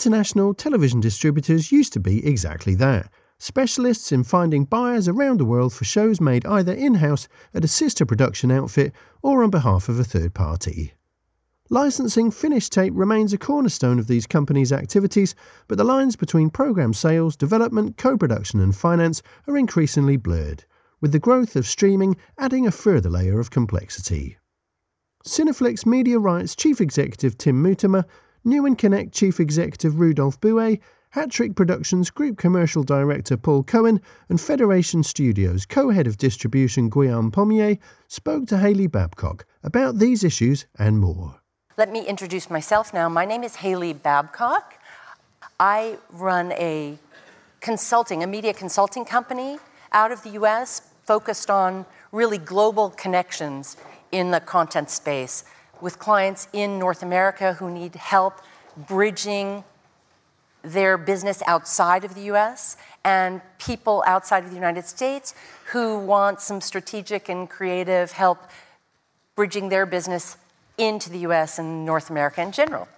International 0.00 0.54
television 0.54 0.98
distributors 0.98 1.70
used 1.70 1.92
to 1.92 2.00
be 2.00 2.26
exactly 2.26 2.74
that 2.74 3.12
specialists 3.38 4.10
in 4.10 4.24
finding 4.24 4.64
buyers 4.64 5.06
around 5.06 5.38
the 5.38 5.44
world 5.44 5.74
for 5.74 5.84
shows 5.84 6.22
made 6.22 6.46
either 6.46 6.72
in 6.72 6.94
house 6.94 7.28
at 7.52 7.66
a 7.66 7.68
sister 7.68 8.06
production 8.06 8.50
outfit 8.50 8.94
or 9.20 9.44
on 9.44 9.50
behalf 9.50 9.90
of 9.90 10.00
a 10.00 10.04
third 10.04 10.32
party. 10.32 10.94
Licensing 11.68 12.30
finished 12.30 12.72
tape 12.72 12.94
remains 12.96 13.34
a 13.34 13.38
cornerstone 13.38 13.98
of 13.98 14.06
these 14.06 14.26
companies' 14.26 14.72
activities, 14.72 15.34
but 15.68 15.76
the 15.76 15.84
lines 15.84 16.16
between 16.16 16.48
programme 16.48 16.94
sales, 16.94 17.36
development, 17.36 17.98
co 17.98 18.16
production, 18.16 18.58
and 18.58 18.74
finance 18.74 19.20
are 19.46 19.58
increasingly 19.58 20.16
blurred, 20.16 20.64
with 21.02 21.12
the 21.12 21.18
growth 21.18 21.56
of 21.56 21.66
streaming 21.66 22.16
adding 22.38 22.66
a 22.66 22.72
further 22.72 23.10
layer 23.10 23.38
of 23.38 23.50
complexity. 23.50 24.38
Cineflix 25.26 25.84
Media 25.84 26.18
Rights 26.18 26.56
Chief 26.56 26.80
Executive 26.80 27.36
Tim 27.36 27.62
Mutimer, 27.62 28.06
Newen 28.44 28.76
Connect 28.76 29.12
Chief 29.12 29.38
Executive 29.38 30.00
Rudolph 30.00 30.40
Buet, 30.40 30.80
Hattrick 31.14 31.54
Productions 31.54 32.10
Group 32.10 32.38
Commercial 32.38 32.82
Director 32.82 33.36
Paul 33.36 33.62
Cohen, 33.64 34.00
and 34.30 34.40
Federation 34.40 35.02
Studios 35.02 35.66
co 35.66 35.90
head 35.90 36.06
of 36.06 36.16
distribution 36.16 36.88
Guillaume 36.88 37.30
Pommier 37.30 37.78
spoke 38.08 38.46
to 38.46 38.56
Haley 38.56 38.86
Babcock 38.86 39.44
about 39.62 39.98
these 39.98 40.24
issues 40.24 40.66
and 40.78 40.98
more. 40.98 41.40
Let 41.76 41.92
me 41.92 42.06
introduce 42.06 42.48
myself 42.48 42.94
now. 42.94 43.08
My 43.10 43.26
name 43.26 43.42
is 43.44 43.56
Haley 43.56 43.92
Babcock. 43.92 44.74
I 45.58 45.98
run 46.10 46.52
a 46.52 46.96
consulting, 47.60 48.22
a 48.22 48.26
media 48.26 48.54
consulting 48.54 49.04
company 49.04 49.58
out 49.92 50.12
of 50.12 50.22
the 50.22 50.30
US 50.30 50.82
focused 51.04 51.50
on 51.50 51.84
really 52.12 52.38
global 52.38 52.90
connections 52.90 53.76
in 54.12 54.30
the 54.30 54.40
content 54.40 54.88
space 54.88 55.44
with 55.82 55.98
clients 55.98 56.48
in 56.52 56.78
North 56.78 57.02
America 57.02 57.54
who 57.54 57.70
need 57.70 57.94
help 57.94 58.40
bridging 58.76 59.64
their 60.62 60.98
business 60.98 61.42
outside 61.46 62.04
of 62.04 62.14
the 62.14 62.22
US 62.22 62.76
and 63.04 63.40
people 63.58 64.02
outside 64.06 64.44
of 64.44 64.50
the 64.50 64.56
United 64.56 64.84
States 64.84 65.34
who 65.66 65.98
want 65.98 66.40
some 66.40 66.60
strategic 66.60 67.28
and 67.28 67.48
creative 67.48 68.12
help 68.12 68.38
bridging 69.36 69.68
their 69.68 69.86
business 69.86 70.36
into 70.76 71.10
the 71.10 71.18
US 71.20 71.58
and 71.58 71.84
North 71.86 72.10
America 72.10 72.42
in 72.42 72.52
general. 72.52 72.88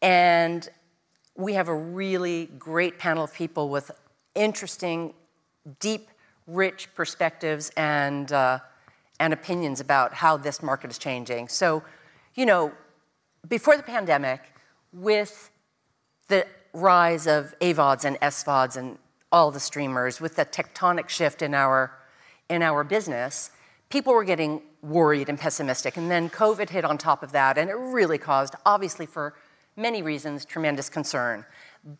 And 0.00 0.68
we 1.36 1.54
have 1.54 1.68
a 1.68 1.74
really 1.74 2.46
great 2.58 2.98
panel 2.98 3.24
of 3.24 3.34
people 3.34 3.68
with 3.68 3.90
interesting, 4.34 5.14
deep, 5.80 6.08
rich 6.46 6.88
perspectives 6.94 7.70
and, 7.76 8.30
uh, 8.32 8.58
and 9.18 9.32
opinions 9.32 9.80
about 9.80 10.14
how 10.14 10.36
this 10.36 10.62
market 10.62 10.90
is 10.90 10.98
changing. 10.98 11.48
So, 11.48 11.82
you 12.34 12.46
know, 12.46 12.72
before 13.48 13.76
the 13.76 13.82
pandemic, 13.82 14.40
with 14.92 15.50
the 16.28 16.46
rise 16.72 17.26
of 17.26 17.54
AVODs 17.60 18.04
and 18.04 18.18
SVODs 18.20 18.76
and 18.76 18.98
all 19.30 19.50
the 19.50 19.60
streamers, 19.60 20.20
with 20.20 20.36
the 20.36 20.44
tectonic 20.44 21.08
shift 21.08 21.42
in 21.42 21.54
our, 21.54 21.92
in 22.48 22.62
our 22.62 22.84
business, 22.84 23.50
people 23.88 24.14
were 24.14 24.24
getting 24.24 24.62
worried 24.82 25.28
and 25.28 25.38
pessimistic. 25.38 25.96
And 25.96 26.10
then 26.10 26.30
COVID 26.30 26.70
hit 26.70 26.84
on 26.84 26.98
top 26.98 27.22
of 27.22 27.32
that, 27.32 27.58
and 27.58 27.70
it 27.70 27.74
really 27.74 28.18
caused, 28.18 28.54
obviously, 28.64 29.06
for 29.06 29.34
many 29.76 30.02
reasons, 30.02 30.44
tremendous 30.44 30.88
concern. 30.88 31.44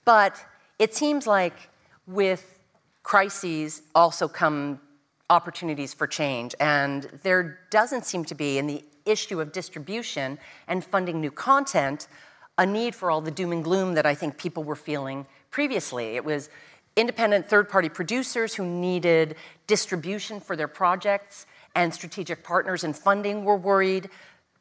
But 0.04 0.44
it 0.78 0.94
seems 0.94 1.26
like 1.26 1.70
with 2.06 2.60
crises 3.02 3.82
also 3.94 4.28
come 4.28 4.80
opportunities 5.30 5.94
for 5.94 6.06
change. 6.06 6.54
And 6.60 7.04
there 7.22 7.58
doesn't 7.70 8.04
seem 8.04 8.24
to 8.26 8.34
be, 8.34 8.58
in 8.58 8.66
the 8.66 8.84
issue 9.06 9.40
of 9.40 9.52
distribution 9.52 10.38
and 10.68 10.84
funding 10.84 11.20
new 11.20 11.30
content, 11.30 12.08
a 12.58 12.66
need 12.66 12.94
for 12.94 13.10
all 13.10 13.20
the 13.20 13.30
doom 13.30 13.52
and 13.52 13.64
gloom 13.64 13.94
that 13.94 14.06
I 14.06 14.14
think 14.14 14.38
people 14.38 14.64
were 14.64 14.76
feeling 14.76 15.26
previously. 15.50 16.16
It 16.16 16.24
was 16.24 16.48
Independent 16.96 17.48
third 17.48 17.68
party 17.68 17.88
producers 17.88 18.54
who 18.54 18.64
needed 18.64 19.34
distribution 19.66 20.38
for 20.38 20.54
their 20.54 20.68
projects 20.68 21.46
and 21.74 21.92
strategic 21.92 22.44
partners 22.44 22.84
and 22.84 22.96
funding 22.96 23.44
were 23.44 23.56
worried. 23.56 24.10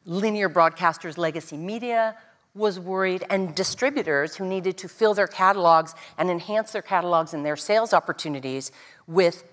Linear 0.04 0.50
broadcasters, 0.50 1.16
legacy 1.16 1.56
media 1.56 2.16
was 2.56 2.78
worried, 2.78 3.24
and 3.30 3.54
distributors 3.54 4.36
who 4.36 4.46
needed 4.46 4.76
to 4.78 4.88
fill 4.88 5.14
their 5.14 5.26
catalogs 5.26 5.94
and 6.18 6.30
enhance 6.30 6.72
their 6.72 6.82
catalogs 6.82 7.34
and 7.34 7.44
their 7.44 7.56
sales 7.56 7.92
opportunities 7.92 8.72
with 9.06 9.44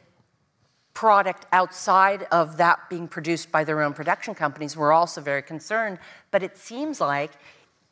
product 0.93 1.45
outside 1.51 2.23
of 2.32 2.58
that 2.58 2.89
being 2.89 3.08
produced 3.08 3.51
by 3.51 3.63
their 3.63 3.82
own 3.82 3.93
production 3.93 4.36
companies 4.36 4.75
were 4.75 4.91
also 4.91 5.21
very 5.21 5.41
concerned. 5.41 5.97
But 6.32 6.43
it 6.43 6.58
seems 6.58 6.99
like 6.99 7.32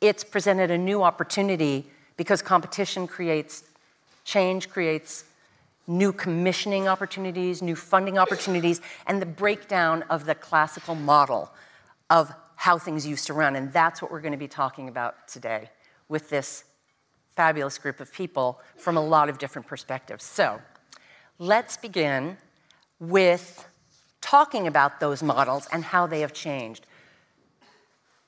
it's 0.00 0.24
presented 0.24 0.70
a 0.70 0.78
new 0.78 1.02
opportunity 1.02 1.86
because 2.16 2.42
competition 2.42 3.06
creates 3.06 3.64
change, 4.24 4.68
creates 4.68 5.24
new 5.86 6.12
commissioning 6.12 6.86
opportunities, 6.86 7.62
new 7.62 7.74
funding 7.74 8.18
opportunities, 8.18 8.80
and 9.06 9.20
the 9.20 9.26
breakdown 9.26 10.04
of 10.10 10.26
the 10.26 10.34
classical 10.34 10.94
model 10.94 11.50
of 12.10 12.32
how 12.56 12.78
things 12.78 13.06
used 13.06 13.26
to 13.26 13.32
run. 13.32 13.56
And 13.56 13.72
that's 13.72 14.02
what 14.02 14.10
we're 14.10 14.20
going 14.20 14.32
to 14.32 14.38
be 14.38 14.48
talking 14.48 14.88
about 14.88 15.26
today 15.26 15.70
with 16.08 16.28
this 16.28 16.64
fabulous 17.34 17.78
group 17.78 18.00
of 18.00 18.12
people 18.12 18.60
from 18.76 18.96
a 18.96 19.00
lot 19.00 19.28
of 19.28 19.38
different 19.38 19.66
perspectives. 19.66 20.24
So 20.24 20.60
let's 21.38 21.76
begin 21.76 22.36
with 23.00 23.66
talking 24.20 24.66
about 24.66 25.00
those 25.00 25.22
models 25.22 25.66
and 25.72 25.82
how 25.82 26.06
they 26.06 26.20
have 26.20 26.32
changed. 26.32 26.86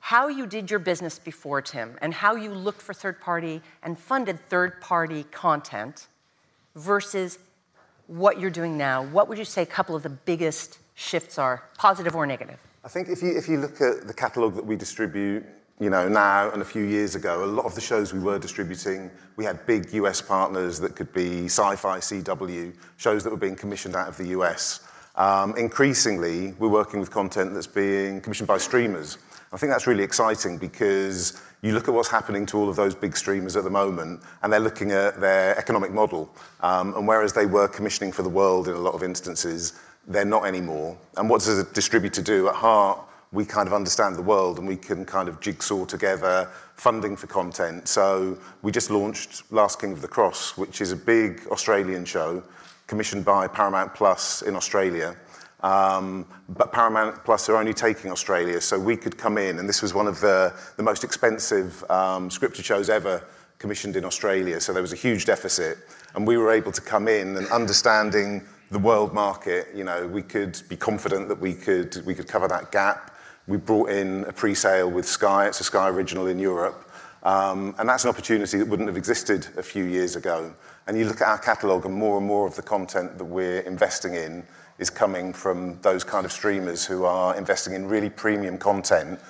How 0.00 0.26
you 0.26 0.46
did 0.46 0.70
your 0.70 0.80
business 0.80 1.18
before, 1.18 1.62
Tim, 1.62 1.96
and 2.02 2.12
how 2.12 2.34
you 2.34 2.50
looked 2.52 2.82
for 2.82 2.92
third 2.92 3.20
party 3.20 3.62
and 3.82 3.96
funded 3.96 4.40
third 4.48 4.80
party 4.80 5.24
content 5.30 6.08
versus 6.74 7.38
what 8.08 8.40
you're 8.40 8.50
doing 8.50 8.76
now. 8.76 9.04
What 9.04 9.28
would 9.28 9.38
you 9.38 9.44
say 9.44 9.62
a 9.62 9.66
couple 9.66 9.94
of 9.94 10.02
the 10.02 10.08
biggest 10.08 10.78
shifts 10.94 11.38
are, 11.38 11.62
positive 11.78 12.16
or 12.16 12.26
negative? 12.26 12.58
I 12.84 12.88
think 12.88 13.08
if 13.08 13.22
you 13.22 13.36
if 13.36 13.48
you 13.48 13.58
look 13.58 13.80
at 13.80 14.08
the 14.08 14.14
catalogue 14.14 14.56
that 14.56 14.66
we 14.66 14.74
distribute, 14.74 15.44
you 15.80 15.90
know, 15.90 16.08
now 16.08 16.50
and 16.50 16.62
a 16.62 16.64
few 16.64 16.84
years 16.84 17.14
ago, 17.14 17.44
a 17.44 17.46
lot 17.46 17.64
of 17.64 17.74
the 17.74 17.80
shows 17.80 18.12
we 18.12 18.20
were 18.20 18.38
distributing, 18.38 19.10
we 19.36 19.44
had 19.44 19.66
big 19.66 19.92
US 19.94 20.20
partners 20.20 20.78
that 20.80 20.94
could 20.94 21.12
be 21.12 21.46
Sci-Fi, 21.46 21.98
CW, 21.98 22.74
shows 22.96 23.24
that 23.24 23.30
were 23.30 23.36
being 23.36 23.56
commissioned 23.56 23.96
out 23.96 24.08
of 24.08 24.16
the 24.16 24.28
US. 24.28 24.86
Um, 25.16 25.56
increasingly, 25.56 26.52
we're 26.58 26.68
working 26.68 27.00
with 27.00 27.10
content 27.10 27.52
that's 27.52 27.66
being 27.66 28.20
commissioned 28.20 28.48
by 28.48 28.58
streamers. 28.58 29.18
I 29.52 29.58
think 29.58 29.70
that's 29.70 29.86
really 29.86 30.04
exciting 30.04 30.56
because 30.56 31.42
you 31.60 31.72
look 31.72 31.86
at 31.86 31.94
what's 31.94 32.08
happening 32.08 32.46
to 32.46 32.58
all 32.58 32.68
of 32.68 32.76
those 32.76 32.94
big 32.94 33.16
streamers 33.16 33.54
at 33.54 33.64
the 33.64 33.70
moment, 33.70 34.22
and 34.42 34.52
they're 34.52 34.60
looking 34.60 34.92
at 34.92 35.20
their 35.20 35.56
economic 35.58 35.92
model. 35.92 36.34
Um, 36.60 36.94
and 36.94 37.06
whereas 37.06 37.34
they 37.34 37.46
were 37.46 37.68
commissioning 37.68 38.12
for 38.12 38.22
the 38.22 38.30
world 38.30 38.68
in 38.68 38.74
a 38.74 38.78
lot 38.78 38.94
of 38.94 39.02
instances, 39.02 39.74
they're 40.08 40.24
not 40.24 40.46
anymore. 40.46 40.96
And 41.16 41.28
what 41.28 41.42
does 41.42 41.58
a 41.58 41.64
distributor 41.72 42.22
do? 42.22 42.48
At 42.48 42.54
heart, 42.54 42.98
we 43.32 43.46
kind 43.46 43.66
of 43.66 43.72
understand 43.72 44.16
the 44.16 44.22
world 44.22 44.58
and 44.58 44.68
we 44.68 44.76
can 44.76 45.04
kind 45.04 45.28
of 45.28 45.40
jigsaw 45.40 45.84
together 45.86 46.48
funding 46.74 47.16
for 47.16 47.26
content. 47.26 47.88
So 47.88 48.38
we 48.60 48.70
just 48.70 48.90
launched 48.90 49.50
Last 49.50 49.80
King 49.80 49.92
of 49.92 50.02
the 50.02 50.08
Cross, 50.08 50.58
which 50.58 50.80
is 50.80 50.92
a 50.92 50.96
big 50.96 51.46
Australian 51.50 52.04
show 52.04 52.42
commissioned 52.86 53.24
by 53.24 53.48
Paramount 53.48 53.94
Plus 53.94 54.42
in 54.42 54.54
Australia. 54.54 55.16
Um, 55.62 56.26
but 56.48 56.72
Paramount 56.72 57.24
Plus 57.24 57.48
are 57.48 57.56
only 57.56 57.72
taking 57.72 58.10
Australia, 58.10 58.60
so 58.60 58.78
we 58.78 58.96
could 58.96 59.16
come 59.16 59.38
in, 59.38 59.60
and 59.60 59.68
this 59.68 59.80
was 59.80 59.94
one 59.94 60.08
of 60.08 60.20
the, 60.20 60.52
the 60.76 60.82
most 60.82 61.04
expensive 61.04 61.82
um, 61.88 62.28
scripted 62.28 62.64
shows 62.64 62.90
ever 62.90 63.24
commissioned 63.58 63.94
in 63.94 64.04
Australia, 64.04 64.60
so 64.60 64.72
there 64.72 64.82
was 64.82 64.92
a 64.92 64.96
huge 64.96 65.24
deficit. 65.24 65.78
And 66.14 66.26
we 66.26 66.36
were 66.36 66.50
able 66.50 66.72
to 66.72 66.80
come 66.80 67.06
in 67.06 67.36
and 67.36 67.46
understanding 67.46 68.42
the 68.72 68.78
world 68.78 69.14
market, 69.14 69.68
you 69.74 69.84
know, 69.84 70.06
we 70.06 70.22
could 70.22 70.60
be 70.68 70.76
confident 70.76 71.28
that 71.28 71.38
we 71.38 71.54
could, 71.54 72.04
we 72.04 72.14
could 72.14 72.26
cover 72.26 72.48
that 72.48 72.72
gap. 72.72 73.14
We 73.48 73.56
brought 73.56 73.90
in 73.90 74.24
a 74.24 74.32
pre-sale 74.32 74.90
with 74.90 75.06
Sky, 75.06 75.46
it's 75.48 75.60
a 75.60 75.64
Sky 75.64 75.88
original 75.88 76.28
in 76.28 76.38
Europe. 76.38 76.88
Um, 77.24 77.74
and 77.78 77.88
that's 77.88 78.04
an 78.04 78.10
opportunity 78.10 78.58
that 78.58 78.66
wouldn't 78.68 78.88
have 78.88 78.96
existed 78.96 79.46
a 79.56 79.62
few 79.62 79.84
years 79.84 80.16
ago. 80.16 80.52
And 80.86 80.96
you 80.96 81.06
look 81.06 81.20
at 81.20 81.28
our 81.28 81.38
catalogue 81.38 81.84
and 81.84 81.94
more 81.94 82.18
and 82.18 82.26
more 82.26 82.46
of 82.46 82.56
the 82.56 82.62
content 82.62 83.18
that 83.18 83.24
we're 83.24 83.60
investing 83.60 84.14
in 84.14 84.44
is 84.78 84.90
coming 84.90 85.32
from 85.32 85.80
those 85.82 86.02
kind 86.02 86.24
of 86.24 86.32
streamers 86.32 86.84
who 86.84 87.04
are 87.04 87.36
investing 87.36 87.74
in 87.74 87.86
really 87.86 88.10
premium 88.10 88.58
content. 88.58 89.20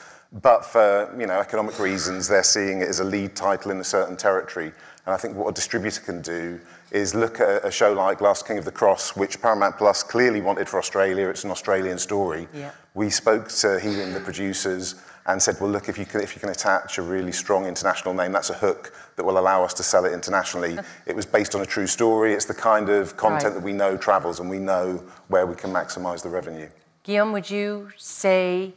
But 0.40 0.64
for 0.64 1.14
you 1.18 1.26
know, 1.26 1.38
economic 1.38 1.78
reasons, 1.78 2.28
they're 2.28 2.42
seeing 2.42 2.80
it 2.80 2.88
as 2.88 3.00
a 3.00 3.04
lead 3.04 3.36
title 3.36 3.70
in 3.70 3.78
a 3.78 3.84
certain 3.84 4.16
territory. 4.16 4.72
And 5.04 5.14
I 5.14 5.16
think 5.16 5.36
what 5.36 5.48
a 5.48 5.52
distributor 5.52 6.00
can 6.00 6.22
do 6.22 6.60
is 6.92 7.14
look 7.14 7.40
at 7.40 7.64
a 7.64 7.70
show 7.70 7.94
like 7.94 8.20
Last 8.20 8.46
King 8.46 8.58
of 8.58 8.66
the 8.66 8.70
Cross, 8.70 9.16
which 9.16 9.40
Paramount 9.40 9.78
Plus 9.78 10.02
clearly 10.02 10.42
wanted 10.42 10.68
for 10.68 10.78
Australia. 10.78 11.28
It's 11.28 11.42
an 11.42 11.50
Australian 11.50 11.98
story. 11.98 12.46
Yeah. 12.52 12.70
We 12.92 13.08
spoke 13.08 13.48
to 13.48 13.80
Helium, 13.80 14.12
the 14.12 14.20
producers, 14.20 14.96
and 15.24 15.40
said, 15.40 15.56
well, 15.58 15.70
look, 15.70 15.88
if 15.88 15.96
you, 15.96 16.04
can, 16.04 16.20
if 16.20 16.34
you 16.34 16.40
can 16.40 16.50
attach 16.50 16.98
a 16.98 17.02
really 17.02 17.32
strong 17.32 17.64
international 17.64 18.12
name, 18.12 18.30
that's 18.30 18.50
a 18.50 18.54
hook 18.54 18.94
that 19.16 19.24
will 19.24 19.38
allow 19.38 19.64
us 19.64 19.72
to 19.74 19.82
sell 19.82 20.04
it 20.04 20.12
internationally. 20.12 20.78
it 21.06 21.16
was 21.16 21.24
based 21.24 21.54
on 21.54 21.62
a 21.62 21.66
true 21.66 21.86
story. 21.86 22.34
It's 22.34 22.44
the 22.44 22.54
kind 22.54 22.90
of 22.90 23.16
content 23.16 23.44
right. 23.44 23.54
that 23.54 23.62
we 23.62 23.72
know 23.72 23.96
travels 23.96 24.40
and 24.40 24.50
we 24.50 24.58
know 24.58 25.02
where 25.28 25.46
we 25.46 25.54
can 25.54 25.70
maximize 25.70 26.22
the 26.22 26.28
revenue. 26.28 26.68
Guillaume, 27.04 27.32
would 27.32 27.48
you 27.48 27.88
say 27.96 28.74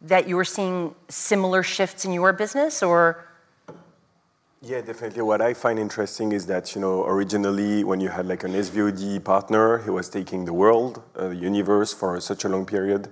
that 0.00 0.26
you 0.26 0.36
were 0.36 0.44
seeing 0.44 0.94
similar 1.08 1.62
shifts 1.62 2.06
in 2.06 2.12
your 2.14 2.32
business 2.32 2.82
or 2.82 3.27
yeah, 4.60 4.80
definitely. 4.80 5.22
What 5.22 5.40
I 5.40 5.54
find 5.54 5.78
interesting 5.78 6.32
is 6.32 6.46
that, 6.46 6.74
you 6.74 6.80
know, 6.80 7.04
originally 7.06 7.84
when 7.84 8.00
you 8.00 8.08
had 8.08 8.26
like 8.26 8.42
an 8.44 8.52
SVOD 8.52 9.22
partner, 9.22 9.78
he 9.78 9.90
was 9.90 10.08
taking 10.08 10.44
the 10.44 10.52
world, 10.52 11.02
uh, 11.16 11.28
the 11.28 11.36
universe 11.36 11.92
for 11.92 12.20
such 12.20 12.44
a 12.44 12.48
long 12.48 12.66
period. 12.66 13.08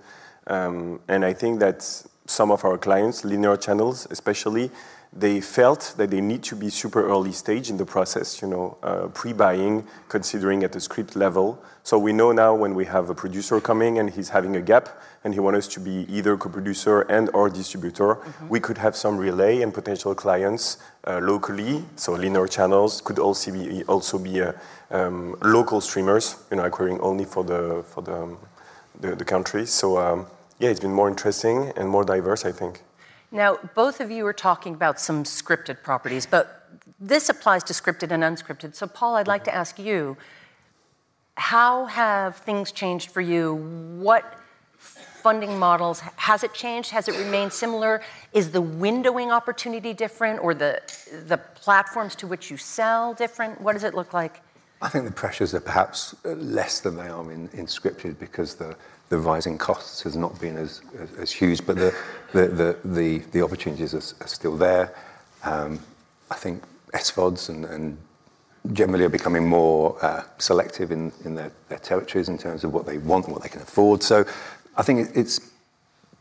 Um, 0.49 1.01
and 1.09 1.25
I 1.25 1.33
think 1.33 1.61
that 1.61 1.83
some 2.27 2.51
of 2.51 2.65
our 2.65 2.79
clients, 2.79 3.25
linear 3.25 3.57
channels 3.57 4.09
especially, 4.11 4.71
they 5.13 5.41
felt 5.41 5.95
that 5.97 6.11
they 6.11 6.21
need 6.21 6.43
to 6.43 6.57
be 6.57 6.69
super 6.69 7.09
early 7.09 7.33
stage 7.33 7.71
in 7.71 7.77
the 7.77 7.87
process, 7.87 8.43
you 8.43 8.49
know, 8.49 8.77
uh, 8.83 9.07
pre-buying, 9.09 9.87
considering 10.09 10.65
at 10.65 10.73
the 10.73 10.81
script 10.81 11.17
level. 11.17 11.63
So 11.85 11.97
we 11.99 12.13
know 12.13 12.33
now 12.33 12.55
when 12.55 12.75
we 12.75 12.85
have 12.87 13.09
a 13.09 13.15
producer 13.15 13.61
coming 13.61 13.99
and 13.99 14.11
he's 14.11 14.31
having 14.31 14.57
a 14.57 14.61
gap 14.61 14.89
and 15.27 15.35
he 15.35 15.41
wants 15.41 15.59
us 15.67 15.75
to 15.75 15.81
be 15.81 16.07
either 16.09 16.37
co-producer 16.37 17.01
and 17.01 17.29
or 17.35 17.51
distributor, 17.51 18.15
mm-hmm. 18.15 18.49
we 18.49 18.61
could 18.61 18.79
have 18.79 18.95
some 18.95 19.19
relay 19.19 19.61
and 19.61 19.75
potential 19.75 20.15
clients 20.15 20.79
uh, 21.05 21.19
locally. 21.21 21.85
So 21.97 22.13
linear 22.13 22.47
channels 22.47 23.01
could 23.01 23.19
also 23.19 23.51
be 23.51 23.83
also 23.85 24.19
be 24.21 24.41
uh, 24.41 24.53
um, 24.93 25.35
local 25.43 25.81
streamers, 25.81 26.37
you 26.51 26.57
know, 26.59 26.65
acquiring 26.65 27.01
only 27.01 27.25
for 27.25 27.43
the 27.43 27.83
for 27.93 28.03
the 28.03 28.15
um, 28.23 28.39
the, 29.01 29.17
the 29.17 29.25
country. 29.25 29.67
So 29.67 29.99
um, 29.99 30.27
yeah, 30.61 30.71
it's 30.71 30.81
been 30.81 30.95
more 30.95 31.09
interesting 31.09 31.73
and 31.77 31.89
more 31.89 32.05
diverse, 32.05 32.45
I 32.45 32.53
think. 32.53 32.83
Now, 33.33 33.59
both 33.75 34.01
of 34.01 34.13
you 34.13 34.25
are 34.27 34.39
talking 34.49 34.75
about 34.75 35.01
some 35.01 35.25
scripted 35.25 35.83
properties, 35.83 36.25
but 36.25 36.69
this 37.01 37.29
applies 37.29 37.65
to 37.65 37.73
scripted 37.73 38.13
and 38.13 38.23
unscripted. 38.23 38.77
So, 38.77 38.87
Paul, 38.87 39.17
I'd 39.17 39.27
like 39.27 39.45
to 39.45 39.55
ask 39.55 39.77
you 39.79 40.17
how 41.35 41.87
have 41.87 42.37
things 42.37 42.73
changed 42.73 43.11
for 43.11 43.21
you? 43.21 43.55
What 43.99 44.25
funding 45.27 45.59
models 45.59 45.99
has 46.29 46.45
it 46.45 46.55
changed? 46.55 46.89
Has 46.93 47.09
it 47.09 47.19
remained 47.19 47.53
similar? 47.53 48.01
Is 48.33 48.53
the 48.53 48.63
windowing 48.63 49.31
opportunity 49.33 49.93
different 49.93 50.37
or 50.41 50.55
the, 50.55 50.81
the 51.27 51.37
platforms 51.37 52.15
to 52.21 52.29
which 52.29 52.49
you 52.49 52.57
sell 52.57 53.13
different? 53.13 53.61
What 53.61 53.73
does 53.73 53.83
it 53.83 53.93
look 53.93 54.13
like? 54.15 54.41
I 54.81 54.89
think 54.89 55.05
the 55.05 55.11
pressures 55.11 55.53
are 55.53 55.61
perhaps 55.73 56.15
less 56.25 56.79
than 56.79 56.95
they 56.97 57.09
are 57.09 57.33
in, 57.33 57.49
in 57.55 57.67
scripted 57.67 58.21
because 58.21 58.55
the 58.55 58.77
the 59.09 59.19
rising 59.19 59.57
costs 59.57 60.03
has 60.03 60.17
not 60.17 60.41
been 60.41 60.57
as, 60.57 60.83
as, 60.99 61.11
as 61.25 61.31
huge, 61.31 61.65
but 61.65 61.77
the, 61.77 61.95
the, 62.33 62.49
the, 62.49 62.79
the, 62.85 63.19
the 63.31 63.43
opportunities 63.43 63.95
are, 63.95 64.25
are 64.25 64.29
still 64.29 64.57
there. 64.57 64.95
Um, 65.45 65.79
I 66.29 66.35
think 66.35 66.63
SVODs 66.93 67.49
and, 67.49 67.65
and 67.67 67.99
generally 68.73 69.05
are 69.05 69.09
becoming 69.21 69.49
more 69.49 69.97
uh, 70.05 70.25
selective 70.39 70.91
in, 70.91 71.13
in 71.25 71.37
their, 71.37 71.53
their 71.69 71.79
territories 71.79 72.29
in 72.29 72.37
terms 72.37 72.65
of 72.65 72.75
what 72.75 72.85
they 72.85 72.99
want 72.99 73.27
and 73.27 73.35
what 73.35 73.45
they 73.45 73.49
can 73.49 73.63
afford. 73.63 74.03
So 74.03 74.25
I 74.77 74.83
think 74.83 75.17
it's 75.17 75.41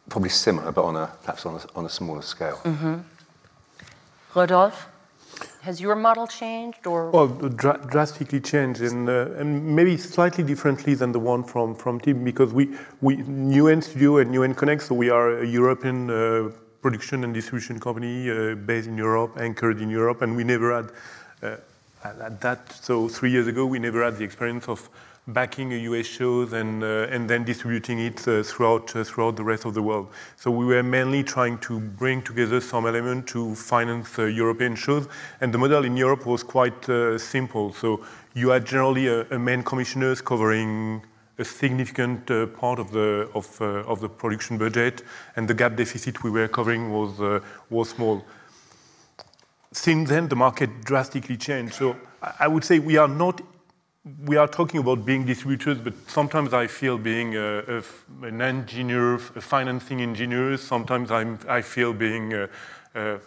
probably 0.10 0.30
similar, 0.30 0.72
but 0.72 0.84
on 0.84 0.96
a, 0.96 1.08
perhaps 1.24 1.46
on 1.46 1.56
a, 1.56 1.78
on 1.78 1.86
a 1.86 1.90
smaller 1.90 2.22
scale. 2.22 2.60
Mm-hmm. 2.64 2.96
Rodolphe? 4.34 4.90
Has 5.62 5.82
your 5.82 5.96
model 5.96 6.28
changed 6.28 6.86
or? 6.86 7.10
Well, 7.10 7.28
dr- 7.28 7.90
drastically 7.90 8.40
changed 8.40 8.82
and, 8.82 9.10
uh, 9.10 9.32
and 9.38 9.76
maybe 9.76 9.98
slightly 9.98 10.44
differently 10.44 10.94
than 10.94 11.12
the 11.12 11.20
one 11.20 11.44
from, 11.44 11.76
from 11.76 12.00
Tim 12.00 12.24
because 12.24 12.54
we, 12.54 12.78
we, 13.02 13.18
Newen 13.18 13.84
Studio 13.84 14.18
and 14.18 14.34
Newen 14.34 14.56
Connect, 14.56 14.84
so 14.84 14.94
we 14.96 15.10
are 15.10 15.40
a 15.40 15.46
European 15.46 16.10
uh, 16.10 16.52
production 16.82 17.24
and 17.24 17.34
distribution 17.34 17.80
company 17.80 18.30
uh, 18.30 18.54
based 18.54 18.88
in 18.88 18.96
Europe, 18.96 19.38
anchored 19.40 19.82
in 19.82 19.90
Europe, 19.90 20.22
and 20.22 20.36
we 20.36 20.44
never 20.44 20.76
had, 20.76 20.92
uh, 21.42 21.58
at 22.04 22.40
that, 22.42 22.72
so 22.72 23.10
three 23.10 23.32
years 23.32 23.48
ago, 23.48 23.66
we 23.66 23.80
never 23.80 24.04
had 24.04 24.18
the 24.18 24.24
experience 24.24 24.70
of 24.70 24.88
backing 25.28 25.74
a 25.74 25.78
US 25.78 26.06
shows 26.06 26.54
and, 26.54 26.84
uh, 26.84 27.08
and 27.10 27.30
then 27.30 27.44
distributing 27.44 28.00
it 28.00 28.28
uh, 28.28 28.44
throughout, 28.44 28.96
uh, 28.96 29.04
throughout 29.04 29.36
the 29.36 29.44
rest 29.44 29.66
of 29.66 29.74
the 29.74 29.82
world. 29.82 30.08
So 30.36 30.52
we 30.52 30.66
were 30.66 30.84
mainly 30.84 31.24
trying 31.24 31.58
to 31.60 31.80
bring 31.80 32.22
together 32.22 32.62
some 32.62 32.86
element 32.86 33.28
to 33.28 33.56
finance 33.56 34.18
European 34.18 34.76
shows. 34.76 35.08
And 35.42 35.54
the 35.54 35.58
model 35.58 35.84
in 35.84 35.98
Europe 35.98 36.26
was 36.26 36.44
quite 36.44 36.86
simple. 37.20 37.74
So 37.74 38.06
you 38.36 38.50
had 38.50 38.66
generally 38.66 39.08
a, 39.08 39.22
a 39.32 39.40
main 39.40 39.64
commissioners 39.64 40.22
covering 40.22 41.02
a 41.38 41.46
significant 41.46 42.30
uh, 42.32 42.48
part 42.48 42.80
of 42.80 42.92
the 42.92 43.30
of, 43.34 43.60
uh, 43.62 43.92
of 43.92 44.00
the 44.00 44.10
production 44.10 44.58
budget, 44.58 45.04
and 45.36 45.48
the 45.48 45.54
gap 45.54 45.76
deficit 45.76 46.24
we 46.24 46.30
were 46.30 46.48
covering 46.48 46.92
was 46.92 47.20
uh, 47.20 47.40
was 47.70 47.90
small. 47.90 48.24
Since 49.72 50.10
then, 50.10 50.30
the 50.30 50.36
market 50.36 50.70
drastically 50.86 51.36
changed. 51.36 51.74
So 51.74 51.98
I 52.40 52.48
would 52.48 52.64
say 52.64 52.80
we 52.80 52.96
are 52.98 53.10
not 53.10 53.42
we 54.26 54.38
are 54.38 54.48
talking 54.48 54.80
about 54.80 55.04
being 55.06 55.26
distributors, 55.26 55.80
but 55.80 55.94
sometimes 56.08 56.54
I 56.54 56.68
feel 56.68 56.98
being 56.98 57.36
a, 57.36 57.60
a, 57.60 57.84
an 58.26 58.42
engineer, 58.42 59.16
a 59.16 59.42
financing 59.42 60.02
engineer. 60.02 60.58
Sometimes 60.58 61.10
I'm, 61.12 61.40
I 61.48 61.62
feel 61.62 61.92
being 61.92 62.34
a, 62.34 62.50
a 62.94 63.20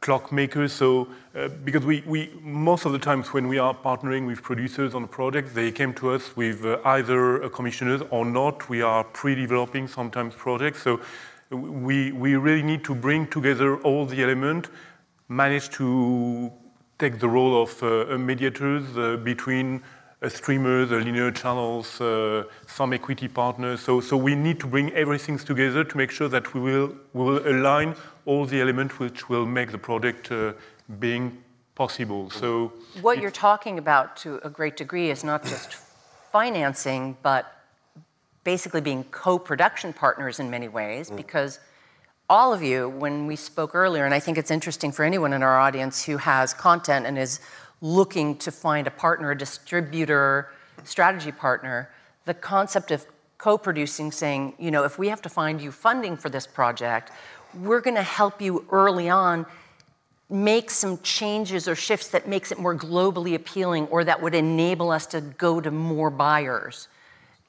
clockmaker. 0.00 0.68
So, 0.68 1.08
uh, 1.34 1.48
because 1.64 1.84
we, 1.84 2.02
we, 2.06 2.30
most 2.40 2.86
of 2.86 2.92
the 2.92 2.98
times 2.98 3.32
when 3.32 3.48
we 3.48 3.58
are 3.58 3.74
partnering 3.74 4.26
with 4.26 4.42
producers 4.42 4.94
on 4.94 5.04
a 5.04 5.08
project, 5.08 5.54
they 5.54 5.70
came 5.70 5.92
to 5.94 6.10
us 6.10 6.36
with 6.36 6.64
uh, 6.64 6.78
either 6.84 7.42
a 7.42 7.50
commissioner 7.50 8.00
or 8.10 8.24
not. 8.24 8.68
We 8.68 8.82
are 8.82 9.04
pre-developing 9.04 9.88
sometimes 9.88 10.34
projects. 10.34 10.82
So 10.82 11.00
we, 11.50 12.12
we 12.12 12.36
really 12.36 12.62
need 12.62 12.84
to 12.84 12.94
bring 12.94 13.26
together 13.26 13.76
all 13.78 14.06
the 14.06 14.22
elements, 14.22 14.70
manage 15.28 15.70
to 15.70 16.52
take 17.00 17.18
the 17.18 17.28
role 17.28 17.62
of 17.62 17.82
uh, 17.82 18.18
mediators 18.18 18.84
uh, 18.96 19.16
between 19.16 19.82
uh, 20.22 20.28
streamers, 20.28 20.90
linear 20.90 21.30
channels, 21.30 21.86
some 22.66 22.92
equity 22.92 23.26
partners. 23.26 23.80
So, 23.80 24.00
so 24.00 24.16
we 24.16 24.34
need 24.34 24.60
to 24.60 24.66
bring 24.66 24.92
everything 24.92 25.38
together 25.38 25.82
to 25.82 25.96
make 25.96 26.10
sure 26.10 26.28
that 26.28 26.52
we 26.54 26.60
will, 26.60 26.94
we 27.14 27.24
will 27.24 27.48
align 27.48 27.94
all 28.26 28.44
the 28.44 28.60
elements 28.60 28.98
which 28.98 29.28
will 29.30 29.46
make 29.46 29.72
the 29.72 29.78
project 29.78 30.30
being 30.98 31.42
possible. 31.74 32.28
So 32.28 32.72
what 33.00 33.18
you're 33.18 33.30
talking 33.30 33.78
about 33.78 34.14
to 34.18 34.38
a 34.42 34.50
great 34.50 34.76
degree 34.76 35.08
is 35.10 35.24
not 35.24 35.42
just 35.42 35.74
financing, 36.30 37.16
but 37.22 37.44
basically 38.44 38.82
being 38.82 39.04
co-production 39.04 39.92
partners 39.94 40.38
in 40.38 40.50
many 40.50 40.68
ways, 40.68 41.10
mm. 41.10 41.16
because 41.16 41.60
all 42.30 42.54
of 42.54 42.62
you, 42.62 42.88
when 42.88 43.26
we 43.26 43.34
spoke 43.34 43.74
earlier, 43.74 44.04
and 44.04 44.14
I 44.14 44.20
think 44.20 44.38
it's 44.38 44.52
interesting 44.52 44.92
for 44.92 45.04
anyone 45.04 45.32
in 45.32 45.42
our 45.42 45.58
audience 45.58 46.04
who 46.04 46.16
has 46.16 46.54
content 46.54 47.04
and 47.04 47.18
is 47.18 47.40
looking 47.80 48.36
to 48.36 48.52
find 48.52 48.86
a 48.86 48.90
partner, 48.90 49.32
a 49.32 49.36
distributor, 49.36 50.48
strategy 50.84 51.32
partner, 51.32 51.90
the 52.26 52.34
concept 52.34 52.92
of 52.92 53.04
co 53.36 53.58
producing, 53.58 54.12
saying, 54.12 54.54
you 54.60 54.70
know, 54.70 54.84
if 54.84 54.96
we 54.96 55.08
have 55.08 55.20
to 55.22 55.28
find 55.28 55.60
you 55.60 55.72
funding 55.72 56.16
for 56.16 56.30
this 56.30 56.46
project, 56.46 57.10
we're 57.52 57.80
going 57.80 57.96
to 57.96 58.02
help 58.02 58.40
you 58.40 58.64
early 58.70 59.10
on 59.10 59.44
make 60.28 60.70
some 60.70 60.98
changes 60.98 61.66
or 61.66 61.74
shifts 61.74 62.06
that 62.08 62.28
makes 62.28 62.52
it 62.52 62.60
more 62.60 62.76
globally 62.76 63.34
appealing 63.34 63.88
or 63.88 64.04
that 64.04 64.22
would 64.22 64.36
enable 64.36 64.92
us 64.92 65.04
to 65.06 65.20
go 65.20 65.60
to 65.60 65.72
more 65.72 66.10
buyers 66.10 66.86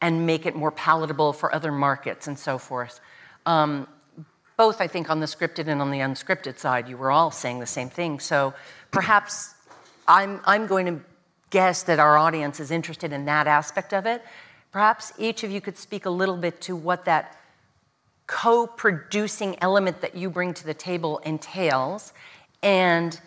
and 0.01 0.25
make 0.25 0.47
it 0.47 0.55
more 0.55 0.71
palatable 0.71 1.33
for 1.33 1.53
other 1.53 1.71
markets 1.71 2.25
and 2.25 2.39
so 2.39 2.57
forth. 2.57 2.99
Um, 3.45 3.85
both, 4.61 4.79
I 4.79 4.85
think, 4.85 5.09
on 5.09 5.19
the 5.19 5.25
scripted 5.25 5.67
and 5.67 5.81
on 5.81 5.89
the 5.89 6.01
unscripted 6.01 6.59
side, 6.59 6.87
you 6.87 6.95
were 6.95 7.09
all 7.09 7.31
saying 7.31 7.59
the 7.59 7.65
same 7.65 7.89
thing. 7.89 8.19
So 8.19 8.53
perhaps 8.91 9.55
I'm, 10.07 10.39
I'm 10.45 10.67
going 10.67 10.85
to 10.85 11.01
guess 11.49 11.81
that 11.81 11.97
our 11.97 12.15
audience 12.15 12.59
is 12.59 12.69
interested 12.69 13.11
in 13.11 13.25
that 13.25 13.47
aspect 13.47 13.91
of 13.91 14.05
it. 14.05 14.23
Perhaps 14.71 15.13
each 15.17 15.43
of 15.43 15.49
you 15.49 15.61
could 15.61 15.79
speak 15.79 16.05
a 16.05 16.11
little 16.11 16.37
bit 16.37 16.61
to 16.61 16.75
what 16.75 17.05
that 17.05 17.39
co 18.27 18.67
producing 18.67 19.57
element 19.63 19.99
that 20.01 20.13
you 20.13 20.29
bring 20.29 20.53
to 20.53 20.63
the 20.63 20.75
table 20.75 21.17
entails. 21.25 22.13
And 22.61 23.19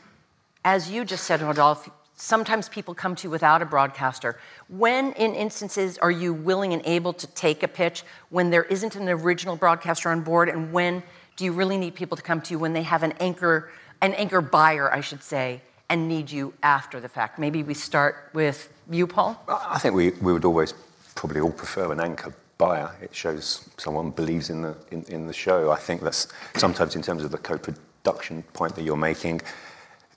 as 0.64 0.88
you 0.88 1.04
just 1.04 1.24
said, 1.24 1.42
Rodolphe, 1.42 1.90
sometimes 2.14 2.68
people 2.68 2.94
come 2.94 3.16
to 3.16 3.26
you 3.26 3.30
without 3.30 3.60
a 3.60 3.66
broadcaster. 3.66 4.38
When, 4.68 5.12
in 5.14 5.34
instances, 5.34 5.98
are 5.98 6.12
you 6.12 6.32
willing 6.32 6.72
and 6.72 6.82
able 6.84 7.12
to 7.14 7.26
take 7.26 7.64
a 7.64 7.68
pitch 7.68 8.04
when 8.30 8.50
there 8.50 8.62
isn't 8.62 8.94
an 8.94 9.08
original 9.08 9.56
broadcaster 9.56 10.10
on 10.10 10.20
board, 10.20 10.48
and 10.48 10.72
when 10.72 11.02
do 11.36 11.44
you 11.44 11.52
really 11.52 11.78
need 11.78 11.94
people 11.94 12.16
to 12.16 12.22
come 12.22 12.40
to 12.42 12.52
you 12.52 12.58
when 12.58 12.72
they 12.72 12.82
have 12.82 13.02
an 13.02 13.12
anchor, 13.20 13.70
an 14.00 14.14
anchor 14.14 14.40
buyer, 14.40 14.92
I 14.92 15.00
should 15.00 15.22
say, 15.22 15.60
and 15.88 16.08
need 16.08 16.30
you 16.30 16.54
after 16.62 17.00
the 17.00 17.08
fact? 17.08 17.38
Maybe 17.38 17.62
we 17.62 17.74
start 17.74 18.30
with 18.32 18.72
you, 18.90 19.06
Paul. 19.06 19.42
I 19.48 19.78
think 19.78 19.94
we, 19.94 20.10
we 20.10 20.32
would 20.32 20.44
always 20.44 20.74
probably 21.14 21.40
all 21.40 21.52
prefer 21.52 21.92
an 21.92 22.00
anchor 22.00 22.34
buyer. 22.58 22.94
It 23.02 23.14
shows 23.14 23.68
someone 23.78 24.10
believes 24.10 24.50
in 24.50 24.62
the 24.62 24.76
in, 24.90 25.02
in 25.04 25.26
the 25.26 25.32
show. 25.32 25.70
I 25.70 25.76
think 25.76 26.02
that's 26.02 26.28
sometimes 26.56 26.94
in 26.96 27.02
terms 27.02 27.24
of 27.24 27.30
the 27.30 27.38
co-production 27.38 28.42
point 28.52 28.74
that 28.76 28.82
you're 28.82 28.96
making, 28.96 29.40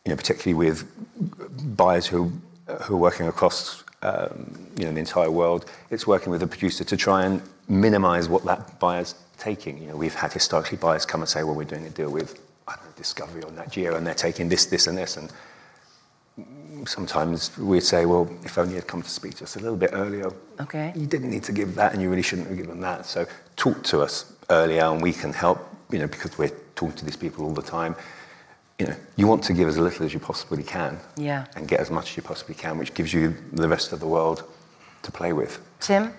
you 0.06 0.12
know, 0.12 0.16
particularly 0.16 0.54
with 0.54 0.86
buyers 1.76 2.06
who 2.06 2.32
who 2.82 2.96
are 2.96 3.00
working 3.00 3.28
across 3.28 3.84
um, 4.04 4.70
you 4.78 4.86
know 4.86 4.92
the 4.92 5.00
entire 5.00 5.32
world. 5.32 5.66
It's 5.90 6.06
working 6.06 6.32
with 6.32 6.44
a 6.44 6.48
producer 6.48 6.84
to 6.84 6.98
try 6.98 7.26
and 7.26 7.42
minimise 7.68 8.30
what 8.30 8.46
that 8.46 8.80
buyer's 8.80 9.16
taking. 9.38 9.82
You 9.82 9.90
know, 9.90 9.96
we've 9.96 10.16
had 10.16 10.34
historically 10.34 10.78
buyers 10.78 11.06
come 11.06 11.22
and 11.22 11.30
say, 11.30 11.44
well, 11.44 11.56
we're 11.56 11.64
doing 11.64 11.86
a 11.86 11.90
deal 11.90 12.10
with 12.10 12.42
I 12.68 12.76
don't 12.76 12.86
know, 12.86 12.92
Discovery 12.98 13.44
or 13.44 13.52
Nat 13.52 13.72
Geo, 13.72 13.96
and 13.96 14.06
they're 14.06 14.14
taking 14.14 14.50
this, 14.50 14.66
this, 14.66 14.88
and 14.88 14.98
this. 14.98 15.18
And 15.18 15.32
sometimes 16.86 17.58
we'd 17.58 17.82
say, 17.82 18.06
well, 18.06 18.30
if 18.44 18.58
only 18.58 18.76
you'd 18.76 18.88
come 18.88 19.02
to 19.02 19.10
speak 19.10 19.36
to 19.36 19.46
us 19.46 19.56
a 19.56 19.60
little 19.60 19.78
bit 19.78 19.92
earlier. 19.94 20.32
Okay. 20.60 20.92
You 20.96 21.06
didn't 21.06 21.30
need 21.30 21.44
to 21.44 21.54
give 21.54 21.76
that, 21.76 21.94
and 21.94 22.02
you 22.02 22.10
really 22.10 22.22
shouldn't 22.22 22.48
have 22.50 22.58
given 22.58 22.82
that. 22.82 23.06
So 23.06 23.26
talk 23.56 23.84
to 23.86 24.02
us 24.02 24.34
earlier, 24.50 24.84
and 24.84 25.02
we 25.02 25.14
can 25.14 25.34
help. 25.34 25.60
You 25.90 26.00
know, 26.00 26.08
because 26.08 26.38
we're 26.38 26.52
talking 26.76 26.98
to 26.98 27.06
these 27.06 27.16
people 27.16 27.46
all 27.46 27.54
the 27.54 27.62
time. 27.62 27.96
You 28.78 28.88
know, 28.88 28.96
you 29.16 29.26
want 29.26 29.44
to 29.46 29.54
give 29.54 29.68
as 29.70 29.78
little 29.78 30.06
as 30.06 30.14
you 30.14 30.20
possibly 30.20 30.64
can. 30.64 31.00
Yeah. 31.16 31.46
And 31.56 31.68
get 31.68 31.80
as 31.80 31.90
much 31.90 32.12
as 32.12 32.18
you 32.18 32.24
possibly 32.24 32.56
can, 32.56 32.78
which 32.78 32.94
gives 32.94 33.14
you 33.14 33.34
the 33.54 33.70
rest 33.70 33.94
of 33.94 34.02
the 34.02 34.06
world 34.06 34.44
to 35.04 35.12
play 35.12 35.32
with. 35.32 35.60
Tim, 35.80 36.14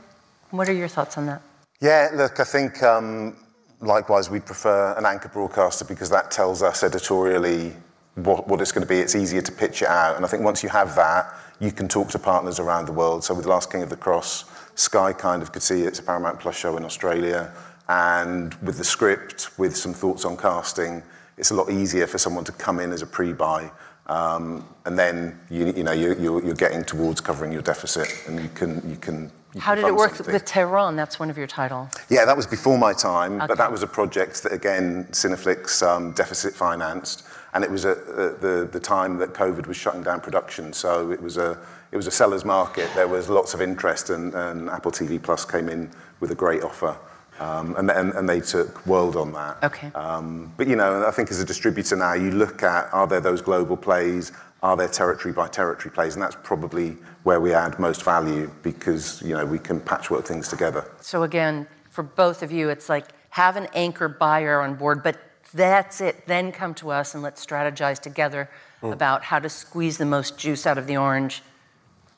what 0.50 0.68
are 0.68 0.74
your 0.74 0.88
thoughts 0.88 1.18
on 1.18 1.26
that? 1.26 1.42
Yeah, 1.80 2.10
look, 2.14 2.40
I 2.40 2.44
think 2.44 2.82
um, 2.82 3.36
likewise 3.80 4.30
we'd 4.30 4.46
prefer 4.46 4.94
an 4.94 5.06
anchor 5.06 5.28
broadcaster 5.28 5.84
because 5.84 6.10
that 6.10 6.30
tells 6.30 6.62
us 6.62 6.82
editorially 6.82 7.72
what, 8.16 8.48
what 8.48 8.60
it's 8.60 8.72
going 8.72 8.82
to 8.82 8.88
be. 8.88 8.98
It's 8.98 9.14
easier 9.14 9.42
to 9.42 9.52
pitch 9.52 9.82
it 9.82 9.88
out. 9.88 10.16
And 10.16 10.24
I 10.24 10.28
think 10.28 10.42
once 10.42 10.62
you 10.62 10.68
have 10.68 10.94
that, 10.96 11.32
you 11.60 11.72
can 11.72 11.88
talk 11.88 12.08
to 12.10 12.18
partners 12.18 12.58
around 12.58 12.86
the 12.86 12.92
world. 12.92 13.24
So 13.24 13.34
with 13.34 13.46
Last 13.46 13.70
King 13.70 13.82
of 13.82 13.90
the 13.90 13.96
Cross, 13.96 14.44
Sky 14.74 15.12
kind 15.12 15.42
of 15.42 15.52
could 15.52 15.62
see 15.62 15.82
it's 15.82 15.98
a 15.98 16.02
Paramount 16.02 16.40
Plus 16.40 16.56
show 16.56 16.76
in 16.76 16.84
Australia. 16.84 17.52
And 17.88 18.54
with 18.56 18.78
the 18.78 18.84
script, 18.84 19.58
with 19.58 19.76
some 19.76 19.94
thoughts 19.94 20.24
on 20.24 20.36
casting, 20.36 21.02
it's 21.36 21.50
a 21.50 21.54
lot 21.54 21.70
easier 21.70 22.06
for 22.06 22.18
someone 22.18 22.44
to 22.44 22.52
come 22.52 22.80
in 22.80 22.92
as 22.92 23.02
a 23.02 23.06
pre-buy. 23.06 23.70
Um, 24.06 24.64
and 24.84 24.98
then 24.98 25.38
you, 25.50 25.66
you 25.66 25.84
know, 25.84 25.92
you're, 25.92 26.18
you're 26.18 26.54
getting 26.54 26.82
towards 26.84 27.20
covering 27.20 27.52
your 27.52 27.62
deficit, 27.62 28.08
and 28.26 28.40
you 28.40 28.48
can 28.54 28.82
you 28.88 28.96
can 28.96 29.30
how 29.56 29.74
did 29.74 29.84
it 29.84 29.94
work 29.94 30.14
something. 30.14 30.32
with 30.32 30.44
Tehran? 30.44 30.96
That's 30.96 31.18
one 31.18 31.30
of 31.30 31.38
your 31.38 31.46
titles. 31.46 31.90
Yeah, 32.10 32.24
that 32.24 32.36
was 32.36 32.46
before 32.46 32.78
my 32.78 32.92
time, 32.92 33.36
okay. 33.36 33.46
but 33.46 33.58
that 33.58 33.70
was 33.70 33.82
a 33.82 33.86
project 33.86 34.42
that, 34.42 34.52
again, 34.52 35.06
Cineflix 35.10 35.82
um, 35.86 36.12
deficit 36.12 36.54
financed, 36.54 37.24
and 37.54 37.64
it 37.64 37.70
was 37.70 37.86
at 37.86 38.06
the, 38.06 38.68
the 38.70 38.80
time 38.80 39.16
that 39.18 39.32
COVID 39.32 39.66
was 39.66 39.76
shutting 39.76 40.02
down 40.02 40.20
production, 40.20 40.72
so 40.72 41.10
it 41.10 41.20
was 41.20 41.38
a, 41.38 41.58
it 41.92 41.96
was 41.96 42.06
a 42.06 42.10
seller's 42.10 42.44
market. 42.44 42.90
There 42.94 43.08
was 43.08 43.30
lots 43.30 43.54
of 43.54 43.62
interest, 43.62 44.10
and, 44.10 44.34
and 44.34 44.68
Apple 44.68 44.92
TV 44.92 45.20
Plus 45.20 45.44
came 45.44 45.68
in 45.68 45.90
with 46.20 46.30
a 46.30 46.34
great 46.34 46.62
offer. 46.62 46.96
Um, 47.40 47.76
and, 47.76 47.88
and, 47.92 48.12
and, 48.14 48.28
they 48.28 48.40
took 48.40 48.84
world 48.84 49.14
on 49.14 49.32
that. 49.34 49.62
Okay. 49.62 49.92
Um, 49.94 50.52
but 50.56 50.66
you 50.66 50.74
know, 50.74 51.06
I 51.06 51.12
think 51.12 51.30
as 51.30 51.40
a 51.40 51.44
distributor 51.44 51.94
now, 51.94 52.14
you 52.14 52.32
look 52.32 52.64
at 52.64 52.92
are 52.92 53.06
there 53.06 53.20
those 53.20 53.40
global 53.40 53.76
plays? 53.76 54.32
Are 54.62 54.76
there 54.76 54.88
territory 54.88 55.32
by 55.32 55.48
territory 55.48 55.92
plays? 55.92 56.14
And 56.14 56.22
that's 56.22 56.36
probably 56.42 56.96
where 57.22 57.40
we 57.40 57.54
add 57.54 57.78
most 57.78 58.02
value 58.02 58.50
because 58.62 59.22
you 59.22 59.34
know 59.34 59.44
we 59.44 59.58
can 59.58 59.80
patchwork 59.80 60.24
things 60.24 60.48
together. 60.48 60.90
So 61.00 61.22
again, 61.22 61.66
for 61.90 62.02
both 62.02 62.42
of 62.42 62.50
you, 62.50 62.68
it's 62.68 62.88
like 62.88 63.06
have 63.30 63.56
an 63.56 63.68
anchor 63.74 64.08
buyer 64.08 64.60
on 64.60 64.74
board, 64.74 65.02
but 65.02 65.18
that's 65.54 66.00
it. 66.00 66.26
Then 66.26 66.52
come 66.52 66.74
to 66.74 66.90
us 66.90 67.14
and 67.14 67.22
let's 67.22 67.44
strategize 67.44 67.98
together 67.98 68.50
mm. 68.82 68.92
about 68.92 69.22
how 69.22 69.38
to 69.38 69.48
squeeze 69.48 69.96
the 69.96 70.04
most 70.04 70.36
juice 70.38 70.66
out 70.66 70.78
of 70.78 70.86
the 70.86 70.96
orange 70.96 71.42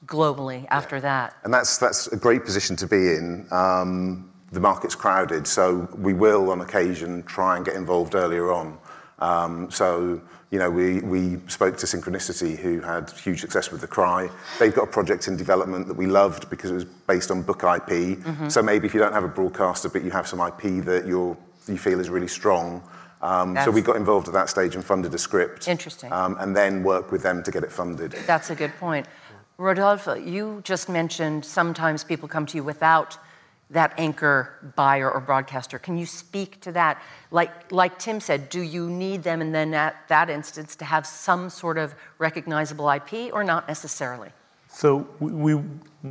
globally 0.07 0.67
after 0.71 0.97
yeah. 0.97 1.03
that. 1.03 1.37
And 1.45 1.53
that's 1.53 1.79
that's 1.79 2.07
a 2.09 2.17
great 2.17 2.45
position 2.45 2.77
to 2.77 2.87
be 2.87 2.97
in. 2.97 3.47
Um, 3.51 4.31
the 4.53 4.61
market's 4.61 4.97
crowded, 4.97 5.47
so 5.47 5.89
we 5.97 6.13
will 6.13 6.51
on 6.51 6.61
occasion 6.61 7.23
try 7.23 7.57
and 7.57 7.65
get 7.65 7.77
involved 7.77 8.15
earlier 8.15 8.51
on. 8.51 8.79
Um, 9.21 9.71
so 9.71 10.21
you 10.51 10.59
know, 10.59 10.69
we, 10.69 11.01
we 11.01 11.39
spoke 11.47 11.77
to 11.79 11.87
Synchronicity, 11.87 12.57
who 12.57 12.81
had 12.81 13.11
huge 13.11 13.41
success 13.41 13.71
with 13.71 13.81
The 13.81 13.87
Cry. 13.87 14.29
They've 14.59 14.75
got 14.75 14.85
a 14.85 14.91
project 14.91 15.29
in 15.29 15.37
development 15.37 15.87
that 15.87 15.95
we 15.95 16.07
loved 16.07 16.51
because 16.51 16.73
it 16.73 16.75
was 16.75 16.85
based 16.85 17.31
on 17.31 17.43
book 17.43 17.63
IP. 17.63 18.19
Mm-hmm. 18.19 18.49
So 18.49 18.61
maybe 18.61 18.87
if 18.87 18.95
you 18.95 18.99
don't 18.99 19.13
have 19.13 19.23
a 19.23 19.29
broadcaster, 19.29 19.89
but 19.89 20.03
you 20.03 20.11
have 20.11 20.27
some 20.27 20.41
IP 20.41 20.85
that 20.85 21.07
you're, 21.07 21.37
you 21.69 21.79
feel 21.79 22.01
is 22.01 22.11
really 22.11 22.27
strong, 22.27 22.83
um, 23.23 23.57
so 23.65 23.71
we 23.71 23.83
got 23.83 23.97
involved 23.97 24.29
at 24.29 24.35
that 24.35 24.49
stage 24.49 24.75
and 24.75 24.85
funded 24.85 25.13
a 25.15 25.19
script. 25.19 25.69
Interesting. 25.69 26.13
Um, 26.13 26.37
and 26.41 26.57
then 26.57 26.83
work 26.83 27.13
with 27.13 27.23
them 27.23 27.43
to 27.43 27.51
get 27.51 27.63
it 27.63 27.71
funded. 27.71 28.13
That's 28.27 28.51
a 28.51 28.55
good 28.55 28.73
point. 28.79 29.07
Rodolfo, 29.59 30.15
you 30.15 30.63
just 30.65 30.89
mentioned 30.89 31.45
sometimes 31.45 32.03
people 32.03 32.29
come 32.29 32.47
to 32.47 32.57
you 32.57 32.65
without 32.65 33.19
that 33.71 33.95
anchor 33.99 34.73
buyer 34.77 35.11
or 35.11 35.21
broadcaster. 35.21 35.79
Can 35.79 35.97
you 35.97 36.07
speak 36.07 36.61
to 36.63 36.73
that? 36.73 37.01
Like, 37.31 37.71
like 37.73 37.99
Tim 37.99 38.21
said, 38.21 38.49
do 38.49 38.61
you 38.61 38.91
need 38.91 39.23
them, 39.23 39.41
and 39.41 39.55
then 39.55 39.75
at 39.75 40.09
that 40.09 40.29
instance, 40.29 40.75
to 40.77 40.85
have 40.85 41.07
some 41.07 41.49
sort 41.51 41.79
of 41.79 41.95
recognizable 42.19 42.91
IP, 42.91 43.33
or 43.33 43.45
not 43.45 43.69
necessarily? 43.69 44.31
So 44.73 45.07
we, 45.19 45.55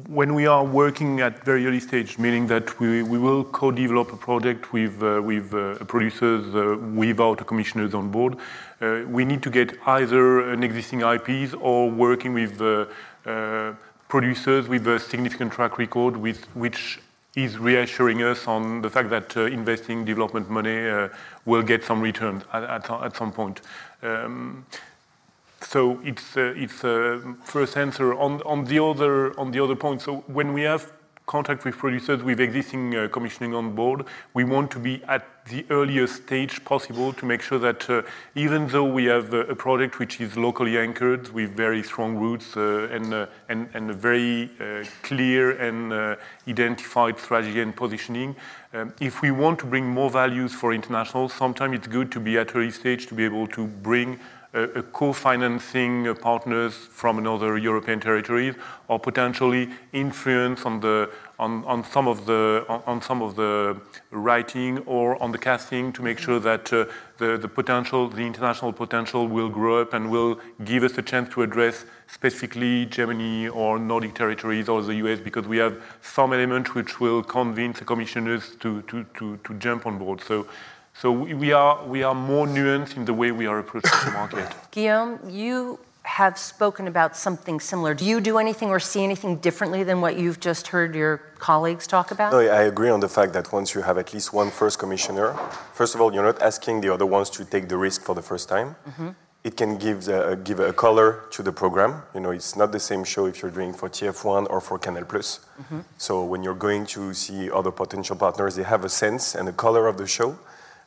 when 0.08 0.34
we 0.36 0.46
are 0.46 0.64
working 0.64 1.22
at 1.22 1.44
very 1.46 1.66
early 1.66 1.80
stage, 1.80 2.20
meaning 2.20 2.46
that 2.48 2.80
we, 2.80 3.04
we 3.04 3.18
will 3.18 3.44
co-develop 3.46 4.12
a 4.12 4.18
project 4.18 4.74
with, 4.74 5.02
uh, 5.02 5.22
with 5.22 5.54
uh, 5.54 5.76
producers 5.86 6.54
uh, 6.54 6.78
without 6.94 7.46
commissioners 7.48 7.94
on 7.94 8.12
board, 8.12 8.36
uh, 8.82 9.02
we 9.08 9.26
need 9.26 9.42
to 9.44 9.50
get 9.50 9.78
either 9.88 10.52
an 10.52 10.62
existing 10.62 11.02
IPs 11.02 11.54
or 11.56 11.90
working 11.90 12.34
with 12.34 12.62
uh, 12.62 12.86
uh, 13.26 13.74
producers 14.10 14.68
with 14.68 14.88
a 14.88 15.00
significant 15.00 15.54
track 15.54 15.78
record 15.78 16.18
with 16.18 16.44
which 16.54 17.00
is 17.44 17.58
reassuring 17.58 18.24
us 18.24 18.48
on 18.48 18.82
the 18.82 18.90
fact 18.90 19.10
that 19.10 19.36
uh, 19.38 19.46
investing 19.46 20.06
development 20.06 20.50
money 20.50 20.88
uh, 20.88 21.10
will 21.46 21.64
get 21.64 21.84
some 21.84 22.02
return 22.02 22.44
at, 22.54 22.64
at, 22.64 22.90
at 22.90 23.16
some 23.16 23.32
point. 23.32 23.62
Um, 24.02 24.66
so 25.62 26.00
it's 26.04 26.38
uh, 26.38 26.54
it's 26.56 26.80
first 27.44 27.76
answer 27.78 28.14
on 28.14 28.42
on 28.44 28.64
the 28.66 28.82
other 28.82 29.38
on 29.40 29.52
the 29.52 29.60
other 29.60 29.76
point. 29.76 30.02
So 30.02 30.24
when 30.28 30.54
we 30.54 30.62
have 30.62 30.92
contact 31.30 31.64
with 31.64 31.78
producers 31.78 32.24
with 32.24 32.40
existing 32.40 32.96
uh, 32.96 33.08
commissioning 33.08 33.54
on 33.54 33.76
board, 33.76 34.04
we 34.34 34.44
want 34.44 34.72
to 34.72 34.80
be 34.80 35.00
at 35.08 35.24
the 35.46 35.64
earliest 35.70 36.24
stage 36.24 36.64
possible 36.66 37.14
to 37.14 37.24
make 37.26 37.42
sure 37.42 37.60
that 37.60 37.88
uh, 37.88 38.02
even 38.34 38.68
though 38.68 38.84
we 38.84 39.06
have 39.06 39.32
a, 39.34 39.42
a 39.42 39.56
project 39.56 40.00
which 40.00 40.20
is 40.20 40.36
locally 40.36 40.76
anchored 40.80 41.30
with 41.30 41.56
very 41.56 41.84
strong 41.84 42.18
roots 42.18 42.58
uh, 42.58 42.88
and, 42.92 43.14
uh, 43.14 43.28
and, 43.48 43.70
and 43.76 43.92
a 43.92 43.94
very 43.94 44.50
uh, 44.60 44.84
clear 45.04 45.52
and 45.68 45.94
uh, 45.94 46.16
identified 46.48 47.20
strategy 47.20 47.62
and 47.62 47.76
positioning, 47.76 48.36
um, 48.74 48.92
if 49.00 49.22
we 49.22 49.30
want 49.30 49.60
to 49.60 49.68
bring 49.68 49.86
more 49.88 50.10
values 50.10 50.54
for 50.54 50.74
international, 50.74 51.30
sometimes 51.30 51.76
it's 51.76 51.88
good 51.88 52.12
to 52.12 52.20
be 52.20 52.40
at 52.40 52.56
early 52.56 52.72
stage 52.72 53.06
to 53.06 53.14
be 53.14 53.24
able 53.24 53.46
to 53.48 53.68
bring 53.68 54.20
a 54.54 54.82
co-financing 54.82 56.16
partners 56.16 56.74
from 56.74 57.20
another 57.20 57.56
European 57.58 58.00
territories 58.00 58.56
or 58.88 59.00
potentially 59.00 59.70
influence 59.94 60.66
on 60.66 60.80
the 60.80 61.10
on, 61.38 61.64
on 61.66 61.84
some 61.84 62.08
of 62.08 62.26
the 62.26 62.66
on, 62.68 62.82
on, 62.88 63.02
some 63.02 63.22
of 63.22 63.36
the 63.36 63.80
writing 64.10 64.80
or 64.80 65.22
on 65.22 65.32
the 65.32 65.38
casting 65.38 65.94
to 65.94 66.02
make 66.02 66.18
sure 66.18 66.40
that 66.40 66.74
uh, 66.74 66.86
the 67.20 67.38
the 67.38 67.48
potential 67.48 68.10
the 68.10 68.26
international 68.26 68.74
potential 68.74 69.28
will 69.28 69.50
grow 69.50 69.82
up 69.82 69.94
and 69.94 70.10
will 70.10 70.40
give 70.66 70.84
us 70.84 70.98
a 70.98 71.02
chance 71.04 71.32
to 71.32 71.44
address 71.44 71.86
specifically 72.08 72.88
Germany 72.88 73.48
or 73.50 73.78
Nordic 73.78 74.16
territories 74.16 74.68
or 74.68 74.82
the 74.82 74.96
US 74.96 75.20
because 75.20 75.48
we 75.48 75.58
have 75.58 75.80
some 76.02 76.34
elements 76.34 76.74
which 76.74 77.00
will 77.00 77.22
convince 77.22 77.78
the 77.78 77.86
commissioners 77.86 78.56
to 78.62 78.82
to 78.84 79.04
to, 79.14 79.38
to 79.38 79.54
jump 79.60 79.86
on 79.86 80.00
board. 80.00 80.22
So 80.22 80.48
so 81.02 81.12
we 81.12 81.54
are, 81.54 81.86
we 81.86 82.04
are 82.04 82.14
more 82.14 82.46
nuanced 82.46 82.98
in 82.98 83.06
the 83.06 83.14
way 83.14 83.32
we 83.32 83.48
are 83.48 83.60
approaching 83.60 83.98
the 84.04 84.12
market. 84.12 84.54
Guillaume, 84.72 85.18
you 85.30 85.80
have 86.04 86.38
spoken 86.38 86.88
about 86.88 87.16
something 87.16 87.62
similar. 87.62 87.94
Do 87.94 88.04
you 88.04 88.20
do 88.20 88.38
anything 88.38 88.70
or 88.70 88.82
see 88.82 89.02
anything 89.02 89.38
differently 89.38 89.84
than 89.84 90.02
what 90.02 90.18
you've 90.20 90.42
just 90.42 90.68
heard 90.68 90.94
your 90.94 91.18
colleagues 91.38 91.88
talk 91.88 92.12
about? 92.12 92.34
No, 92.34 92.40
I 92.40 92.64
agree 92.64 92.90
on 92.90 93.00
the 93.00 93.08
fact 93.08 93.32
that 93.32 93.54
once 93.54 93.74
you 93.74 93.82
have 93.82 93.98
at 93.98 94.14
least 94.14 94.34
one 94.34 94.52
first 94.52 94.78
commissioner, 94.78 95.34
first 95.74 95.96
of 95.96 96.02
all, 96.02 96.14
you're 96.14 96.24
not 96.32 96.42
asking 96.42 96.82
the 96.82 96.94
other 96.94 97.06
ones 97.06 97.30
to 97.30 97.46
take 97.46 97.70
the 97.70 97.78
risk 97.78 98.02
for 98.02 98.14
the 98.14 98.22
first 98.22 98.50
time. 98.50 98.76
Mm-hmm. 98.90 99.10
It 99.46 99.56
can 99.56 99.78
give, 99.78 100.10
a, 100.10 100.36
give 100.36 100.60
a 100.60 100.74
color 100.74 101.24
to 101.32 101.42
the 101.42 101.54
program. 101.54 102.02
You 102.14 102.20
know, 102.20 102.32
it's 102.32 102.58
not 102.58 102.74
the 102.74 102.80
same 102.80 103.06
show 103.06 103.26
if 103.26 103.42
you're 103.42 103.52
doing 103.52 103.72
for 103.72 103.88
TF1 103.88 104.48
or 104.50 104.60
for 104.60 104.78
Canal+. 104.78 105.04
Mm-hmm. 105.04 105.80
So 105.98 106.26
when 106.26 106.44
you're 106.44 106.62
going 106.68 106.86
to 106.88 107.14
see 107.14 107.50
other 107.50 107.72
potential 107.72 108.18
partners, 108.18 108.58
they 108.58 108.64
have 108.64 108.84
a 108.84 108.90
sense 108.90 109.36
and 109.36 109.48
a 109.48 109.54
color 109.54 109.88
of 109.88 109.98
the 109.98 110.06
show. 110.06 110.38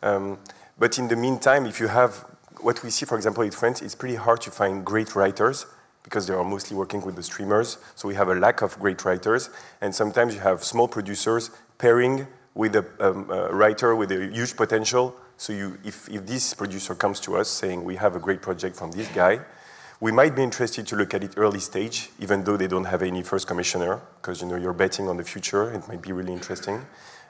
Um, 0.03 0.39
but 0.79 0.99
in 0.99 1.09
the 1.09 1.17
meantime, 1.17 1.67
if 1.67 1.81
you 1.81 1.89
have 1.89 2.25
what 2.61 2.83
we 2.83 2.91
see, 2.91 3.07
for 3.07 3.17
example, 3.17 3.43
in 3.43 3.51
France, 3.51 3.83
it's 3.83 3.95
pretty 3.95 4.15
hard 4.15 4.41
to 4.43 4.51
find 4.51 4.85
great 4.85 5.15
writers 5.15 5.67
because 6.03 6.27
they 6.27 6.35
are 6.35 6.45
mostly 6.45 6.77
working 6.77 7.01
with 7.03 7.17
the 7.17 7.23
streamers. 7.23 7.79
So 7.95 8.09
we 8.09 8.15
have 8.15 8.29
a 8.29 8.35
lack 8.35 8.63
of 8.63 8.79
great 8.79 9.05
writers. 9.05 9.51
And 9.81 9.95
sometimes 9.95 10.35
you 10.35 10.41
have 10.41 10.65
small 10.65 10.89
producers 10.89 11.51
pairing 11.79 12.27
with 12.55 12.77
a, 12.77 12.85
um, 13.01 13.31
a 13.31 13.55
writer 13.55 13.95
with 13.95 14.13
a 14.13 14.27
huge 14.27 14.57
potential. 14.57 15.17
So 15.37 15.53
you, 15.53 15.79
if, 15.85 16.09
if 16.09 16.27
this 16.27 16.55
producer 16.55 16.95
comes 16.95 17.21
to 17.21 17.37
us 17.37 17.49
saying, 17.49 17.85
we 17.85 17.97
have 17.97 18.17
a 18.17 18.19
great 18.19 18.43
project 18.43 18.77
from 18.77 18.93
this 18.93 19.09
guy, 19.09 19.41
we 20.01 20.11
might 20.11 20.35
be 20.35 20.43
interested 20.43 20.87
to 20.89 20.97
look 20.97 21.15
at 21.15 21.23
it 21.23 21.35
early 21.37 21.61
stage, 21.61 22.11
even 22.19 22.43
though 22.43 22.57
they 22.57 22.67
don't 22.67 22.85
have 22.85 23.03
any 23.03 23.23
first 23.23 23.47
commissioner, 23.47 24.01
because 24.21 24.43
you 24.43 24.49
know, 24.49 24.57
you're 24.57 24.73
betting 24.73 25.09
on 25.09 25.17
the 25.17 25.25
future. 25.25 25.73
It 25.73 25.87
might 25.87 26.03
be 26.03 26.11
really 26.11 26.33
interesting. 26.33 26.85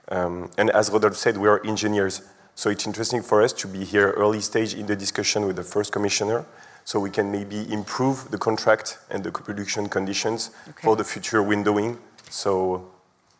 Um, 0.08 0.50
and 0.56 0.70
as 0.70 0.90
Rodolphe 0.90 1.16
said, 1.16 1.36
we 1.36 1.48
are 1.48 1.64
engineers. 1.66 2.22
So 2.54 2.70
it's 2.70 2.86
interesting 2.86 3.22
for 3.22 3.42
us 3.42 3.52
to 3.54 3.68
be 3.68 3.84
here 3.84 4.10
early 4.12 4.40
stage 4.40 4.74
in 4.74 4.86
the 4.86 4.96
discussion 4.96 5.46
with 5.46 5.56
the 5.56 5.62
first 5.62 5.92
commissioner 5.92 6.44
so 6.84 6.98
we 7.00 7.10
can 7.10 7.30
maybe 7.30 7.70
improve 7.72 8.30
the 8.30 8.38
contract 8.38 8.98
and 9.10 9.22
the 9.22 9.30
production 9.30 9.88
conditions 9.88 10.50
okay. 10.68 10.82
for 10.82 10.96
the 10.96 11.04
future 11.04 11.42
windowing. 11.42 11.98
So 12.28 12.90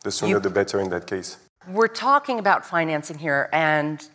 the 0.02 0.10
sooner 0.10 0.36
you, 0.36 0.40
the 0.40 0.50
better 0.50 0.80
in 0.80 0.90
that 0.90 1.06
case. 1.06 1.38
We're 1.68 1.88
talking 1.88 2.38
about 2.38 2.64
financing 2.64 3.18
here, 3.18 3.48
and 3.52 4.08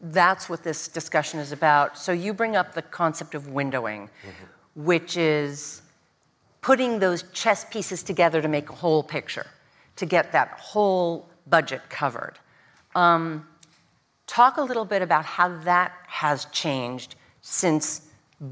that's 0.00 0.48
what 0.48 0.62
this 0.62 0.88
discussion 0.88 1.40
is 1.40 1.52
about. 1.52 1.98
So 1.98 2.12
you 2.12 2.32
bring 2.32 2.56
up 2.56 2.74
the 2.74 2.82
concept 2.82 3.34
of 3.34 3.48
windowing, 3.48 4.08
mm-hmm. 4.08 4.84
which 4.84 5.16
is 5.16 5.82
putting 6.60 6.98
those 6.98 7.24
chess 7.32 7.64
pieces 7.64 8.02
together 8.02 8.40
to 8.42 8.48
make 8.48 8.70
a 8.70 8.74
whole 8.74 9.02
picture, 9.02 9.46
to 9.96 10.06
get 10.06 10.32
that 10.32 10.50
whole 10.58 11.28
budget 11.46 11.82
covered. 11.88 12.34
Um, 12.94 13.46
Talk 14.28 14.58
a 14.58 14.62
little 14.62 14.84
bit 14.84 15.02
about 15.02 15.24
how 15.24 15.48
that 15.64 15.92
has 16.06 16.44
changed 16.52 17.16
since 17.40 18.02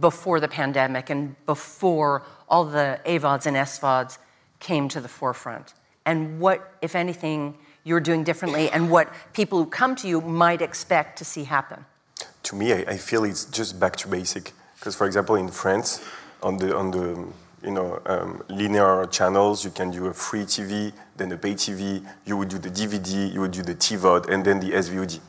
before 0.00 0.40
the 0.40 0.48
pandemic 0.48 1.10
and 1.10 1.36
before 1.44 2.22
all 2.48 2.64
the 2.64 2.98
AVODs 3.04 3.46
and 3.46 3.56
SVODs 3.56 4.18
came 4.58 4.88
to 4.88 5.00
the 5.00 5.08
forefront, 5.08 5.74
and 6.06 6.40
what, 6.40 6.72
if 6.80 6.96
anything, 6.96 7.56
you're 7.84 8.00
doing 8.00 8.24
differently, 8.24 8.70
and 8.70 8.90
what 8.90 9.12
people 9.34 9.58
who 9.58 9.66
come 9.66 9.94
to 9.96 10.08
you 10.08 10.20
might 10.22 10.62
expect 10.62 11.18
to 11.18 11.24
see 11.24 11.44
happen. 11.44 11.84
To 12.44 12.56
me, 12.56 12.72
I, 12.72 12.78
I 12.88 12.96
feel 12.96 13.24
it's 13.24 13.44
just 13.44 13.78
back 13.78 13.96
to 13.96 14.08
basic. 14.08 14.52
Because, 14.78 14.96
for 14.96 15.06
example, 15.06 15.36
in 15.36 15.48
France, 15.48 16.02
on 16.42 16.56
the 16.56 16.74
on 16.74 16.90
the 16.90 17.26
you 17.62 17.70
know 17.70 18.00
um, 18.06 18.42
linear 18.48 19.06
channels, 19.06 19.64
you 19.64 19.70
can 19.70 19.90
do 19.90 20.06
a 20.06 20.14
free 20.14 20.44
TV, 20.44 20.92
then 21.16 21.32
a 21.32 21.36
pay 21.36 21.54
TV. 21.54 22.04
You 22.24 22.38
would 22.38 22.48
do 22.48 22.58
the 22.58 22.70
DVD, 22.70 23.32
you 23.32 23.40
would 23.42 23.52
do 23.52 23.62
the 23.62 23.74
TVOD, 23.74 24.30
and 24.30 24.44
then 24.44 24.58
the 24.58 24.72
SVOD. 24.72 25.20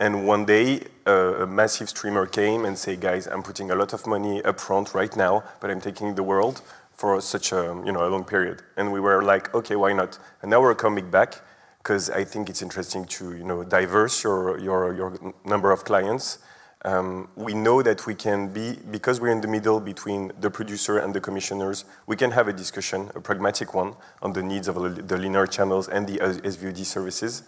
And 0.00 0.26
one 0.26 0.46
day, 0.46 0.80
uh, 1.06 1.42
a 1.42 1.46
massive 1.46 1.90
streamer 1.90 2.24
came 2.24 2.64
and 2.64 2.78
said, 2.78 3.02
guys, 3.02 3.26
I'm 3.26 3.42
putting 3.42 3.70
a 3.70 3.74
lot 3.74 3.92
of 3.92 4.06
money 4.06 4.42
up 4.42 4.58
front 4.58 4.94
right 4.94 5.14
now, 5.14 5.44
but 5.60 5.70
I'm 5.70 5.80
taking 5.80 6.14
the 6.14 6.22
world 6.22 6.62
for 6.94 7.20
such 7.20 7.52
a, 7.52 7.82
you 7.84 7.92
know, 7.92 8.06
a 8.06 8.08
long 8.08 8.24
period. 8.24 8.62
And 8.78 8.92
we 8.92 8.98
were 8.98 9.22
like, 9.22 9.54
okay, 9.54 9.76
why 9.76 9.92
not? 9.92 10.18
And 10.40 10.50
now 10.50 10.62
we're 10.62 10.74
coming 10.74 11.10
back 11.10 11.42
because 11.82 12.08
I 12.08 12.24
think 12.24 12.48
it's 12.48 12.62
interesting 12.62 13.04
to, 13.04 13.36
you 13.36 13.44
know, 13.44 13.62
diverse 13.62 14.24
your, 14.24 14.58
your, 14.58 14.94
your 14.94 15.34
number 15.44 15.70
of 15.70 15.84
clients. 15.84 16.38
Um, 16.82 17.28
we 17.36 17.52
know 17.52 17.82
that 17.82 18.06
we 18.06 18.14
can 18.14 18.48
be, 18.54 18.78
because 18.90 19.20
we're 19.20 19.32
in 19.32 19.42
the 19.42 19.48
middle 19.48 19.80
between 19.80 20.32
the 20.40 20.50
producer 20.50 20.96
and 20.96 21.12
the 21.12 21.20
commissioners, 21.20 21.84
we 22.06 22.16
can 22.16 22.30
have 22.30 22.48
a 22.48 22.54
discussion, 22.54 23.10
a 23.14 23.20
pragmatic 23.20 23.74
one, 23.74 23.96
on 24.22 24.32
the 24.32 24.42
needs 24.42 24.66
of 24.66 24.76
the 25.08 25.18
linear 25.18 25.46
channels 25.46 25.88
and 25.88 26.06
the 26.06 26.16
SVOD 26.18 26.86
services. 26.86 27.42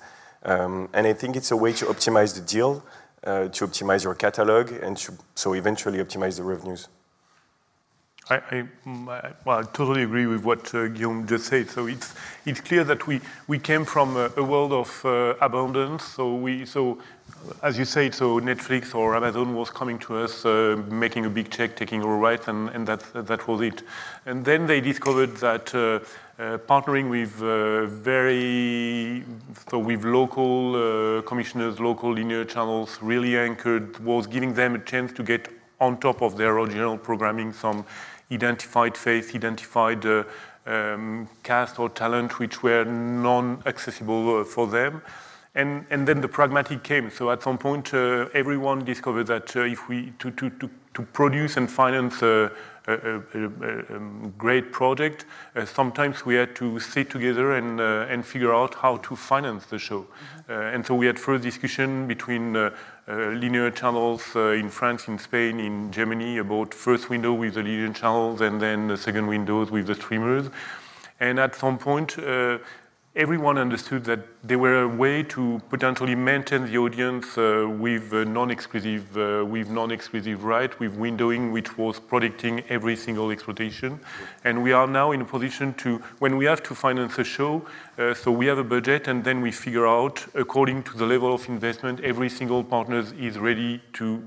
Um, 0.45 0.89
and 0.93 1.07
I 1.07 1.13
think 1.13 1.37
it's 1.37 1.51
a 1.51 1.57
way 1.57 1.73
to 1.75 1.87
optimize 1.87 2.35
the 2.35 2.41
deal, 2.41 2.85
uh, 3.25 3.49
to 3.49 3.67
optimize 3.67 4.05
your 4.05 4.15
catalog, 4.15 4.73
and 4.73 4.97
to, 4.99 5.13
so 5.35 5.55
eventually 5.55 5.99
optimize 5.99 6.37
the 6.37 6.43
revenues. 6.43 6.89
I, 8.31 8.37
I, 8.37 9.33
well, 9.45 9.59
I 9.59 9.63
totally 9.63 10.05
agree 10.05 10.27
with 10.27 10.45
what 10.45 10.73
uh, 10.75 10.89
Guillaume 10.89 11.27
just 11.27 11.47
said. 11.47 11.69
So 11.69 11.87
it's 11.87 12.15
it's 12.47 12.61
clear 12.61 12.85
that 12.85 13.07
we, 13.07 13.21
we 13.49 13.59
came 13.59 13.85
from 13.85 14.17
a, 14.17 14.31
a 14.37 14.43
world 14.43 14.73
of 14.73 15.05
uh, 15.05 15.35
abundance. 15.41 16.05
So 16.05 16.37
we 16.37 16.65
so 16.65 16.99
as 17.63 17.79
you 17.79 17.85
said, 17.85 18.15
so 18.15 18.41
Netflix 18.41 18.95
or 18.95 19.17
Amazon 19.17 19.55
was 19.55 19.71
coming 19.71 19.99
to 20.01 20.19
us, 20.19 20.45
uh, 20.45 20.81
making 20.89 21.27
a 21.27 21.31
big 21.31 21.51
check, 21.51 21.77
taking 21.77 22.03
all 22.03 22.19
right, 22.19 22.47
and, 22.49 22.69
and 22.71 22.87
that 22.87 23.03
that 23.15 23.49
was 23.49 23.61
it. 23.61 23.83
And 24.25 24.45
then 24.45 24.67
they 24.67 24.81
discovered 24.81 25.37
that 25.39 25.75
uh, 25.75 25.99
partnering 26.39 27.11
with 27.11 27.43
uh, 27.43 27.87
very 27.87 29.25
so 29.71 29.79
with 29.79 30.05
local 30.05 30.77
uh, 30.77 31.23
commissioners, 31.23 31.79
local 31.79 32.13
linear 32.13 32.45
channels, 32.45 32.99
really 33.03 33.37
anchored 33.37 33.99
was 34.05 34.27
giving 34.27 34.55
them 34.55 34.75
a 34.75 34.79
chance 34.79 35.13
to 35.13 35.23
get 35.23 35.49
on 35.81 35.99
top 35.99 36.23
of 36.23 36.37
their 36.37 36.57
original 36.57 36.97
programming 36.97 37.53
some 37.53 37.85
identified 38.31 38.97
face, 38.97 39.35
identified 39.35 40.05
um, 40.65 41.29
cast 41.43 41.79
or 41.79 41.89
talent 41.89 42.39
which 42.39 42.63
were 42.63 42.85
non-accessible 42.85 44.45
for 44.45 44.67
them. 44.67 45.03
and, 45.55 45.85
and 45.91 46.09
then 46.09 46.21
the 46.21 46.29
pragmatic 46.29 46.83
came. 46.83 47.11
So 47.11 47.31
at 47.31 47.43
some 47.43 47.59
point, 47.59 47.93
uh, 47.93 48.29
everyone 48.33 48.85
discovered 48.85 49.25
that 49.25 49.55
uh, 49.55 49.61
if 49.63 49.89
we 49.89 50.13
to, 50.19 50.31
to, 50.31 50.51
to, 50.51 50.71
to 50.95 51.03
produce 51.13 51.57
and 51.57 51.71
finance 51.71 52.23
a, 52.87 52.95
a, 52.95 53.97
a, 53.97 54.01
great 54.39 54.73
project, 54.73 55.25
uh, 55.55 55.65
sometimes 55.65 56.27
we 56.27 56.35
had 56.35 56.55
to 56.57 56.81
sit 56.81 57.11
together 57.11 57.53
and 57.53 57.81
uh, 57.81 58.07
and 58.09 58.25
figure 58.25 58.53
out 58.53 58.75
how 58.75 58.97
to 58.99 59.17
finance 59.17 59.67
the 59.67 59.79
show. 59.79 60.01
Mm-hmm. 60.03 60.75
and 60.75 60.87
so 60.87 60.95
we 60.95 61.07
had 61.07 61.19
first 61.19 61.43
discussion 61.45 62.07
between 62.07 62.57
uh, 62.57 62.71
linear 63.09 63.71
channels 63.71 64.35
in 64.35 64.69
France, 64.69 65.09
in 65.09 65.19
Spain, 65.19 65.61
in 65.61 65.91
Germany 65.93 66.39
about 66.39 66.75
first 66.75 67.11
window 67.11 67.33
with 67.33 67.55
the 67.55 67.63
linear 67.63 67.93
channels 67.93 68.41
and 68.41 68.61
then 68.61 68.89
the 68.89 68.97
second 68.97 69.27
windows 69.27 69.71
with 69.71 69.87
the 69.87 69.95
streamers. 69.95 70.51
And 71.21 71.39
at 71.39 71.55
some 71.55 71.79
point, 71.79 72.19
everyone 73.15 73.59
understood 73.59 74.05
that 74.05 74.21
there 74.43 74.59
were 74.59 74.83
a 74.85 74.89
way 74.89 75.23
to 75.23 75.61
potentially 75.69 76.15
maintain 76.15 76.65
the 76.65 76.79
audience 76.79 77.37
uh, 77.37 77.67
with 77.69 78.11
non-exclusive 78.11 79.17
uh, 79.19 79.45
with 79.45 79.69
non-exclusive 79.69 80.45
right 80.45 80.79
with 80.81 80.97
windowing 80.97 81.53
which 81.53 81.77
was 81.77 82.01
protecting 82.01 82.61
every 82.71 82.97
single 82.97 83.31
exploitation. 83.31 84.01
And 84.45 84.63
we 84.63 84.73
are 84.73 84.87
now 84.87 85.13
in 85.13 85.21
a 85.21 85.27
position 85.27 85.75
to 85.75 85.99
when 86.21 86.39
we 86.39 86.47
have 86.47 86.63
to 86.63 86.75
finance 86.75 87.19
a 87.19 87.25
show 87.25 87.67
uh, 87.99 88.15
so 88.15 88.33
we 88.33 88.47
have 88.47 88.57
a 88.57 88.65
budget 88.65 89.09
and 89.09 89.23
then 89.23 89.43
we 89.43 89.53
figure 89.53 89.87
out 89.87 90.25
according 90.35 90.83
to 90.85 90.97
the 90.97 91.05
level 91.05 91.35
of 91.35 91.47
investment 91.51 92.01
every 92.01 92.31
single 92.31 92.65
partner 92.65 93.05
is 93.19 93.39
ready 93.39 93.83
to 93.93 94.23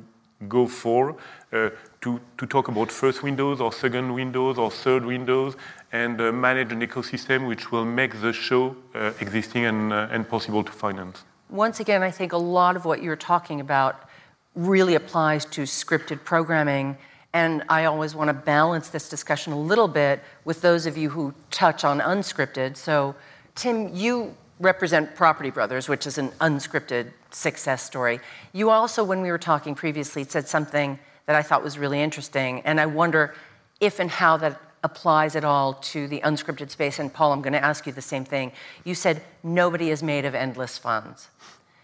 go 0.47 0.67
for 0.67 1.15
uh, 1.53 1.69
to, 2.05 2.21
to 2.37 2.45
talk 2.45 2.67
about 2.67 2.91
first 2.91 3.23
windows 3.23 3.59
or 3.59 3.73
second 3.73 4.13
windows 4.13 4.59
or 4.59 4.69
third 4.69 5.03
windows 5.03 5.55
and 5.91 6.21
uh, 6.21 6.31
manage 6.31 6.71
an 6.71 6.81
ecosystem 6.81 7.47
which 7.47 7.71
will 7.71 7.83
make 7.83 8.21
the 8.21 8.31
show 8.31 8.75
uh, 8.93 9.11
existing 9.19 9.65
and, 9.65 9.91
uh, 9.91 10.07
and 10.11 10.29
possible 10.29 10.63
to 10.63 10.71
finance. 10.71 11.23
Once 11.49 11.79
again, 11.79 12.03
I 12.03 12.11
think 12.11 12.31
a 12.31 12.37
lot 12.37 12.75
of 12.75 12.85
what 12.85 13.01
you're 13.01 13.15
talking 13.15 13.59
about 13.59 14.07
really 14.53 14.93
applies 14.93 15.45
to 15.45 15.61
scripted 15.63 16.23
programming. 16.23 16.95
And 17.33 17.63
I 17.69 17.85
always 17.85 18.13
want 18.13 18.29
to 18.29 18.33
balance 18.33 18.89
this 18.89 19.09
discussion 19.09 19.51
a 19.51 19.59
little 19.59 19.87
bit 19.87 20.23
with 20.45 20.61
those 20.61 20.85
of 20.85 20.95
you 20.97 21.09
who 21.09 21.33
touch 21.49 21.83
on 21.83 21.99
unscripted. 21.99 22.77
So, 22.77 23.15
Tim, 23.55 23.89
you 23.93 24.35
represent 24.59 25.15
Property 25.15 25.49
Brothers, 25.49 25.89
which 25.89 26.05
is 26.05 26.19
an 26.19 26.29
unscripted 26.39 27.11
success 27.31 27.81
story. 27.81 28.19
You 28.53 28.69
also, 28.69 29.03
when 29.03 29.21
we 29.21 29.31
were 29.31 29.39
talking 29.39 29.73
previously, 29.73 30.23
said 30.23 30.47
something 30.47 30.99
that 31.25 31.35
I 31.35 31.41
thought 31.41 31.63
was 31.63 31.77
really 31.77 32.01
interesting. 32.01 32.61
And 32.61 32.79
I 32.79 32.85
wonder 32.85 33.33
if 33.79 33.99
and 33.99 34.09
how 34.09 34.37
that 34.37 34.61
applies 34.83 35.35
at 35.35 35.43
all 35.43 35.73
to 35.73 36.07
the 36.07 36.21
unscripted 36.21 36.69
space. 36.69 36.99
And 36.99 37.11
Paul, 37.11 37.33
I'm 37.33 37.41
going 37.41 37.53
to 37.53 37.63
ask 37.63 37.87
you 37.87 37.91
the 37.91 38.01
same 38.01 38.23
thing. 38.23 38.51
You 38.83 38.93
said 38.93 39.23
nobody 39.43 39.89
is 39.89 40.03
made 40.03 40.25
of 40.25 40.35
endless 40.35 40.77
funds. 40.77 41.29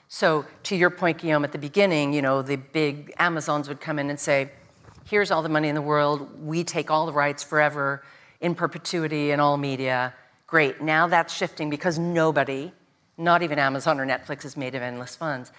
So, 0.08 0.46
to 0.64 0.76
your 0.76 0.90
point, 0.90 1.20
Guillaume, 1.20 1.46
at 1.46 1.54
the 1.54 1.58
beginning, 1.58 2.14
you 2.14 2.22
know, 2.22 2.42
the 2.42 2.58
big 2.58 3.14
Amazons 3.18 3.70
would 3.70 3.80
come 3.80 3.98
in 3.98 4.10
and 4.10 4.20
say, 4.20 4.52
here's 5.06 5.32
all 5.32 5.42
the 5.42 5.50
money 5.50 5.70
in 5.70 5.76
the 5.76 5.82
world, 5.82 6.46
we 6.46 6.64
take 6.64 6.92
all 6.92 7.06
the 7.06 7.14
rights 7.14 7.44
forever 7.44 8.04
in 8.42 8.54
perpetuity 8.54 9.32
in 9.32 9.40
all 9.40 9.58
media. 9.58 10.14
Great. 10.48 10.82
Now 10.82 11.08
that's 11.08 11.34
shifting 11.34 11.70
because 11.70 11.98
nobody, 11.98 12.74
not 13.18 13.42
even 13.42 13.58
Amazon 13.58 14.00
or 14.02 14.06
Netflix, 14.06 14.44
is 14.44 14.58
made 14.58 14.76
of 14.76 14.82
endless 14.82 15.16
funds. 15.16 15.52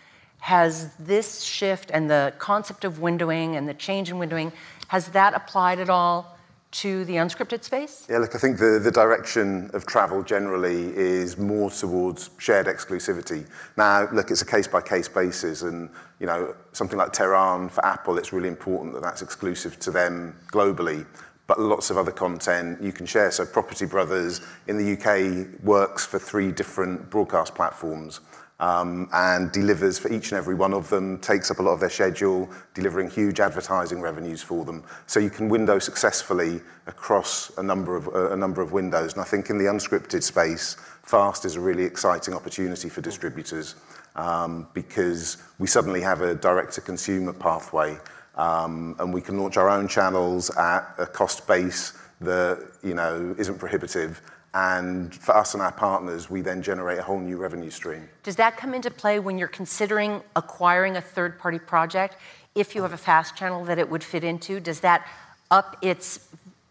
Has 0.42 0.92
this 0.96 1.44
shift 1.44 1.92
and 1.94 2.10
the 2.10 2.34
concept 2.38 2.84
of 2.84 2.98
windowing 2.98 3.56
and 3.56 3.68
the 3.68 3.74
change 3.74 4.10
in 4.10 4.16
windowing, 4.16 4.52
has 4.88 5.06
that 5.10 5.34
applied 5.34 5.78
at 5.78 5.88
all 5.88 6.36
to 6.72 7.04
the 7.04 7.14
unscripted 7.14 7.62
space? 7.62 8.08
Yeah, 8.10 8.18
look, 8.18 8.34
I 8.34 8.38
think 8.38 8.58
the, 8.58 8.80
the 8.82 8.90
direction 8.90 9.70
of 9.72 9.86
travel 9.86 10.20
generally 10.24 10.96
is 10.96 11.38
more 11.38 11.70
towards 11.70 12.30
shared 12.38 12.66
exclusivity. 12.66 13.46
Now, 13.76 14.08
look, 14.10 14.32
it's 14.32 14.42
a 14.42 14.44
case 14.44 14.66
by 14.66 14.80
case 14.80 15.08
basis, 15.08 15.62
and 15.62 15.88
you 16.18 16.26
know, 16.26 16.56
something 16.72 16.98
like 16.98 17.12
Tehran 17.12 17.68
for 17.68 17.86
Apple, 17.86 18.18
it's 18.18 18.32
really 18.32 18.48
important 18.48 18.94
that 18.94 19.02
that's 19.02 19.22
exclusive 19.22 19.78
to 19.78 19.92
them 19.92 20.36
globally. 20.50 21.06
But 21.46 21.60
lots 21.60 21.90
of 21.90 21.98
other 21.98 22.12
content 22.12 22.82
you 22.82 22.90
can 22.90 23.06
share. 23.06 23.30
So, 23.30 23.46
Property 23.46 23.86
Brothers 23.86 24.40
in 24.66 24.76
the 24.76 24.96
UK 24.96 25.62
works 25.62 26.04
for 26.04 26.18
three 26.18 26.50
different 26.50 27.10
broadcast 27.10 27.54
platforms 27.54 28.20
um, 28.62 29.08
and 29.12 29.50
delivers 29.50 29.98
for 29.98 30.10
each 30.12 30.30
and 30.30 30.38
every 30.38 30.54
one 30.54 30.72
of 30.72 30.88
them, 30.88 31.18
takes 31.18 31.50
up 31.50 31.58
a 31.58 31.62
lot 31.62 31.72
of 31.72 31.80
their 31.80 31.90
schedule, 31.90 32.48
delivering 32.74 33.10
huge 33.10 33.40
advertising 33.40 34.00
revenues 34.00 34.40
for 34.40 34.64
them. 34.64 34.84
So 35.08 35.18
you 35.18 35.30
can 35.30 35.48
window 35.48 35.80
successfully 35.80 36.60
across 36.86 37.50
a 37.58 37.62
number 37.62 37.96
of, 37.96 38.06
a 38.32 38.36
number 38.36 38.62
of 38.62 38.70
windows. 38.70 39.14
And 39.14 39.20
I 39.20 39.24
think 39.24 39.50
in 39.50 39.58
the 39.58 39.64
unscripted 39.64 40.22
space, 40.22 40.76
FAST 41.02 41.44
is 41.44 41.56
a 41.56 41.60
really 41.60 41.82
exciting 41.82 42.34
opportunity 42.34 42.88
for 42.88 43.00
distributors 43.00 43.74
um, 44.14 44.68
because 44.74 45.38
we 45.58 45.66
suddenly 45.66 46.00
have 46.00 46.20
a 46.20 46.36
direct-to-consumer 46.36 47.32
pathway 47.32 47.98
um, 48.36 48.94
and 49.00 49.12
we 49.12 49.20
can 49.20 49.38
launch 49.40 49.56
our 49.56 49.68
own 49.68 49.88
channels 49.88 50.56
at 50.56 50.94
a 50.98 51.06
cost 51.06 51.48
base 51.48 51.98
that 52.20 52.64
you 52.84 52.94
know 52.94 53.34
isn't 53.36 53.58
prohibitive 53.58 54.22
and 54.54 55.14
for 55.14 55.34
us 55.34 55.54
and 55.54 55.62
our 55.62 55.72
partners, 55.72 56.28
we 56.28 56.42
then 56.42 56.62
generate 56.62 56.98
a 56.98 57.02
whole 57.02 57.18
new 57.18 57.36
revenue 57.36 57.70
stream. 57.70 58.08
Does 58.22 58.36
that 58.36 58.56
come 58.56 58.74
into 58.74 58.90
play 58.90 59.18
when 59.18 59.38
you're 59.38 59.48
considering 59.48 60.22
acquiring 60.36 60.96
a 60.96 61.00
third 61.00 61.38
party 61.38 61.58
project? 61.58 62.16
If 62.54 62.74
you 62.74 62.82
have 62.82 62.92
a 62.92 62.98
fast 62.98 63.34
channel 63.34 63.64
that 63.64 63.78
it 63.78 63.88
would 63.88 64.04
fit 64.04 64.24
into, 64.24 64.60
does 64.60 64.80
that 64.80 65.06
up 65.50 65.78
its 65.80 66.28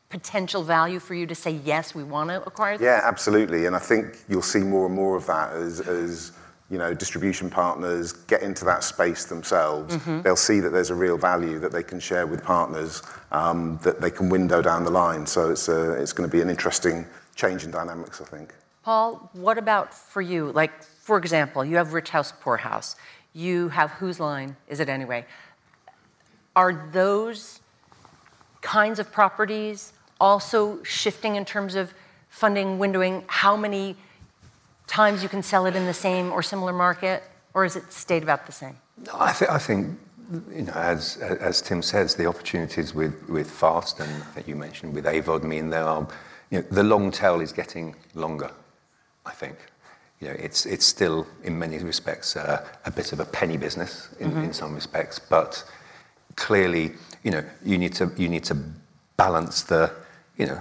potential 0.09 0.63
value 0.63 0.99
for 0.99 1.15
you 1.15 1.25
to 1.25 1.33
say, 1.33 1.51
yes, 1.51 1.95
we 1.95 2.03
want 2.03 2.29
to 2.29 2.43
acquire 2.43 2.77
this? 2.77 2.85
Yeah, 2.85 3.01
absolutely. 3.03 3.65
And 3.65 3.75
I 3.75 3.79
think 3.79 4.17
you'll 4.29 4.43
see 4.43 4.59
more 4.59 4.85
and 4.85 4.93
more 4.93 5.15
of 5.15 5.25
that 5.25 5.53
as, 5.53 5.79
as 5.79 6.33
you 6.69 6.77
know, 6.77 6.93
distribution 6.93 7.49
partners 7.49 8.13
get 8.13 8.43
into 8.43 8.63
that 8.65 8.83
space 8.83 9.25
themselves. 9.25 9.95
Mm-hmm. 9.95 10.21
They'll 10.21 10.35
see 10.35 10.59
that 10.59 10.69
there's 10.69 10.89
a 10.89 10.95
real 10.95 11.17
value 11.17 11.59
that 11.59 11.71
they 11.71 11.83
can 11.83 11.99
share 11.99 12.27
with 12.27 12.43
partners 12.43 13.01
um, 13.31 13.79
that 13.83 14.01
they 14.01 14.11
can 14.11 14.29
window 14.29 14.61
down 14.61 14.83
the 14.83 14.91
line. 14.91 15.25
So 15.25 15.49
it's, 15.49 15.67
a, 15.67 15.93
it's 15.93 16.13
going 16.13 16.29
to 16.29 16.31
be 16.31 16.41
an 16.41 16.49
interesting 16.49 17.05
change 17.41 17.63
in 17.63 17.71
dynamics, 17.71 18.21
I 18.21 18.25
think. 18.25 18.53
Paul, 18.83 19.29
what 19.33 19.57
about 19.57 19.93
for 19.93 20.21
you? 20.21 20.51
Like, 20.51 20.83
for 20.83 21.17
example, 21.17 21.65
you 21.65 21.75
have 21.77 21.93
Rich 21.93 22.09
House, 22.09 22.31
Poor 22.39 22.57
House. 22.57 22.95
You 23.33 23.69
have 23.69 23.91
Whose 23.91 24.19
Line 24.19 24.55
Is 24.67 24.79
It 24.79 24.89
Anyway? 24.89 25.25
Are 26.55 26.89
those 26.91 27.61
kinds 28.61 28.99
of 28.99 29.11
properties 29.11 29.93
also 30.19 30.83
shifting 30.83 31.35
in 31.35 31.45
terms 31.45 31.75
of 31.75 31.93
funding, 32.29 32.77
windowing, 32.77 33.23
how 33.27 33.55
many 33.57 33.95
times 34.87 35.23
you 35.23 35.29
can 35.29 35.41
sell 35.41 35.65
it 35.65 35.75
in 35.75 35.85
the 35.85 35.93
same 35.93 36.31
or 36.31 36.43
similar 36.43 36.73
market, 36.73 37.23
or 37.53 37.63
has 37.63 37.75
it 37.75 37.91
stayed 37.91 38.23
about 38.23 38.45
the 38.45 38.51
same? 38.51 38.75
I, 39.13 39.33
th- 39.33 39.49
I 39.49 39.57
think, 39.57 39.97
you 40.53 40.63
know, 40.63 40.73
as, 40.73 41.17
as 41.17 41.61
Tim 41.61 41.81
says, 41.81 42.15
the 42.15 42.25
opportunities 42.25 42.93
with, 42.93 43.15
with 43.29 43.49
Fast 43.49 43.99
and 43.99 44.11
I 44.11 44.25
think 44.33 44.47
you 44.47 44.55
mentioned 44.55 44.93
with 44.93 45.05
AVOD 45.05 45.43
mean 45.43 45.69
there 45.69 45.83
are 45.83 46.07
you 46.51 46.59
know, 46.59 46.65
the 46.69 46.83
long 46.83 47.09
tail 47.11 47.39
is 47.39 47.51
getting 47.51 47.95
longer, 48.13 48.51
I 49.25 49.31
think. 49.31 49.57
You 50.19 50.27
know, 50.27 50.35
it's, 50.37 50.67
it's 50.67 50.85
still, 50.85 51.25
in 51.43 51.57
many 51.57 51.79
respects, 51.79 52.35
uh, 52.35 52.67
a 52.85 52.91
bit 52.91 53.11
of 53.13 53.19
a 53.19 53.25
penny 53.25 53.57
business 53.57 54.09
in, 54.19 54.29
mm-hmm. 54.29 54.43
in 54.43 54.53
some 54.53 54.75
respects, 54.75 55.17
but 55.17 55.63
clearly, 56.35 56.91
you 57.23 57.31
know, 57.31 57.43
you 57.63 57.77
need 57.77 57.93
to, 57.95 58.11
you 58.17 58.29
need 58.29 58.43
to 58.43 58.57
balance 59.17 59.63
the, 59.63 59.91
you 60.37 60.45
know, 60.45 60.59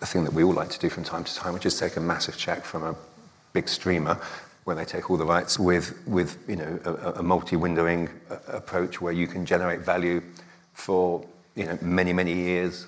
the 0.00 0.06
thing 0.06 0.24
that 0.24 0.32
we 0.32 0.42
all 0.42 0.52
like 0.52 0.70
to 0.70 0.78
do 0.78 0.88
from 0.88 1.04
time 1.04 1.24
to 1.24 1.34
time, 1.34 1.52
which 1.52 1.66
is 1.66 1.78
take 1.78 1.96
a 1.96 2.00
massive 2.00 2.36
check 2.36 2.64
from 2.64 2.82
a 2.82 2.96
big 3.52 3.68
streamer 3.68 4.18
where 4.64 4.76
they 4.76 4.84
take 4.84 5.10
all 5.10 5.16
the 5.16 5.24
rights 5.24 5.58
with, 5.58 5.98
with 6.06 6.38
you 6.48 6.56
know, 6.56 6.80
a, 6.84 7.20
a 7.20 7.22
multi-windowing 7.22 8.08
approach 8.48 9.00
where 9.00 9.12
you 9.12 9.26
can 9.26 9.44
generate 9.46 9.80
value 9.80 10.22
for, 10.72 11.24
you 11.54 11.64
know, 11.64 11.78
many, 11.80 12.12
many 12.12 12.32
years 12.32 12.86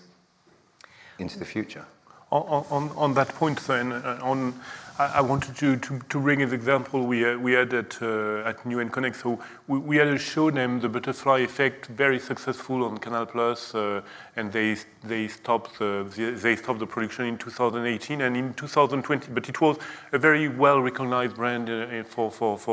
into 1.18 1.38
the 1.38 1.44
future 1.44 1.84
on, 2.32 3.14
that 3.14 3.28
point, 3.28 3.58
uh, 3.68 4.52
I 4.98 5.22
wanted 5.22 5.56
to, 5.56 6.18
bring 6.20 6.42
an 6.42 6.52
example 6.52 7.06
we, 7.06 7.24
uh, 7.24 7.38
had 7.38 7.72
at, 7.72 8.02
uh, 8.02 8.52
Newen 8.64 8.92
Connect. 8.92 9.16
So 9.16 9.40
we, 9.66 9.96
had 9.96 10.08
a 10.08 10.18
show 10.18 10.50
named 10.50 10.82
The 10.82 10.90
Butterfly 10.90 11.38
Effect, 11.38 11.86
very 11.86 12.18
successful 12.18 12.84
on 12.84 12.98
Canal 12.98 13.26
Plus, 13.26 13.74
and 13.74 14.52
they, 14.52 14.76
they, 15.02 15.28
stopped 15.28 15.78
the, 15.78 16.04
they 16.40 16.54
stopped 16.54 16.80
the 16.80 16.86
production 16.86 17.24
in 17.24 17.38
2018 17.38 18.20
and 18.20 18.36
in 18.36 18.52
2020. 18.54 19.32
But 19.32 19.48
it 19.48 19.60
was 19.60 19.78
a 20.12 20.18
very 20.18 20.48
well 20.48 20.80
recognized 20.82 21.34
brand 21.36 21.68
for, 22.06 22.30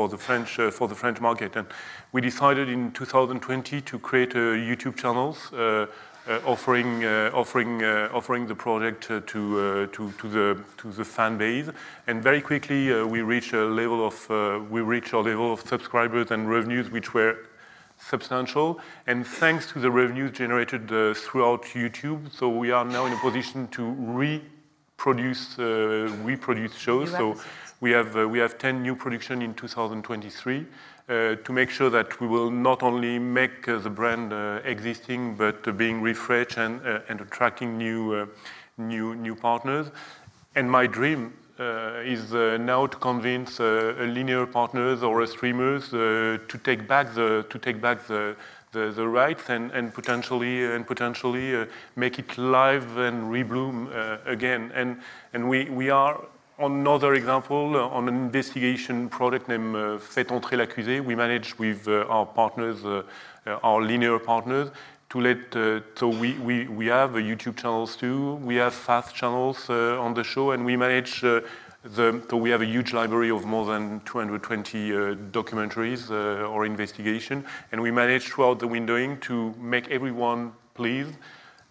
the 0.08 0.18
French, 0.18 0.50
for 0.50 0.86
the 0.86 0.94
French 0.94 1.20
market. 1.20 1.56
And 1.56 1.66
we 2.12 2.20
decided 2.20 2.68
in 2.68 2.92
2020 2.92 3.80
to 3.80 3.98
create 3.98 4.34
YouTube 4.34 4.96
channels 4.96 5.50
offering 6.44 7.04
uh, 7.04 7.30
offering 7.32 7.82
uh, 7.82 8.10
offering 8.12 8.46
the 8.46 8.54
project 8.54 9.02
to 9.04 9.20
to 9.20 10.12
to 10.12 10.28
the 10.28 10.62
to 10.76 10.92
the 10.92 11.04
fan 11.04 11.38
base, 11.38 11.68
and 12.06 12.22
very 12.22 12.40
quickly 12.40 13.02
we 13.04 13.22
reached 13.22 13.54
a 13.54 13.64
level 13.64 14.06
of 14.06 14.28
we 14.70 14.80
reached 14.80 15.12
a 15.12 15.20
level 15.20 15.52
of 15.52 15.60
subscribers 15.60 16.30
and 16.30 16.48
revenues 16.48 16.90
which 16.90 17.14
were 17.14 17.36
substantial. 17.98 18.80
And 19.06 19.26
thanks 19.26 19.66
to 19.72 19.80
the 19.80 19.90
revenues 19.90 20.32
generated 20.32 20.90
uh, 20.92 21.14
throughout 21.14 21.62
YouTube, 21.64 22.32
so 22.32 22.48
we 22.48 22.70
are 22.70 22.84
now 22.84 23.06
in 23.06 23.12
a 23.12 23.18
position 23.18 23.68
to 23.68 23.90
reproduce 23.92 25.58
uh, 25.58 26.08
reproduce 26.22 26.76
shows. 26.76 27.10
So 27.10 27.36
we 27.80 27.90
have 27.92 28.16
uh, 28.16 28.28
we 28.28 28.38
have 28.38 28.58
10 28.58 28.82
new 28.82 28.96
production 28.96 29.42
in 29.42 29.54
2023 29.54 30.60
uh, 30.60 30.64
to 31.08 31.52
make 31.52 31.70
sure 31.70 31.90
that 31.90 32.20
we 32.20 32.26
will 32.26 32.50
not 32.50 32.82
only 32.82 33.18
make 33.18 33.66
uh, 33.66 33.78
the 33.78 33.90
brand 33.90 34.32
uh, 34.32 34.60
existing 34.64 35.34
but 35.34 35.66
uh, 35.66 35.72
being 35.72 36.02
refreshed 36.02 36.58
and 36.58 36.80
uh, 36.86 37.00
and 37.08 37.20
attracting 37.20 37.78
new 37.78 38.28
new 38.76 39.14
new 39.14 39.34
partners. 39.34 39.90
And 40.54 40.70
my 40.70 40.86
dream 40.86 41.32
is 42.04 42.32
now 42.32 42.86
to 42.86 42.96
convince 42.98 43.58
linear 43.58 44.46
partners 44.46 45.02
or 45.02 45.26
streamers 45.26 45.88
to 45.90 46.58
take 46.62 46.86
back 46.86 47.14
the 47.14 47.44
to 47.50 47.58
take 47.58 47.80
back 47.80 48.06
the 48.06 48.36
the, 48.72 48.92
the 48.92 49.06
rights 49.06 49.48
and, 49.48 49.70
and 49.72 49.94
potentially 49.94 50.64
and 50.64 50.86
potentially 50.86 51.56
uh, 51.56 51.66
make 51.96 52.18
it 52.18 52.36
live 52.36 52.98
and 52.98 53.32
rebloom 53.32 53.88
uh, 53.94 54.18
again. 54.26 54.70
And 54.74 55.00
and 55.32 55.48
we 55.48 55.70
we 55.70 55.90
are 55.90 56.20
another 56.58 57.14
example 57.14 57.76
uh, 57.76 57.88
on 57.88 58.08
an 58.08 58.14
investigation 58.14 59.08
product 59.08 59.48
named 59.48 59.76
uh, 59.76 59.98
Faites 59.98 60.32
entrer 60.32 60.56
l'accusé. 60.56 61.00
We 61.00 61.14
managed 61.14 61.58
with 61.58 61.86
uh, 61.88 62.04
our 62.08 62.26
partners, 62.26 62.84
uh, 62.84 63.02
our 63.62 63.80
linear 63.82 64.18
partners, 64.18 64.70
to 65.10 65.20
let 65.20 65.38
so 65.94 66.08
we, 66.08 66.34
we 66.34 66.68
we 66.68 66.86
have 66.88 67.12
YouTube 67.12 67.56
channels 67.56 67.96
too. 67.96 68.34
We 68.44 68.56
have 68.56 68.74
fast 68.74 69.14
channels 69.14 69.70
on 69.70 70.12
the 70.12 70.22
show, 70.22 70.50
and 70.50 70.66
we 70.66 70.76
manage 70.76 71.24
the, 71.84 72.22
so 72.28 72.36
we 72.36 72.50
have 72.50 72.60
a 72.60 72.66
huge 72.66 72.92
library 72.92 73.30
of 73.30 73.44
more 73.44 73.66
than 73.66 74.00
220 74.00 74.92
uh, 74.92 75.14
documentaries 75.30 76.10
uh, 76.10 76.46
or 76.46 76.66
investigation, 76.66 77.44
and 77.72 77.80
we 77.80 77.90
manage 77.90 78.28
throughout 78.28 78.58
the 78.58 78.66
windowing 78.66 79.20
to 79.22 79.54
make 79.58 79.88
everyone 79.88 80.52
pleased. 80.74 81.14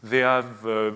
They 0.04 0.20
have 0.20 0.66
uh, 0.66 0.92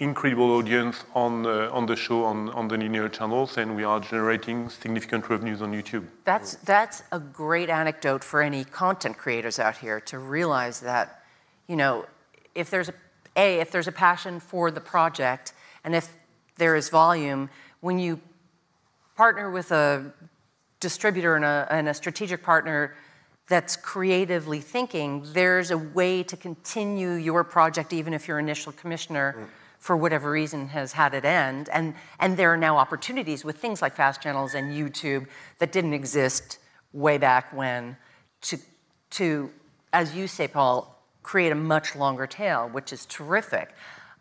incredible 0.00 0.50
audience 0.52 1.04
on 1.14 1.46
uh, 1.46 1.68
on 1.72 1.86
the 1.86 1.94
show 1.94 2.24
on, 2.24 2.48
on 2.50 2.68
the 2.68 2.76
linear 2.76 3.08
channels, 3.08 3.58
and 3.58 3.76
we 3.76 3.84
are 3.84 4.00
generating 4.00 4.68
significant 4.70 5.28
revenues 5.28 5.62
on 5.62 5.72
YouTube. 5.72 6.06
That's 6.24 6.56
that's 6.64 7.02
a 7.12 7.20
great 7.20 7.70
anecdote 7.70 8.24
for 8.24 8.42
any 8.42 8.64
content 8.64 9.16
creators 9.16 9.58
out 9.58 9.76
here 9.76 10.00
to 10.00 10.18
realize 10.18 10.80
that, 10.80 11.22
you 11.68 11.76
know, 11.76 12.06
if 12.54 12.70
there's 12.70 12.88
a, 12.88 12.94
a 13.36 13.60
if 13.60 13.70
there's 13.70 13.88
a 13.88 13.92
passion 13.92 14.40
for 14.40 14.70
the 14.70 14.80
project, 14.80 15.52
and 15.84 15.94
if 15.94 16.08
there 16.56 16.74
is 16.76 16.88
volume, 16.88 17.50
when 17.80 17.98
you 17.98 18.20
partner 19.16 19.50
with 19.50 19.70
a 19.70 20.12
distributor 20.80 21.36
and 21.36 21.44
a, 21.44 21.66
and 21.70 21.88
a 21.88 21.94
strategic 21.94 22.42
partner 22.42 22.96
that's 23.48 23.76
creatively 23.76 24.60
thinking, 24.60 25.22
there's 25.32 25.70
a 25.70 25.76
way 25.76 26.22
to 26.22 26.36
continue 26.36 27.12
your 27.12 27.44
project 27.44 27.92
even 27.92 28.14
if 28.14 28.28
your 28.28 28.38
initial 28.38 28.72
commissioner, 28.72 29.36
mm. 29.36 29.46
For 29.80 29.96
whatever 29.96 30.30
reason, 30.30 30.68
has 30.68 30.92
had 30.92 31.14
it 31.14 31.24
end. 31.24 31.68
And, 31.72 31.94
and 32.18 32.36
there 32.36 32.52
are 32.52 32.56
now 32.56 32.76
opportunities 32.76 33.44
with 33.44 33.56
things 33.56 33.80
like 33.80 33.94
fast 33.94 34.22
channels 34.22 34.54
and 34.54 34.72
YouTube 34.72 35.26
that 35.58 35.72
didn't 35.72 35.94
exist 35.94 36.58
way 36.92 37.16
back 37.16 37.52
when 37.52 37.96
to, 38.42 38.58
to 39.10 39.50
as 39.92 40.14
you 40.14 40.28
say, 40.28 40.46
Paul, 40.46 41.02
create 41.22 41.50
a 41.50 41.56
much 41.56 41.96
longer 41.96 42.26
tail, 42.26 42.68
which 42.68 42.92
is 42.92 43.06
terrific. 43.06 43.70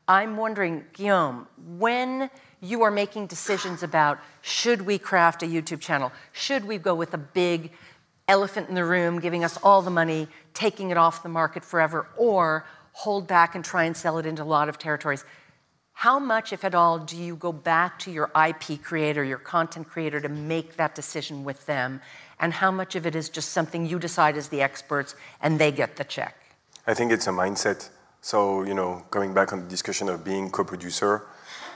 I'm 0.08 0.38
wondering, 0.38 0.86
Guillaume, 0.94 1.46
when 1.78 2.30
you 2.62 2.82
are 2.84 2.92
making 2.92 3.28
decisions 3.28 3.84
about 3.84 4.18
should 4.42 4.82
we 4.82 4.98
craft 4.98 5.44
a 5.44 5.46
YouTube 5.46 5.82
channel? 5.82 6.12
Should 6.32 6.66
we 6.66 6.78
go 6.78 6.96
with 6.96 7.14
a 7.14 7.18
big 7.18 7.72
elephant 8.28 8.70
in 8.70 8.76
the 8.76 8.86
room 8.86 9.20
giving 9.20 9.44
us 9.44 9.58
all 9.62 9.82
the 9.82 9.92
money, 9.92 10.28
taking 10.54 10.90
it 10.90 10.98
off 10.98 11.22
the 11.22 11.30
market 11.30 11.66
forever, 11.66 12.08
or 12.16 12.66
hold 12.94 13.28
back 13.28 13.56
and 13.56 13.64
try 13.64 13.84
and 13.84 13.96
sell 13.96 14.18
it 14.18 14.26
into 14.26 14.42
a 14.42 14.46
lot 14.46 14.70
of 14.70 14.78
territories? 14.78 15.26
How 16.00 16.18
much, 16.18 16.54
if 16.54 16.64
at 16.64 16.76
all, 16.76 16.98
do 16.98 17.18
you 17.18 17.36
go 17.36 17.52
back 17.52 18.00
to 18.00 18.10
your 18.10 18.32
IP 18.34 18.82
creator, 18.82 19.22
your 19.22 19.38
content 19.38 19.90
creator, 19.90 20.22
to 20.22 20.30
make 20.30 20.78
that 20.78 20.96
decision 20.96 21.44
with 21.44 21.66
them? 21.66 22.00
And 22.40 22.54
how 22.54 22.72
much 22.72 22.96
of 22.96 23.06
it 23.06 23.18
is 23.18 23.28
just 23.28 23.50
something 23.50 23.86
you 23.86 24.00
decide 24.00 24.38
as 24.38 24.48
the 24.48 24.62
experts 24.62 25.16
and 25.42 25.60
they 25.60 25.74
get 25.74 25.98
the 25.98 26.06
check? 26.06 26.38
I 26.88 26.94
think 26.94 27.12
it's 27.12 27.28
a 27.28 27.32
mindset. 27.32 27.90
So, 28.22 28.64
you 28.64 28.74
know, 28.74 29.04
going 29.12 29.34
back 29.34 29.52
on 29.52 29.60
the 29.60 29.68
discussion 29.68 30.08
of 30.08 30.24
being 30.24 30.50
co 30.50 30.64
producer, 30.64 31.24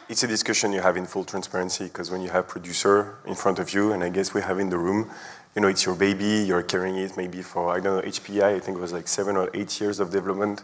it's 0.07 0.24
a 0.24 0.28
discussion 0.28 0.71
you 0.71 0.80
have 0.80 0.95
in 0.95 1.05
full 1.05 1.26
transparency 1.26 1.84
because 1.84 2.09
when 2.09 2.21
you 2.21 2.30
have 2.30 2.47
producer 2.47 3.17
in 3.26 3.36
front 3.36 3.59
of 3.59 3.74
you, 3.74 3.91
and 3.91 4.05
I 4.05 4.07
guess 4.07 4.34
we 4.34 4.39
have 4.39 4.57
in 4.57 4.69
the 4.69 4.78
room, 4.78 5.11
you 5.53 5.61
know, 5.61 5.67
it's 5.67 5.86
your 5.86 5.95
baby, 5.95 6.45
you're 6.47 6.63
carrying 6.63 6.95
it 6.95 7.17
maybe 7.17 7.41
for, 7.41 7.76
I 7.76 7.82
don't 7.82 7.97
know, 7.97 8.09
HPI, 8.09 8.55
I 8.55 8.59
think 8.61 8.78
it 8.78 8.82
was 8.82 8.93
like 8.93 9.09
seven 9.09 9.36
or 9.36 9.49
eight 9.53 9.82
years 9.82 9.99
of 9.99 10.11
development. 10.11 10.63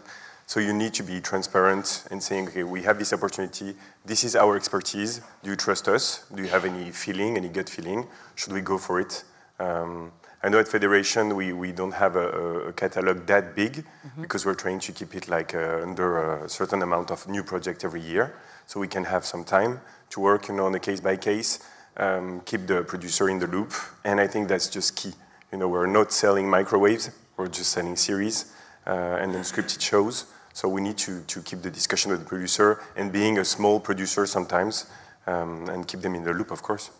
So 0.50 0.58
you 0.58 0.72
need 0.72 0.94
to 0.94 1.04
be 1.04 1.20
transparent 1.20 2.08
and 2.10 2.20
saying, 2.20 2.48
okay, 2.48 2.64
we 2.64 2.82
have 2.82 2.98
this 2.98 3.12
opportunity. 3.12 3.76
This 4.04 4.24
is 4.24 4.34
our 4.34 4.56
expertise. 4.56 5.20
Do 5.44 5.50
you 5.50 5.54
trust 5.54 5.86
us? 5.86 6.24
Do 6.34 6.42
you 6.42 6.48
have 6.48 6.64
any 6.64 6.90
feeling, 6.90 7.36
any 7.36 7.48
gut 7.48 7.68
feeling? 7.68 8.08
Should 8.34 8.54
we 8.54 8.60
go 8.60 8.76
for 8.76 8.98
it? 8.98 9.22
Um, 9.60 10.10
I 10.42 10.48
know 10.48 10.58
at 10.58 10.66
Federation 10.66 11.36
we, 11.36 11.52
we 11.52 11.70
don't 11.70 11.92
have 11.92 12.16
a, 12.16 12.66
a 12.70 12.72
catalog 12.72 13.26
that 13.26 13.54
big 13.54 13.74
mm-hmm. 13.74 14.22
because 14.22 14.44
we're 14.44 14.56
trying 14.56 14.80
to 14.80 14.90
keep 14.90 15.14
it 15.14 15.28
like 15.28 15.54
uh, 15.54 15.82
under 15.82 16.42
a 16.42 16.48
certain 16.48 16.82
amount 16.82 17.12
of 17.12 17.28
new 17.28 17.44
project 17.44 17.84
every 17.84 18.00
year 18.00 18.34
so 18.66 18.80
we 18.80 18.88
can 18.88 19.04
have 19.04 19.24
some 19.24 19.44
time 19.44 19.80
to 20.08 20.18
work 20.18 20.48
you 20.48 20.56
know, 20.56 20.66
on 20.66 20.74
a 20.74 20.80
case 20.80 20.98
by 20.98 21.16
case, 21.16 21.60
um, 21.96 22.40
keep 22.40 22.66
the 22.66 22.82
producer 22.82 23.28
in 23.28 23.38
the 23.38 23.46
loop, 23.46 23.72
and 24.02 24.18
I 24.18 24.26
think 24.26 24.48
that's 24.48 24.68
just 24.68 24.96
key. 24.96 25.12
You 25.52 25.58
know, 25.58 25.68
we're 25.68 25.86
not 25.86 26.10
selling 26.10 26.50
microwaves, 26.50 27.12
we're 27.36 27.46
just 27.46 27.70
selling 27.70 27.94
series 27.94 28.52
uh, 28.84 29.18
and 29.20 29.32
then 29.32 29.42
scripted 29.42 29.80
shows. 29.80 30.26
So 30.60 30.68
we 30.68 30.82
need 30.82 30.98
to, 30.98 31.22
to 31.22 31.40
keep 31.40 31.62
the 31.62 31.70
discussion 31.70 32.10
with 32.10 32.20
the 32.20 32.26
producer 32.26 32.82
and 32.94 33.10
being 33.10 33.38
a 33.38 33.44
small 33.46 33.80
producer 33.80 34.26
sometimes 34.26 34.90
um, 35.26 35.66
and 35.70 35.88
keep 35.88 36.02
them 36.02 36.14
in 36.14 36.22
the 36.22 36.34
loop, 36.34 36.50
of 36.50 36.60
course. 36.62 36.90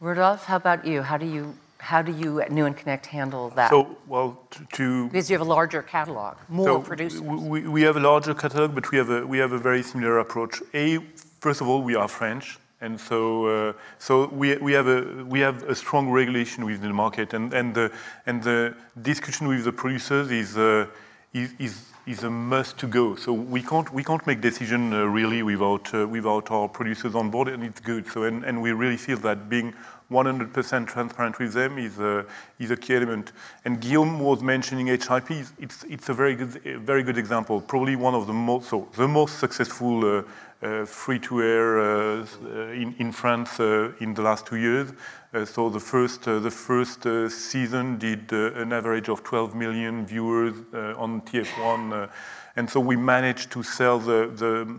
Rudolf, 0.00 0.46
how 0.46 0.56
about 0.56 0.86
you? 0.86 1.02
How 1.02 1.18
do 1.18 1.26
you 1.26 1.54
how 1.76 2.00
do 2.00 2.12
you 2.12 2.40
at 2.40 2.48
Newen 2.48 2.74
Connect 2.74 3.04
handle 3.04 3.50
that? 3.50 3.68
So, 3.68 3.98
well, 4.06 4.40
to, 4.52 4.66
to 4.72 5.08
because 5.08 5.28
you 5.28 5.36
have 5.36 5.46
a 5.46 5.50
larger 5.58 5.82
catalog, 5.82 6.38
more 6.48 6.66
so 6.66 6.80
producers. 6.80 7.20
We, 7.20 7.68
we 7.68 7.82
have 7.82 7.98
a 7.98 8.00
larger 8.00 8.32
catalog, 8.32 8.74
but 8.74 8.90
we 8.90 8.96
have 8.96 9.10
a 9.10 9.26
we 9.26 9.36
have 9.36 9.52
a 9.52 9.58
very 9.58 9.82
similar 9.82 10.20
approach. 10.20 10.62
A, 10.72 10.98
first 11.40 11.60
of 11.60 11.68
all, 11.68 11.82
we 11.82 11.94
are 11.94 12.08
French, 12.08 12.58
and 12.80 12.98
so 12.98 13.46
uh, 13.46 13.72
so 13.98 14.28
we 14.28 14.56
we 14.56 14.72
have 14.72 14.88
a 14.88 15.22
we 15.26 15.40
have 15.40 15.62
a 15.64 15.74
strong 15.74 16.10
regulation 16.10 16.64
within 16.64 16.88
the 16.88 16.94
market, 16.94 17.34
and 17.34 17.52
and 17.52 17.74
the 17.74 17.92
and 18.24 18.42
the 18.42 18.74
discussion 19.02 19.46
with 19.46 19.64
the 19.64 19.72
producers 19.72 20.30
is 20.30 20.56
uh, 20.56 20.86
is, 21.34 21.52
is 21.58 21.93
is 22.06 22.22
a 22.22 22.30
must 22.30 22.78
to 22.78 22.86
go. 22.86 23.16
So 23.16 23.32
we 23.32 23.62
can't 23.62 23.92
we 23.92 24.04
can't 24.04 24.26
make 24.26 24.40
decision 24.40 24.92
uh, 24.92 25.04
really 25.04 25.42
without 25.42 25.94
uh, 25.94 26.06
without 26.06 26.50
our 26.50 26.68
producers 26.68 27.14
on 27.14 27.30
board, 27.30 27.48
and 27.48 27.62
it's 27.62 27.80
good. 27.80 28.06
So 28.08 28.24
and, 28.24 28.44
and 28.44 28.60
we 28.60 28.72
really 28.72 28.96
feel 28.96 29.18
that 29.18 29.48
being 29.48 29.74
100% 30.10 30.86
transparent 30.86 31.38
with 31.38 31.54
them 31.54 31.78
is 31.78 31.98
a, 31.98 32.24
is 32.58 32.70
a 32.70 32.76
key 32.76 32.94
element. 32.94 33.32
And 33.64 33.80
Guillaume 33.80 34.20
was 34.20 34.42
mentioning 34.42 34.86
HPI. 34.88 35.50
It's, 35.58 35.84
it's 35.84 36.08
a 36.08 36.14
very 36.14 36.34
good, 36.36 36.50
very 36.82 37.02
good 37.02 37.18
example. 37.18 37.60
Probably 37.60 37.96
one 37.96 38.14
of 38.14 38.26
the 38.26 38.32
most, 38.32 38.68
so 38.68 38.88
the 38.96 39.08
most 39.08 39.38
successful 39.38 40.04
uh, 40.04 40.22
uh, 40.62 40.84
free-to-air 40.84 41.80
uh, 41.80 42.26
in, 42.72 42.94
in 42.98 43.12
France 43.12 43.60
uh, 43.60 43.92
in 44.00 44.14
the 44.14 44.22
last 44.22 44.46
two 44.46 44.56
years. 44.56 44.92
Uh, 45.34 45.44
so 45.44 45.68
the 45.68 45.80
first, 45.80 46.28
uh, 46.28 46.38
the 46.38 46.50
first 46.50 47.02
season 47.28 47.98
did 47.98 48.32
an 48.32 48.72
average 48.72 49.08
of 49.08 49.24
12 49.24 49.54
million 49.54 50.06
viewers 50.06 50.54
on 50.96 51.20
TF1. 51.22 52.08
and 52.56 52.70
so 52.70 52.78
we 52.78 52.94
managed 52.94 53.50
to 53.50 53.62
sell 53.62 53.98
the, 53.98 54.30
the 54.36 54.76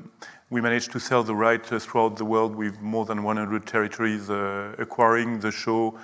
we 0.50 0.62
managed 0.62 0.92
to 0.92 1.00
sell 1.00 1.24
the 1.24 1.36
rights 1.36 1.70
throughout 1.84 2.18
the 2.18 2.24
world 2.24 2.56
with 2.56 2.80
more 2.80 3.04
than 3.04 3.24
100 3.24 3.66
territories 3.66 4.30
uh, 4.30 4.76
acquiring 4.78 5.40
the 5.40 5.52
show, 5.52 5.98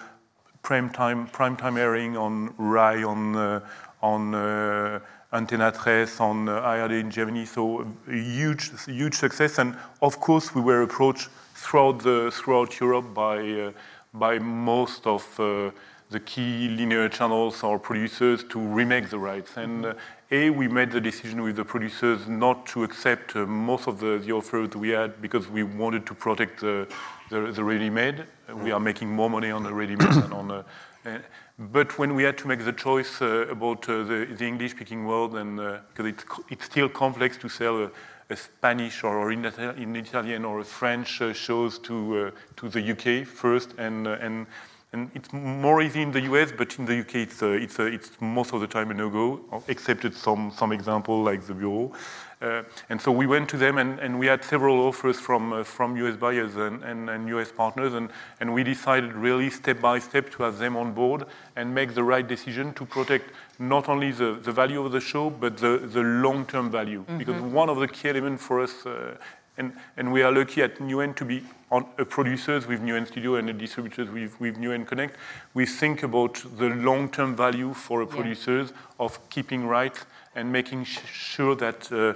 prime 0.63 0.89
time, 0.89 1.27
prime 1.27 1.55
time 1.55 1.77
airing 1.77 2.17
on 2.17 2.53
RAI, 2.57 3.03
on, 3.03 3.35
uh, 3.35 3.59
on 4.01 4.33
uh, 4.33 4.99
Antena 5.31 5.71
3, 5.71 6.25
on 6.25 6.49
uh, 6.49 6.53
ARD 6.53 6.91
in 6.91 7.11
Germany. 7.11 7.45
So 7.45 7.87
a 8.07 8.11
huge, 8.11 8.71
huge 8.85 9.13
success. 9.13 9.59
And 9.59 9.77
of 10.01 10.19
course, 10.19 10.55
we 10.55 10.61
were 10.61 10.81
approached 10.81 11.29
throughout, 11.53 11.99
the, 11.99 12.31
throughout 12.33 12.79
Europe 12.79 13.13
by, 13.13 13.37
uh, 13.37 13.71
by 14.13 14.39
most 14.39 15.07
of 15.07 15.39
uh, 15.39 15.71
the 16.09 16.19
key 16.19 16.67
linear 16.67 17.07
channels 17.07 17.63
or 17.63 17.79
producers 17.79 18.43
to 18.49 18.59
remake 18.59 19.09
the 19.09 19.17
rights. 19.17 19.55
And 19.55 19.85
uh, 19.85 19.93
A, 20.31 20.49
we 20.49 20.67
made 20.67 20.91
the 20.91 20.99
decision 20.99 21.41
with 21.41 21.55
the 21.55 21.63
producers 21.63 22.27
not 22.27 22.65
to 22.67 22.83
accept 22.83 23.35
uh, 23.35 23.45
most 23.45 23.87
of 23.87 23.99
the, 23.99 24.17
the 24.17 24.33
offers 24.33 24.75
we 24.75 24.89
had 24.89 25.21
because 25.21 25.47
we 25.47 25.63
wanted 25.63 26.05
to 26.07 26.13
protect 26.13 26.59
the, 26.59 26.87
the, 27.29 27.51
the 27.53 27.63
ready-made. 27.63 28.25
We 28.53 28.71
are 28.71 28.79
making 28.79 29.09
more 29.09 29.29
money 29.29 29.51
on 29.51 29.63
the 29.63 29.73
ready-made 29.73 30.11
than 30.11 30.33
on 30.33 30.47
the... 30.49 30.65
Uh, 31.05 31.17
but 31.57 31.97
when 31.97 32.13
we 32.15 32.23
had 32.23 32.37
to 32.39 32.47
make 32.47 32.63
the 32.65 32.73
choice 32.73 33.21
uh, 33.21 33.47
about 33.49 33.87
uh, 33.87 34.03
the, 34.03 34.27
the 34.37 34.45
English-speaking 34.45 35.05
world, 35.05 35.35
and 35.35 35.59
uh, 35.59 35.77
because 35.89 36.07
it's, 36.07 36.25
it's 36.49 36.65
still 36.65 36.89
complex 36.89 37.37
to 37.37 37.49
sell 37.49 37.89
a, 38.31 38.35
Spanish 38.35 39.03
or 39.03 39.31
in, 39.31 39.45
in 39.45 39.95
Italian 39.95 40.45
or 40.45 40.59
a 40.59 40.63
French 40.63 41.21
shows 41.33 41.79
to 41.79 42.31
to 42.55 42.69
the 42.69 42.91
UK 42.91 43.27
first, 43.27 43.73
and 43.77 44.07
and 44.07 44.47
and 44.93 45.09
it's 45.15 45.31
more 45.31 45.81
easy 45.81 46.01
in 46.01 46.11
the 46.11 46.21
US, 46.21 46.51
but 46.51 46.77
in 46.77 46.85
the 46.85 46.99
UK, 46.99 47.15
it's, 47.15 47.41
uh, 47.41 47.47
it's, 47.51 47.79
uh, 47.79 47.83
it's 47.83 48.11
most 48.19 48.53
of 48.53 48.59
the 48.59 48.67
time 48.67 48.91
a 48.91 48.93
no-go, 48.93 49.63
except 49.69 50.13
some, 50.13 50.51
some 50.51 50.73
example 50.73 51.23
like 51.23 51.47
the 51.47 51.53
Bureau. 51.53 51.93
Uh, 52.41 52.63
and 52.89 52.99
so 52.99 53.11
we 53.11 53.27
went 53.27 53.47
to 53.49 53.57
them 53.57 53.77
and, 53.77 53.99
and 53.99 54.17
we 54.17 54.25
had 54.25 54.43
several 54.43 54.79
offers 54.81 55.19
from, 55.19 55.53
uh, 55.53 55.63
from 55.63 55.95
US 55.97 56.15
buyers 56.15 56.55
and, 56.55 56.83
and, 56.83 57.09
and, 57.09 57.29
US 57.29 57.51
partners, 57.51 57.93
and, 57.93 58.09
and 58.39 58.53
we 58.53 58.63
decided 58.63 59.13
really 59.13 59.49
step 59.49 59.79
by 59.79 59.99
step 59.99 60.31
to 60.31 60.43
have 60.43 60.57
them 60.57 60.75
on 60.75 60.93
board 60.93 61.25
and 61.55 61.73
make 61.73 61.93
the 61.93 62.03
right 62.03 62.27
decision 62.27 62.73
to 62.73 62.85
protect 62.85 63.31
not 63.59 63.89
only 63.89 64.11
the, 64.11 64.39
the 64.41 64.51
value 64.51 64.83
of 64.83 64.91
the 64.91 64.99
show, 64.99 65.29
but 65.29 65.57
the, 65.57 65.77
the 65.77 66.01
long-term 66.01 66.71
value. 66.71 67.01
Mm-hmm. 67.01 67.17
Because 67.19 67.41
one 67.41 67.69
of 67.69 67.77
the 67.77 67.87
key 67.87 68.09
elements 68.09 68.43
for 68.43 68.61
us 68.61 68.85
uh, 68.85 69.15
and, 69.57 69.73
and 69.97 70.11
we 70.11 70.23
are 70.23 70.31
lucky 70.31 70.61
at 70.61 70.77
Newen 70.79 71.15
to 71.17 71.25
be 71.25 71.43
on 71.71 71.85
uh, 71.99 72.05
producers 72.05 72.67
with 72.67 72.81
Newen 72.81 73.05
Studio 73.05 73.35
and 73.35 73.47
the 73.47 73.53
distributors 73.53 74.09
with, 74.09 74.39
with 74.39 74.57
Newen 74.57 74.87
Connect. 74.87 75.15
We 75.53 75.65
think 75.65 76.03
about 76.03 76.43
the 76.57 76.69
long-term 76.69 77.35
value 77.35 77.73
for 77.73 78.01
yeah. 78.01 78.09
producers 78.09 78.73
of 78.99 79.19
keeping 79.29 79.67
rights 79.67 80.05
and 80.35 80.51
making 80.51 80.83
sure 80.85 81.55
that 81.55 81.91
uh, 81.91 82.13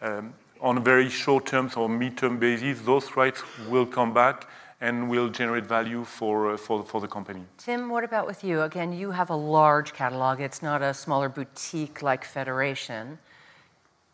um, 0.00 0.34
on 0.60 0.78
a 0.78 0.80
very 0.80 1.08
short-term 1.08 1.70
or 1.76 1.88
mid-term 1.88 2.38
basis, 2.38 2.80
those 2.80 3.16
rights 3.16 3.42
will 3.68 3.86
come 3.86 4.14
back 4.14 4.48
and 4.80 5.08
will 5.08 5.28
generate 5.28 5.64
value 5.64 6.04
for, 6.04 6.52
uh, 6.52 6.56
for, 6.56 6.84
for 6.84 7.00
the 7.00 7.08
company. 7.08 7.42
Tim, 7.58 7.88
what 7.88 8.04
about 8.04 8.26
with 8.26 8.44
you? 8.44 8.62
Again, 8.62 8.92
you 8.92 9.10
have 9.10 9.30
a 9.30 9.36
large 9.36 9.94
catalog. 9.94 10.40
It's 10.40 10.62
not 10.62 10.82
a 10.82 10.92
smaller 10.92 11.28
boutique 11.28 12.02
like 12.02 12.24
Federation. 12.24 13.18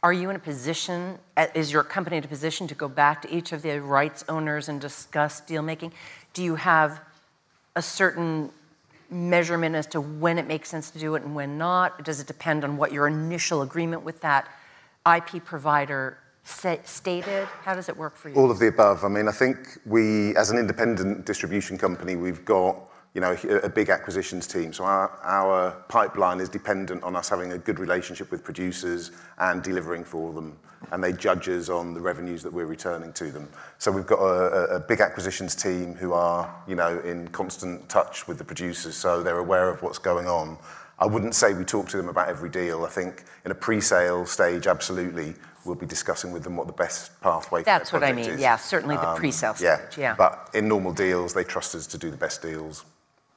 Are 0.04 0.12
you 0.12 0.30
in 0.30 0.36
a 0.36 0.40
position, 0.40 1.18
is 1.54 1.72
your 1.72 1.84
company 1.84 2.16
in 2.16 2.24
a 2.24 2.28
position 2.28 2.66
to 2.68 2.74
go 2.74 2.88
back 2.88 3.22
to 3.22 3.34
each 3.34 3.52
of 3.52 3.62
the 3.62 3.80
rights 3.80 4.24
owners 4.28 4.68
and 4.68 4.80
discuss 4.80 5.40
deal 5.40 5.62
making? 5.62 5.92
Do 6.32 6.42
you 6.42 6.56
have 6.56 7.00
a 7.76 7.82
certain 7.82 8.50
measurement 9.12 9.74
as 9.74 9.86
to 9.88 10.00
when 10.00 10.38
it 10.38 10.46
makes 10.46 10.68
sense 10.68 10.90
to 10.90 10.98
do 10.98 11.14
it 11.14 11.22
and 11.22 11.34
when 11.34 11.58
not? 11.58 12.04
Does 12.04 12.20
it 12.20 12.26
depend 12.26 12.64
on 12.64 12.76
what 12.76 12.92
your 12.92 13.06
initial 13.06 13.62
agreement 13.62 14.02
with 14.02 14.20
that 14.20 14.48
IP 15.06 15.44
provider 15.44 16.18
stated? 16.44 17.46
How 17.62 17.74
does 17.74 17.88
it 17.88 17.96
work 17.96 18.16
for 18.16 18.28
you? 18.28 18.34
All 18.34 18.50
of 18.50 18.58
the 18.58 18.68
above. 18.68 19.04
I 19.04 19.08
mean, 19.08 19.28
I 19.28 19.32
think 19.32 19.78
we, 19.86 20.34
as 20.36 20.50
an 20.50 20.58
independent 20.58 21.26
distribution 21.26 21.78
company, 21.78 22.16
we've 22.16 22.44
got 22.44 22.76
you 23.14 23.20
know, 23.20 23.36
a 23.62 23.68
big 23.68 23.90
acquisitions 23.90 24.46
team. 24.46 24.72
So 24.72 24.84
our, 24.84 25.10
our 25.22 25.72
pipeline 25.88 26.40
is 26.40 26.48
dependent 26.48 27.02
on 27.02 27.14
us 27.14 27.28
having 27.28 27.52
a 27.52 27.58
good 27.58 27.78
relationship 27.78 28.30
with 28.30 28.42
producers 28.42 29.10
and 29.38 29.62
delivering 29.62 30.02
for 30.02 30.32
them. 30.32 30.56
And 30.90 31.04
they 31.04 31.12
judge 31.12 31.48
us 31.48 31.68
on 31.68 31.92
the 31.92 32.00
revenues 32.00 32.42
that 32.42 32.52
we're 32.52 32.66
returning 32.66 33.12
to 33.14 33.30
them. 33.30 33.48
So 33.78 33.92
we've 33.92 34.06
got 34.06 34.18
a, 34.18 34.76
a 34.76 34.80
big 34.80 35.00
acquisitions 35.00 35.54
team 35.54 35.94
who 35.94 36.14
are, 36.14 36.52
you 36.66 36.74
know, 36.74 37.00
in 37.00 37.28
constant 37.28 37.86
touch 37.88 38.26
with 38.26 38.38
the 38.38 38.44
producers, 38.44 38.96
so 38.96 39.22
they're 39.22 39.38
aware 39.38 39.68
of 39.68 39.82
what's 39.82 39.98
going 39.98 40.26
on. 40.26 40.56
I 40.98 41.06
wouldn't 41.06 41.34
say 41.34 41.52
we 41.52 41.64
talk 41.64 41.88
to 41.90 41.96
them 41.96 42.08
about 42.08 42.28
every 42.28 42.48
deal. 42.48 42.84
I 42.84 42.88
think 42.88 43.24
in 43.44 43.50
a 43.50 43.54
pre-sale 43.54 44.24
stage, 44.26 44.66
absolutely, 44.66 45.34
we'll 45.64 45.76
be 45.76 45.86
discussing 45.86 46.32
with 46.32 46.44
them 46.44 46.56
what 46.56 46.66
the 46.66 46.72
best 46.72 47.20
pathway 47.20 47.62
That's 47.62 47.92
what 47.92 48.02
I 48.02 48.12
mean. 48.12 48.30
Is. 48.30 48.40
Yeah, 48.40 48.56
certainly 48.56 48.96
the 48.96 49.08
um, 49.08 49.16
pre-sale 49.16 49.54
stage. 49.54 49.66
Yeah. 49.96 50.00
yeah. 50.00 50.14
But 50.16 50.50
in 50.54 50.66
normal 50.66 50.92
deals, 50.92 51.34
they 51.34 51.44
trust 51.44 51.74
us 51.74 51.86
to 51.88 51.98
do 51.98 52.10
the 52.10 52.16
best 52.16 52.42
deals 52.42 52.84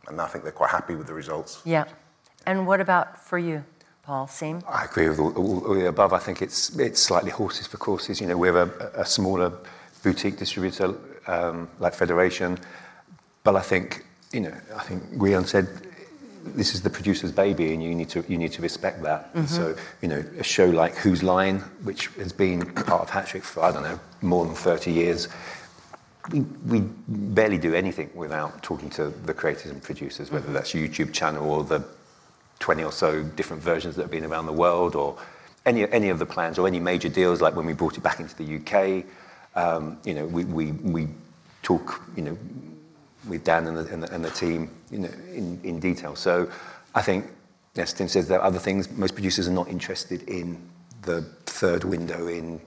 and 0.07 0.19
I 0.19 0.27
think 0.27 0.43
they're 0.43 0.53
quite 0.53 0.71
happy 0.71 0.95
with 0.95 1.07
the 1.07 1.13
results. 1.13 1.61
Yeah. 1.65 1.85
And 2.45 2.67
what 2.67 2.81
about 2.81 3.23
for 3.23 3.37
you, 3.37 3.63
Paul? 4.03 4.27
Same? 4.27 4.61
I 4.67 4.85
agree 4.85 5.09
with 5.09 5.19
all, 5.19 5.33
all, 5.33 5.67
all 5.67 5.73
the 5.73 5.87
above. 5.87 6.13
I 6.13 6.19
think 6.19 6.41
it's, 6.41 6.77
it's 6.77 7.01
slightly 7.01 7.31
horses 7.31 7.67
for 7.67 7.77
courses. 7.77 8.21
You 8.21 8.27
know, 8.27 8.37
we're 8.37 8.57
a, 8.57 9.01
a 9.01 9.05
smaller 9.05 9.51
boutique 10.03 10.37
distributor 10.37 10.95
um, 11.27 11.67
like 11.79 11.93
Federation, 11.93 12.59
but 13.43 13.55
I 13.55 13.61
think, 13.61 14.05
you 14.31 14.41
know, 14.41 14.53
I 14.75 14.83
think 14.83 15.19
Guillaume 15.19 15.45
said 15.45 15.67
this 16.45 16.75
is 16.75 16.81
the 16.81 16.89
producer's 16.89 17.31
baby 17.31 17.73
and 17.73 17.83
you 17.83 17.95
need 17.95 18.09
to 18.09 18.23
you 18.27 18.37
need 18.37 18.51
to 18.51 18.61
respect 18.61 19.01
that 19.01 19.33
mm-hmm. 19.33 19.45
so 19.47 19.75
you 20.01 20.07
know 20.07 20.23
a 20.37 20.43
show 20.43 20.65
like 20.69 20.95
whose 20.95 21.23
line 21.23 21.59
which 21.83 22.07
has 22.17 22.31
been 22.31 22.71
part 22.73 23.01
of 23.01 23.09
Hat 23.09 23.27
Trick 23.27 23.43
for 23.43 23.63
i 23.63 23.71
don't 23.71 23.83
know 23.83 23.99
more 24.21 24.45
than 24.45 24.53
30 24.53 24.91
years 24.91 25.27
we, 26.31 26.41
we 26.67 26.79
barely 27.07 27.57
do 27.57 27.73
anything 27.73 28.09
without 28.15 28.63
talking 28.63 28.89
to 28.91 29.09
the 29.09 29.33
creators 29.33 29.71
and 29.71 29.81
producers, 29.81 30.31
whether 30.31 30.51
that's 30.51 30.73
YouTube 30.73 31.13
channel 31.13 31.49
or 31.49 31.63
the 31.63 31.83
20 32.59 32.83
or 32.83 32.91
so 32.91 33.23
different 33.23 33.61
versions 33.61 33.95
that 33.95 34.03
have 34.03 34.11
been 34.11 34.25
around 34.25 34.45
the 34.45 34.53
world, 34.53 34.95
or 34.95 35.17
any, 35.65 35.89
any 35.91 36.09
of 36.09 36.19
the 36.19 36.25
plans, 36.25 36.57
or 36.57 36.67
any 36.67 36.79
major 36.79 37.09
deals, 37.09 37.41
like 37.41 37.55
when 37.55 37.65
we 37.65 37.73
brought 37.73 37.97
it 37.97 38.01
back 38.03 38.19
into 38.19 38.35
the 38.35 38.57
UK. 38.57 39.05
Um, 39.55 39.97
you 40.03 40.13
know, 40.13 40.25
we, 40.25 40.45
we, 40.45 40.71
we 40.71 41.07
talk, 41.61 42.01
you 42.15 42.23
know, 42.23 42.37
with 43.27 43.43
Dan 43.43 43.67
and 43.67 43.77
the, 43.77 43.93
and 43.93 44.03
the, 44.03 44.13
and 44.13 44.23
the 44.23 44.29
team, 44.31 44.69
you 44.91 44.99
know, 44.99 45.09
in, 45.31 45.59
in 45.63 45.79
detail. 45.79 46.15
So 46.15 46.49
I 46.93 47.01
think, 47.01 47.25
as 47.75 47.93
Tim 47.93 48.07
says, 48.07 48.27
there 48.27 48.39
are 48.39 48.45
other 48.45 48.59
things. 48.59 48.89
Most 48.91 49.13
producers 49.13 49.47
are 49.47 49.53
not 49.53 49.67
interested 49.67 50.27
in 50.29 50.57
the 51.01 51.21
third 51.45 51.83
window 51.83 52.27
in 52.27 52.61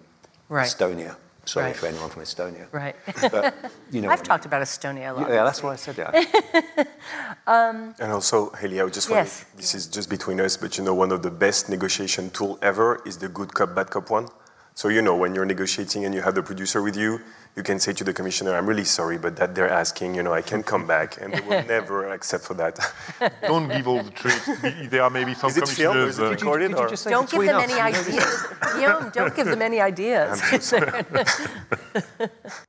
right. 0.49 0.67
Estonia. 0.67 1.17
Sorry 1.49 1.67
right. 1.67 1.77
for 1.77 1.87
anyone 1.87 2.11
from 2.11 2.23
Estonia. 2.23 2.67
Right. 2.73 2.95
But, 3.23 3.55
you 3.91 4.01
know, 4.03 4.11
I've 4.11 4.23
talked 4.23 4.45
about 4.45 4.61
Estonia 4.61 5.11
a 5.11 5.13
lot. 5.15 5.31
Yeah, 5.31 5.45
that's 5.45 5.63
why 5.63 5.73
I 5.73 5.77
said 5.77 5.97
that. 5.97 6.15
um, 7.47 7.95
and 7.99 8.13
also, 8.13 8.51
Haley, 8.51 8.83
I 8.83 8.89
just 8.91 9.09
yes. 9.09 9.45
want 9.45 9.57
this 9.57 9.75
is 9.75 9.87
just 9.87 10.11
between 10.11 10.41
us, 10.43 10.59
but 10.59 10.77
you 10.77 10.85
know, 10.85 10.93
one 10.93 11.11
of 11.11 11.23
the 11.23 11.31
best 11.31 11.71
negotiation 11.71 12.29
tool 12.31 12.59
ever 12.61 13.01
is 13.07 13.17
the 13.17 13.29
good 13.29 13.55
cop, 13.55 13.75
bad 13.75 13.89
cop 13.89 14.11
one. 14.11 14.29
So 14.75 14.89
you 14.89 15.01
know, 15.01 15.17
when 15.17 15.35
you're 15.35 15.47
negotiating 15.47 16.05
and 16.05 16.15
you 16.15 16.21
have 16.21 16.35
the 16.35 16.43
producer 16.43 16.83
with 16.83 16.97
you, 16.97 17.21
you 17.57 17.65
can 17.65 17.81
say 17.81 17.93
to 17.93 18.05
the 18.05 18.13
commissioner, 18.13 18.55
I'm 18.55 18.67
really 18.67 18.85
sorry, 18.85 19.19
but 19.19 19.35
that 19.37 19.55
they're 19.55 19.69
asking, 19.69 20.15
you 20.15 20.23
know, 20.23 20.33
I 20.33 20.43
can 20.43 20.63
come 20.63 20.87
back, 20.87 21.21
and 21.21 21.35
they 21.35 21.41
will 21.41 21.65
never 21.67 22.13
accept 22.13 22.45
for 22.45 22.55
that. 22.55 22.79
Don't 23.43 23.69
give 23.69 23.89
all 23.89 24.03
the 24.03 24.11
tricks. 24.11 24.49
There 24.89 25.03
are 25.03 25.11
maybe 25.11 25.35
some 25.35 25.51
is 25.51 25.57
it 25.57 25.63
commissioners. 25.63 25.77
Filmed, 25.77 26.09
is 26.09 26.19
it 26.21 26.25
recorded, 26.25 26.75
uh, 26.75 26.89
don't 27.11 27.29
give 27.29 27.43
them 27.43 27.57
us? 27.57 27.71
any 27.71 27.81
ideas. 27.81 28.47
Guillaume, 28.75 29.11
don't 29.11 29.35
give 29.35 29.47
them 29.47 29.63
any 29.63 29.81
ideas. 29.81 30.41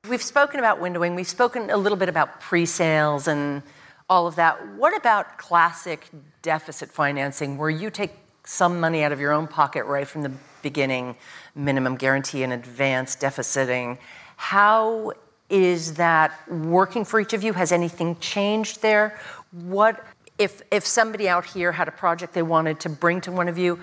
We've 0.08 0.22
spoken 0.22 0.58
about 0.58 0.80
windowing. 0.80 1.14
We've 1.14 1.28
spoken 1.28 1.70
a 1.70 1.76
little 1.76 1.98
bit 1.98 2.08
about 2.08 2.40
pre-sales 2.40 3.28
and 3.28 3.62
all 4.08 4.26
of 4.26 4.34
that. 4.36 4.74
What 4.74 4.96
about 4.96 5.38
classic 5.38 6.08
deficit 6.42 6.90
financing, 6.90 7.58
where 7.58 7.70
you 7.70 7.90
take 7.90 8.12
some 8.44 8.80
money 8.80 9.04
out 9.04 9.12
of 9.12 9.20
your 9.20 9.32
own 9.32 9.46
pocket 9.46 9.84
right 9.84 10.08
from 10.08 10.22
the 10.22 10.32
beginning, 10.62 11.16
minimum 11.54 11.96
guarantee 11.96 12.42
in 12.42 12.50
advance, 12.50 13.14
deficiting? 13.14 13.98
How 14.40 15.12
is 15.50 15.94
that 15.94 16.32
working 16.48 17.04
for 17.04 17.20
each 17.20 17.34
of 17.34 17.42
you? 17.44 17.52
Has 17.52 17.72
anything 17.72 18.16
changed 18.20 18.80
there? 18.80 19.20
What 19.52 20.02
if 20.38 20.62
if 20.70 20.86
somebody 20.86 21.28
out 21.28 21.44
here 21.44 21.70
had 21.70 21.88
a 21.88 21.92
project 21.92 22.32
they 22.32 22.42
wanted 22.42 22.80
to 22.80 22.88
bring 22.88 23.20
to 23.20 23.30
one 23.30 23.48
of 23.48 23.58
you, 23.58 23.78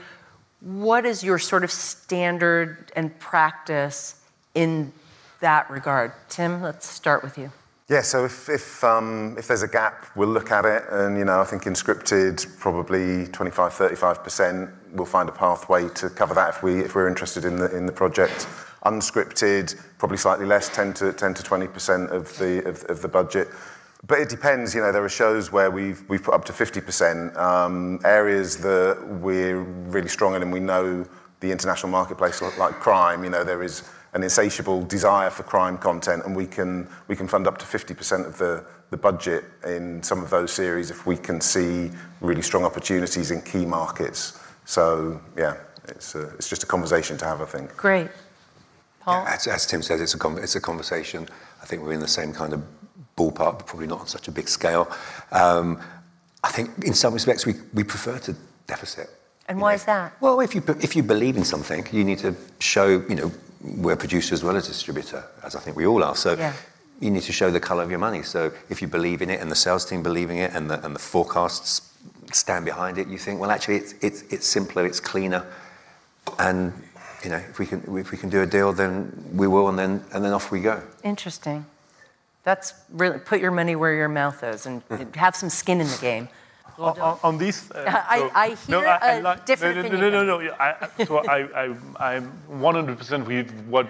what 0.62 1.06
is 1.06 1.24
your 1.24 1.38
sort 1.38 1.64
of 1.64 1.72
standard 1.72 2.92
and 2.96 3.18
practice 3.20 4.20
in 4.56 4.92
that 5.42 5.70
regard? 5.70 6.12
Tim, 6.28 6.64
let's 6.64 6.88
start 6.88 7.24
with 7.24 7.38
you. 7.38 7.52
Yeah, 7.88 8.02
so 8.02 8.26
if 8.26 8.50
if, 8.50 8.84
um, 8.84 9.36
if 9.38 9.48
there's 9.48 9.62
a 9.62 9.68
gap, 9.68 10.08
we'll 10.16 10.28
look 10.28 10.52
at 10.52 10.66
it, 10.66 10.84
and 10.90 11.20
you 11.20 11.24
know, 11.24 11.40
I 11.40 11.46
think 11.46 11.68
in 11.68 11.74
scripted, 11.74 12.60
probably 12.60 13.28
25, 13.28 13.74
35 13.74 14.24
percent, 14.24 14.70
we'll 14.92 15.06
find 15.06 15.30
a 15.30 15.32
pathway 15.32 15.88
to 15.90 16.10
cover 16.10 16.34
that 16.34 16.50
if 16.56 16.64
we 16.64 16.80
if 16.80 16.96
we're 16.96 17.08
interested 17.08 17.46
in 17.46 17.58
the 17.58 17.70
in 17.78 17.86
the 17.86 17.94
project 17.94 18.48
unscripted, 18.86 19.80
probably 19.98 20.18
slightly 20.18 20.46
less, 20.46 20.70
10 20.70 20.94
to 20.94 21.14
10 21.14 21.34
to 21.36 21.44
20 21.44 21.68
percent 21.68 22.10
of 22.12 22.38
the 22.38 22.68
of, 22.68 22.84
of, 22.86 23.02
the 23.02 23.08
budget. 23.08 23.48
But 24.06 24.20
it 24.20 24.30
depends. 24.30 24.76
You 24.76 24.82
know, 24.82 24.92
there 24.92 25.04
are 25.04 25.10
shows 25.10 25.52
where 25.52 25.72
we've 25.72 26.04
we've 26.10 26.24
put 26.24 26.34
up 26.34 26.46
to 26.46 26.54
50 26.54 26.82
percent. 26.82 27.36
Um, 27.38 28.00
areas 28.06 28.58
that 28.58 29.06
we're 29.22 29.60
really 29.60 30.10
strong 30.10 30.36
in, 30.36 30.42
and 30.42 30.52
we 30.52 30.60
know 30.60 31.06
the 31.40 31.52
international 31.52 31.92
marketplace, 31.92 32.42
like 32.42 32.76
crime. 32.76 33.24
You 33.24 33.30
know, 33.30 33.44
there 33.44 33.64
is 33.64 33.84
an 34.14 34.24
insatiable 34.24 34.84
desire 34.84 35.30
for 35.30 35.44
crime 35.44 35.78
content, 35.78 36.24
and 36.26 36.36
we 36.36 36.46
can 36.46 36.88
we 37.08 37.16
can 37.16 37.28
fund 37.28 37.48
up 37.48 37.58
to 37.58 37.66
50 37.66 37.94
percent 37.94 38.26
of 38.26 38.38
the 38.38 38.64
the 38.90 38.98
budget 38.98 39.44
in 39.66 40.02
some 40.02 40.24
of 40.24 40.30
those 40.30 40.52
series 40.52 40.90
if 40.90 41.06
we 41.06 41.18
can 41.18 41.42
see 41.42 41.92
really 42.22 42.42
strong 42.42 42.64
opportunities 42.64 43.32
in 43.32 43.42
key 43.42 43.66
markets. 43.66 44.40
So 44.66 45.20
yeah, 45.38 45.58
it's 45.88 46.16
a, 46.16 46.30
it's 46.36 46.50
just 46.50 46.64
a 46.64 46.66
conversation 46.66 47.18
to 47.18 47.26
have, 47.26 47.42
I 47.42 47.46
think. 47.46 47.76
Great. 47.76 48.10
Paul? 49.08 49.24
Yeah, 49.24 49.34
as, 49.34 49.48
as, 49.48 49.66
Tim 49.66 49.82
says, 49.82 50.02
it's 50.02 50.14
a, 50.14 50.36
it's 50.36 50.56
a 50.58 50.62
conversation. 50.62 51.30
I 51.62 51.66
think 51.66 51.82
we're 51.82 51.94
in 51.94 52.02
the 52.02 52.10
same 52.10 52.34
kind 52.34 52.52
of 52.52 52.62
ballpark, 53.16 53.60
but 53.60 53.66
probably 53.66 53.88
not 53.88 54.02
on 54.02 54.08
such 54.08 54.28
a 54.28 54.32
big 54.32 54.50
scale. 54.50 54.92
Um, 55.32 55.80
I 56.44 56.52
think 56.52 56.84
in 56.84 56.94
some 56.94 57.14
respects 57.14 57.46
we, 57.46 57.54
we 57.74 57.86
prefer 57.86 58.20
to 58.20 58.36
deficit. 58.68 59.10
And 59.48 59.62
why 59.62 59.72
know. 59.72 59.76
is 59.76 59.86
that? 59.86 60.14
Well, 60.20 60.42
if 60.42 60.54
you, 60.54 60.62
if 60.82 60.94
you 60.94 61.04
believe 61.04 61.38
in 61.38 61.46
something, 61.46 61.88
you 61.94 62.04
need 62.04 62.20
to 62.20 62.36
show, 62.60 63.02
you 63.08 63.16
know, 63.16 63.32
we're 63.62 63.94
a 63.94 63.98
producer 63.98 64.34
as 64.34 64.44
well 64.44 64.58
as 64.58 64.66
a 64.66 64.72
distributor, 64.72 65.24
as 65.42 65.56
I 65.56 65.62
think 65.62 65.78
we 65.78 65.88
all 65.88 66.04
are. 66.04 66.16
So 66.16 66.34
yeah. 66.34 66.52
you 67.00 67.10
need 67.10 67.24
to 67.24 67.32
show 67.32 67.50
the 67.50 67.62
colour 67.62 67.84
of 67.84 67.90
your 67.90 68.00
money. 68.00 68.24
So 68.24 68.52
if 68.70 68.82
you 68.82 68.90
believe 68.90 69.22
in 69.22 69.30
it 69.30 69.40
and 69.40 69.50
the 69.50 69.56
sales 69.56 69.86
team 69.86 70.04
believing 70.04 70.40
it 70.40 70.52
and 70.54 70.70
the, 70.70 70.86
and 70.86 70.94
the 70.94 71.00
forecasts 71.00 71.98
stand 72.34 72.66
behind 72.66 72.98
it, 72.98 73.08
you 73.08 73.18
think, 73.18 73.40
well, 73.40 73.52
actually, 73.52 73.78
it's, 73.78 73.96
it's, 74.02 74.22
it's 74.24 74.46
simpler, 74.46 74.86
it's 74.86 75.00
cleaner, 75.00 75.46
and 76.40 76.74
you 77.24 77.30
know, 77.30 77.38
if 77.38 77.60
we 77.60 77.66
can 77.66 77.82
if 77.98 78.12
we 78.12 78.18
can 78.18 78.30
do 78.30 78.42
a 78.42 78.46
deal, 78.46 78.74
then 78.74 79.12
we 79.34 79.48
will, 79.48 79.70
and 79.70 79.78
then 79.78 80.04
and 80.14 80.24
then 80.24 80.34
off 80.34 80.52
we 80.52 80.62
go. 80.62 80.82
Interesting. 81.04 81.66
That's 82.44 82.74
really 82.92 83.20
put 83.20 83.42
your 83.42 83.52
money 83.52 83.76
where 83.76 83.94
your 83.94 84.08
mouth 84.10 84.42
is 84.44 84.66
and 84.66 84.82
have 85.16 85.36
some 85.36 85.50
skin 85.50 85.82
in 85.82 85.88
the 85.88 85.98
game. 86.00 86.30
on, 86.78 87.18
on 87.24 87.38
this, 87.38 87.72
uh, 87.72 87.84
I- 88.10 88.20
so- 88.20 88.32
I 88.36 88.48
hear 88.56 89.00
a 89.02 89.22
like- 89.22 89.46
different 89.46 89.76
no, 89.78 89.82
no, 89.82 89.88
opinion 89.88 90.12
No, 90.12 90.24
no, 90.24 90.38
no, 90.38 90.40
no. 90.46 90.54
I, 90.60 90.76
I- 91.00 91.06
so 91.06 91.18
I, 91.18 91.38
I, 91.66 92.16
I'm 92.16 92.32
100% 92.52 93.26
with 93.26 93.52
what 93.68 93.88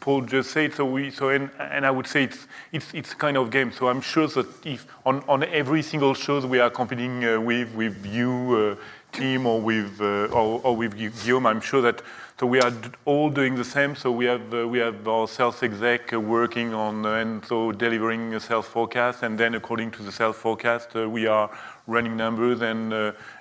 Paul 0.00 0.22
just 0.22 0.50
said. 0.50 0.74
So 0.74 0.84
we, 0.86 1.10
so 1.10 1.28
and, 1.28 1.50
and 1.60 1.84
I 1.86 1.90
would 1.90 2.06
say 2.06 2.24
it's 2.24 2.46
it's 2.72 2.92
it's 2.94 3.12
a 3.12 3.16
kind 3.16 3.36
of 3.36 3.50
game. 3.50 3.70
So 3.70 3.86
I'm 3.88 4.00
sure 4.00 4.26
that 4.28 4.46
if 4.66 4.86
on, 5.04 5.22
on 5.28 5.44
every 5.44 5.82
single 5.82 6.14
show 6.14 6.40
we 6.46 6.58
are 6.58 6.70
competing 6.70 7.24
uh, 7.24 7.38
with 7.38 7.72
with 7.74 8.04
you, 8.06 8.32
uh, 8.80 8.82
Tim, 9.12 9.46
or 9.46 9.60
with 9.60 10.00
uh, 10.00 10.34
or, 10.38 10.60
or 10.64 10.74
with 10.74 10.96
Gu- 10.98 11.10
Guillaume, 11.24 11.46
I'm 11.46 11.60
sure 11.60 11.82
that. 11.82 12.02
So 12.38 12.46
we 12.46 12.60
are 12.60 12.72
all 13.04 13.30
doing 13.30 13.54
the 13.54 13.64
same. 13.64 13.94
So 13.94 14.10
we 14.10 14.24
have 14.24 14.52
uh, 14.52 14.66
we 14.66 14.78
have 14.78 15.06
our 15.06 15.28
sales 15.28 15.62
exec 15.62 16.12
uh, 16.12 16.20
working 16.20 16.74
on 16.74 17.06
uh, 17.06 17.12
and 17.12 17.44
so 17.44 17.72
delivering 17.72 18.34
a 18.34 18.40
sales 18.40 18.66
forecast, 18.66 19.22
and 19.22 19.38
then 19.38 19.54
according 19.54 19.90
to 19.92 20.02
the 20.02 20.10
sales 20.10 20.36
forecast, 20.36 20.96
uh, 20.96 21.08
we 21.08 21.26
are 21.26 21.50
running 21.86 22.16
numbers 22.16 22.62
and 22.62 22.92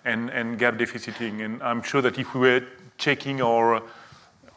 and 0.06 0.30
and 0.30 0.60
gap 0.60 0.78
deficiting. 0.78 1.42
And 1.42 1.64
I'm 1.64 1.82
sure 1.82 2.02
that 2.02 2.18
if 2.18 2.34
we 2.34 2.42
were 2.42 2.64
checking 2.98 3.42
our 3.42 3.82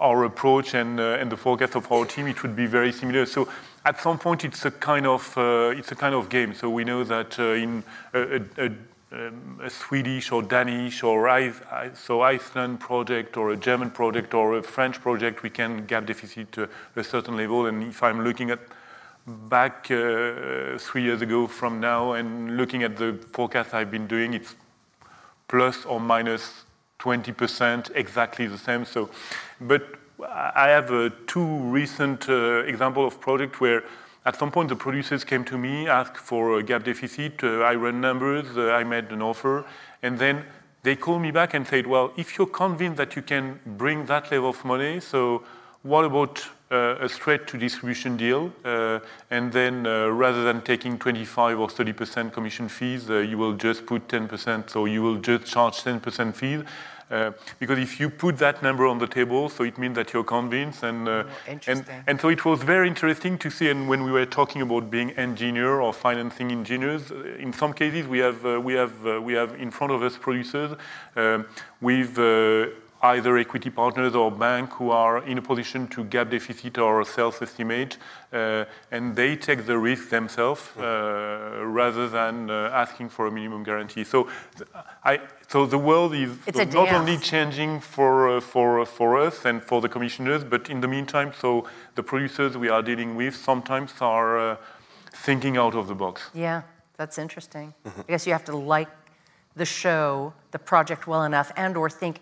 our 0.00 0.24
approach 0.24 0.74
and 0.74 1.00
and 1.00 1.30
the 1.30 1.36
forecast 1.36 1.76
of 1.76 1.90
our 1.90 2.04
team, 2.04 2.26
it 2.26 2.42
would 2.42 2.56
be 2.56 2.66
very 2.66 2.92
similar. 2.92 3.26
So 3.26 3.48
at 3.84 4.00
some 4.00 4.18
point, 4.18 4.44
it's 4.44 4.64
a 4.64 4.70
kind 4.70 5.06
of 5.06 5.36
uh, 5.36 5.74
it's 5.76 5.92
a 5.92 5.96
kind 5.96 6.14
of 6.14 6.28
game. 6.28 6.54
So 6.54 6.70
we 6.70 6.84
know 6.84 7.04
that 7.04 7.38
uh, 7.38 7.52
in 7.52 7.84
a, 8.12 8.40
a, 8.58 8.70
um, 9.14 9.60
a 9.62 9.70
Swedish 9.70 10.32
or 10.32 10.42
Danish 10.42 11.02
or 11.02 11.28
I, 11.28 11.52
I, 11.70 11.90
so 11.94 12.22
Iceland 12.22 12.80
project 12.80 13.36
or 13.36 13.50
a 13.50 13.56
German 13.56 13.90
project 13.90 14.34
or 14.34 14.58
a 14.58 14.62
French 14.62 15.00
project, 15.00 15.42
we 15.42 15.50
can 15.50 15.86
gap 15.86 16.06
deficit 16.06 16.50
to 16.52 16.68
a 16.96 17.04
certain 17.04 17.36
level. 17.36 17.66
And 17.66 17.84
if 17.84 18.02
I'm 18.02 18.24
looking 18.24 18.50
at 18.50 18.60
back 19.26 19.90
uh, 19.90 20.78
three 20.78 21.02
years 21.02 21.22
ago 21.22 21.46
from 21.46 21.80
now 21.80 22.12
and 22.12 22.56
looking 22.56 22.82
at 22.82 22.96
the 22.96 23.18
forecast 23.32 23.72
I've 23.72 23.90
been 23.90 24.06
doing, 24.06 24.34
it's 24.34 24.54
plus 25.48 25.84
or 25.84 26.00
minus 26.00 26.64
20%, 26.98 27.90
exactly 27.94 28.46
the 28.46 28.58
same. 28.58 28.84
So, 28.84 29.10
but 29.60 29.84
I 30.22 30.68
have 30.68 30.90
uh, 30.90 31.10
two 31.26 31.44
recent 31.44 32.28
uh, 32.28 32.64
example 32.64 33.06
of 33.06 33.20
project 33.20 33.60
where 33.60 33.84
at 34.24 34.36
some 34.36 34.50
point 34.50 34.68
the 34.68 34.76
producers 34.76 35.24
came 35.24 35.44
to 35.44 35.58
me, 35.58 35.88
asked 35.88 36.16
for 36.16 36.58
a 36.58 36.62
gap 36.62 36.84
deficit. 36.84 37.42
Uh, 37.42 37.60
I 37.60 37.74
ran 37.74 38.00
numbers, 38.00 38.56
uh, 38.56 38.70
I 38.70 38.84
made 38.84 39.10
an 39.10 39.22
offer, 39.22 39.64
and 40.02 40.18
then 40.18 40.44
they 40.82 40.96
called 40.96 41.22
me 41.22 41.30
back 41.30 41.54
and 41.54 41.66
said, 41.66 41.86
"Well, 41.86 42.12
if 42.16 42.38
you're 42.38 42.46
convinced 42.46 42.96
that 42.96 43.16
you 43.16 43.22
can 43.22 43.60
bring 43.64 44.06
that 44.06 44.30
level 44.30 44.50
of 44.50 44.64
money, 44.64 45.00
so 45.00 45.42
what 45.84 46.06
about 46.06 46.42
uh, 46.70 46.96
a 47.00 47.08
straight 47.08 47.46
to 47.46 47.58
distribution 47.58 48.16
deal? 48.16 48.50
Uh, 48.64 49.00
and 49.30 49.52
then 49.52 49.86
uh, 49.86 50.08
rather 50.08 50.42
than 50.42 50.62
taking 50.62 50.98
25 50.98 51.60
or 51.60 51.68
30% 51.68 52.32
commission 52.32 52.68
fees, 52.70 53.10
uh, 53.10 53.18
you 53.18 53.36
will 53.36 53.52
just 53.52 53.84
put 53.84 54.08
10%, 54.08 54.70
so 54.70 54.86
you 54.86 55.02
will 55.02 55.16
just 55.16 55.44
charge 55.44 55.82
10% 55.82 56.34
fees. 56.34 56.62
Uh, 57.10 57.32
because 57.58 57.78
if 57.78 58.00
you 58.00 58.08
put 58.08 58.38
that 58.38 58.62
number 58.62 58.86
on 58.86 58.98
the 58.98 59.06
table, 59.06 59.48
so 59.48 59.64
it 59.64 59.76
means 59.78 59.94
that 59.94 60.12
you're 60.12 60.24
convinced, 60.24 60.82
and 60.82 61.08
uh, 61.08 61.24
and 61.66 61.84
and 62.06 62.20
so 62.20 62.28
it 62.28 62.44
was 62.44 62.62
very 62.62 62.88
interesting 62.88 63.38
to 63.38 63.50
see. 63.50 63.68
And 63.68 63.88
when 63.88 64.04
we 64.04 64.10
were 64.10 64.26
talking 64.26 64.62
about 64.62 64.90
being 64.90 65.10
engineer 65.12 65.80
or 65.80 65.92
financing 65.92 66.50
engineers, 66.50 67.10
uh, 67.10 67.36
in 67.38 67.52
some 67.52 67.72
cases 67.72 68.08
we 68.08 68.18
have 68.20 68.44
uh, 68.46 68.60
we 68.60 68.74
have 68.74 69.06
uh, 69.06 69.20
we 69.20 69.34
have 69.34 69.54
in 69.60 69.70
front 69.70 69.92
of 69.92 70.02
us 70.02 70.16
producers 70.16 70.76
um, 71.16 71.46
with. 71.80 72.18
Uh, 73.04 73.08
either 73.08 73.36
equity 73.36 73.70
partners 73.70 74.14
or 74.14 74.30
bank 74.30 74.70
who 74.72 74.90
are 74.90 75.22
in 75.24 75.38
a 75.38 75.42
position 75.42 75.86
to 75.88 76.04
gap 76.04 76.30
deficit 76.30 76.78
or 76.78 77.04
self-estimate, 77.04 77.98
uh, 78.32 78.64
and 78.90 79.14
they 79.14 79.36
take 79.36 79.66
the 79.66 79.76
risk 79.76 80.08
themselves 80.08 80.62
uh, 80.78 81.60
rather 81.64 82.08
than 82.08 82.50
uh, 82.50 82.70
asking 82.72 83.08
for 83.08 83.26
a 83.26 83.30
minimum 83.30 83.62
guarantee. 83.62 84.04
So, 84.04 84.28
I, 85.04 85.20
so 85.48 85.66
the 85.66 85.78
world 85.78 86.14
is 86.14 86.30
not 86.72 86.92
only 86.92 87.18
changing 87.18 87.80
for 87.80 88.36
uh, 88.36 88.40
for 88.40 88.86
for 88.86 89.18
us 89.18 89.44
and 89.44 89.62
for 89.62 89.80
the 89.80 89.88
commissioners, 89.88 90.42
but 90.44 90.70
in 90.70 90.80
the 90.80 90.88
meantime, 90.88 91.32
so 91.38 91.66
the 91.94 92.02
producers 92.02 92.56
we 92.56 92.70
are 92.70 92.82
dealing 92.82 93.16
with 93.16 93.34
sometimes 93.36 93.92
are 94.00 94.38
uh, 94.38 94.56
thinking 95.26 95.58
out 95.58 95.74
of 95.74 95.88
the 95.88 95.94
box. 95.94 96.30
Yeah, 96.32 96.62
that's 96.96 97.18
interesting. 97.18 97.74
I 97.84 97.90
guess 98.08 98.26
you 98.26 98.32
have 98.32 98.44
to 98.44 98.56
like 98.56 98.88
the 99.56 99.66
show, 99.66 100.32
the 100.50 100.58
project 100.58 101.06
well 101.06 101.24
enough, 101.24 101.52
and 101.56 101.76
or 101.76 101.90
think 101.90 102.20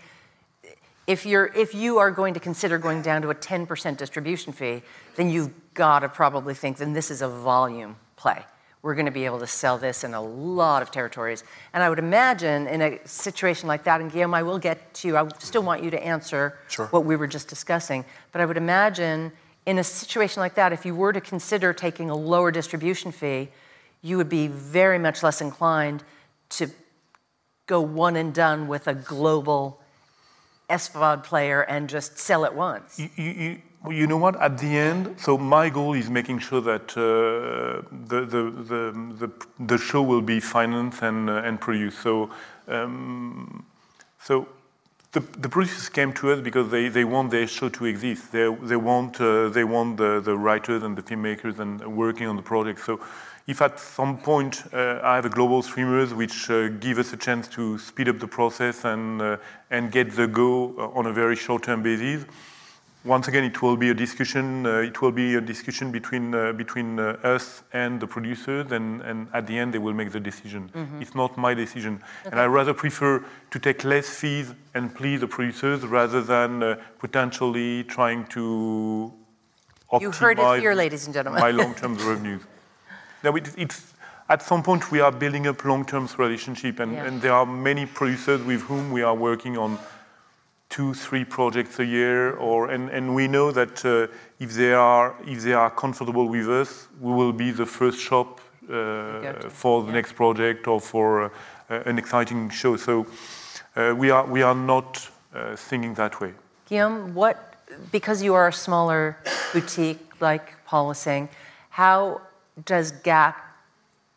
if 1.12 1.26
you're 1.26 1.46
if 1.54 1.74
you 1.74 1.98
are 1.98 2.10
going 2.10 2.32
to 2.34 2.40
consider 2.40 2.78
going 2.78 3.02
down 3.02 3.20
to 3.22 3.28
a 3.28 3.34
10% 3.34 3.96
distribution 3.98 4.52
fee, 4.52 4.82
then 5.16 5.28
you've 5.28 5.50
got 5.74 6.00
to 6.00 6.08
probably 6.08 6.54
think 6.54 6.78
then 6.78 6.94
this 6.94 7.10
is 7.10 7.20
a 7.20 7.28
volume 7.28 7.96
play. 8.16 8.42
We're 8.80 8.94
going 8.94 9.06
to 9.06 9.12
be 9.12 9.26
able 9.26 9.38
to 9.40 9.46
sell 9.46 9.76
this 9.78 10.04
in 10.04 10.14
a 10.14 10.22
lot 10.22 10.82
of 10.82 10.90
territories. 10.90 11.44
And 11.74 11.82
I 11.82 11.88
would 11.90 11.98
imagine 11.98 12.66
in 12.66 12.80
a 12.80 13.06
situation 13.06 13.68
like 13.68 13.84
that, 13.84 14.00
and 14.00 14.10
Guillaume, 14.10 14.34
I 14.34 14.42
will 14.42 14.58
get 14.58 14.92
to 14.94 15.08
you, 15.08 15.16
I 15.16 15.28
still 15.38 15.62
want 15.62 15.84
you 15.84 15.90
to 15.90 16.02
answer 16.02 16.58
Sure. 16.68 16.86
what 16.86 17.04
we 17.04 17.14
were 17.14 17.28
just 17.28 17.46
discussing, 17.46 18.04
but 18.32 18.40
I 18.40 18.46
would 18.46 18.56
imagine 18.56 19.30
in 19.66 19.78
a 19.78 19.84
situation 19.84 20.40
like 20.40 20.54
that, 20.54 20.72
if 20.72 20.84
you 20.84 20.96
were 20.96 21.12
to 21.12 21.20
consider 21.20 21.72
taking 21.72 22.10
a 22.10 22.16
lower 22.16 22.50
distribution 22.50 23.12
fee, 23.12 23.50
you 24.00 24.16
would 24.16 24.28
be 24.28 24.48
very 24.48 24.98
much 24.98 25.22
less 25.22 25.40
inclined 25.40 26.02
to 26.48 26.68
go 27.66 27.80
one 27.80 28.16
and 28.16 28.34
done 28.34 28.66
with 28.66 28.88
a 28.88 28.94
global 28.94 29.81
SVOD 30.72 31.22
player 31.22 31.60
and 31.62 31.88
just 31.88 32.18
sell 32.18 32.44
it 32.44 32.54
once. 32.54 32.98
You, 32.98 33.10
you, 33.16 33.58
you- 33.90 34.06
know 34.06 34.16
what? 34.16 34.34
At 34.40 34.58
the 34.58 34.72
end, 34.88 35.02
so 35.18 35.36
my 35.36 35.68
goal 35.68 35.92
is 35.94 36.08
making 36.08 36.38
sure 36.38 36.60
that 36.60 36.86
uh, 36.96 37.82
the, 38.10 38.20
the, 38.34 38.42
the, 38.70 38.82
the, 39.26 39.30
the 39.66 39.78
show 39.78 40.02
will 40.02 40.22
be 40.22 40.38
financed 40.40 41.02
and, 41.02 41.28
uh, 41.28 41.42
and 41.48 41.60
produced. 41.60 41.98
So, 42.00 42.30
um, 42.68 43.64
so 44.20 44.46
the, 45.12 45.20
the 45.44 45.48
producers 45.48 45.88
came 45.88 46.12
to 46.14 46.30
us 46.32 46.40
because 46.40 46.70
they, 46.70 46.88
they 46.88 47.04
want 47.04 47.30
their 47.30 47.46
show 47.46 47.68
to 47.68 47.84
exist. 47.84 48.32
They, 48.32 48.48
they 48.62 48.76
want, 48.76 49.20
uh, 49.20 49.48
they 49.50 49.64
want 49.64 49.96
the, 49.98 50.20
the 50.20 50.36
writers 50.36 50.82
and 50.84 50.96
the 50.96 51.02
filmmakers 51.02 51.58
and 51.58 51.80
working 51.96 52.26
on 52.28 52.36
the 52.36 52.42
project. 52.42 52.80
So 52.80 53.00
if 53.46 53.60
at 53.60 53.78
some 53.78 54.18
point 54.18 54.62
uh, 54.72 55.00
I 55.02 55.16
have 55.16 55.24
a 55.24 55.30
global 55.30 55.62
streamers 55.62 56.14
which 56.14 56.48
uh, 56.50 56.68
give 56.68 56.98
us 56.98 57.12
a 57.12 57.16
chance 57.16 57.48
to 57.48 57.78
speed 57.78 58.08
up 58.08 58.18
the 58.18 58.28
process 58.28 58.84
and, 58.84 59.20
uh, 59.20 59.36
and 59.70 59.90
get 59.90 60.12
the 60.12 60.26
go 60.26 60.74
uh, 60.78 60.98
on 60.98 61.06
a 61.06 61.12
very 61.12 61.36
short-term 61.36 61.82
basis, 61.82 62.24
once 63.04 63.26
again, 63.26 63.42
it 63.42 63.60
will 63.60 63.76
be 63.76 63.90
a 63.90 63.94
discussion. 63.94 64.64
Uh, 64.64 64.76
it 64.76 65.02
will 65.02 65.10
be 65.10 65.34
a 65.34 65.40
discussion 65.40 65.90
between 65.90 66.32
uh, 66.34 66.52
between 66.52 67.00
uh, 67.00 67.18
us 67.24 67.64
and 67.72 67.98
the 67.98 68.06
producers, 68.06 68.70
and, 68.70 69.02
and 69.02 69.26
at 69.34 69.46
the 69.48 69.58
end 69.58 69.74
they 69.74 69.78
will 69.78 69.92
make 69.92 70.12
the 70.12 70.20
decision. 70.20 70.70
It's 71.00 71.14
not 71.14 71.36
my 71.36 71.52
decision, 71.52 72.00
and 72.24 72.38
I 72.38 72.46
rather 72.46 72.72
prefer 72.72 73.24
to 73.50 73.58
take 73.58 73.82
less 73.82 74.08
fees 74.08 74.54
and 74.74 74.94
please 74.94 75.20
the 75.20 75.26
producers 75.26 75.84
rather 75.84 76.22
than 76.22 76.62
uh, 76.62 76.76
potentially 77.00 77.82
trying 77.84 78.24
to 78.26 79.12
optimize 79.92 80.00
You 80.00 80.10
heard 80.12 80.38
it 80.38 80.60
here, 80.60 80.74
ladies 80.74 81.06
and 81.06 81.14
gentlemen. 81.14 81.40
my 81.40 81.50
long-term 81.62 81.96
revenues. 81.96 82.42
Now, 83.22 83.36
it, 83.36 83.54
it's 83.56 83.92
at 84.28 84.42
some 84.42 84.62
point 84.62 84.90
we 84.90 85.00
are 85.00 85.12
building 85.12 85.46
up 85.46 85.64
long-term 85.64 86.08
relationship, 86.18 86.80
and, 86.80 86.92
Yeah. 86.92 87.06
and 87.06 87.20
there 87.20 87.32
are 87.32 87.46
many 87.46 87.86
producers 87.86 88.40
with 88.42 88.62
whom 88.62 88.90
we 88.90 89.02
are 89.02 89.14
working 89.14 89.58
on 89.58 89.78
two, 90.68 90.94
three 90.94 91.24
projects 91.24 91.78
a 91.78 91.84
year, 91.84 92.34
or 92.36 92.70
and, 92.70 92.90
and 92.90 93.14
we 93.14 93.28
know 93.28 93.52
that 93.52 93.84
uh, 93.84 94.06
if 94.38 94.54
they 94.54 94.72
are 94.72 95.14
if 95.26 95.42
they 95.42 95.52
are 95.52 95.70
comfortable 95.70 96.28
with 96.28 96.48
us, 96.48 96.88
we 97.00 97.12
will 97.12 97.32
be 97.32 97.50
the 97.50 97.66
first 97.66 97.98
shop 97.98 98.40
uh, 98.70 99.48
for 99.48 99.84
the 99.84 99.92
next 99.92 100.14
project 100.14 100.66
or 100.66 100.80
for 100.80 101.24
uh, 101.24 101.30
an 101.84 101.98
exciting 101.98 102.50
show. 102.50 102.76
So 102.76 103.06
uh, 103.76 103.94
we 103.96 104.10
are 104.10 104.24
we 104.26 104.42
are 104.42 104.54
not 104.54 105.10
uh, 105.34 105.56
thinking 105.56 105.94
that 105.94 106.20
way. 106.20 106.32
Guillaume, 106.68 107.14
what, 107.14 107.36
because 107.90 108.22
you 108.22 108.34
are 108.34 108.48
a 108.48 108.52
smaller 108.52 109.16
boutique, 109.52 110.00
like 110.20 110.54
Paul 110.64 110.88
was 110.88 110.98
saying, 110.98 111.28
how 111.68 112.20
does 112.64 112.92
gap 112.92 113.56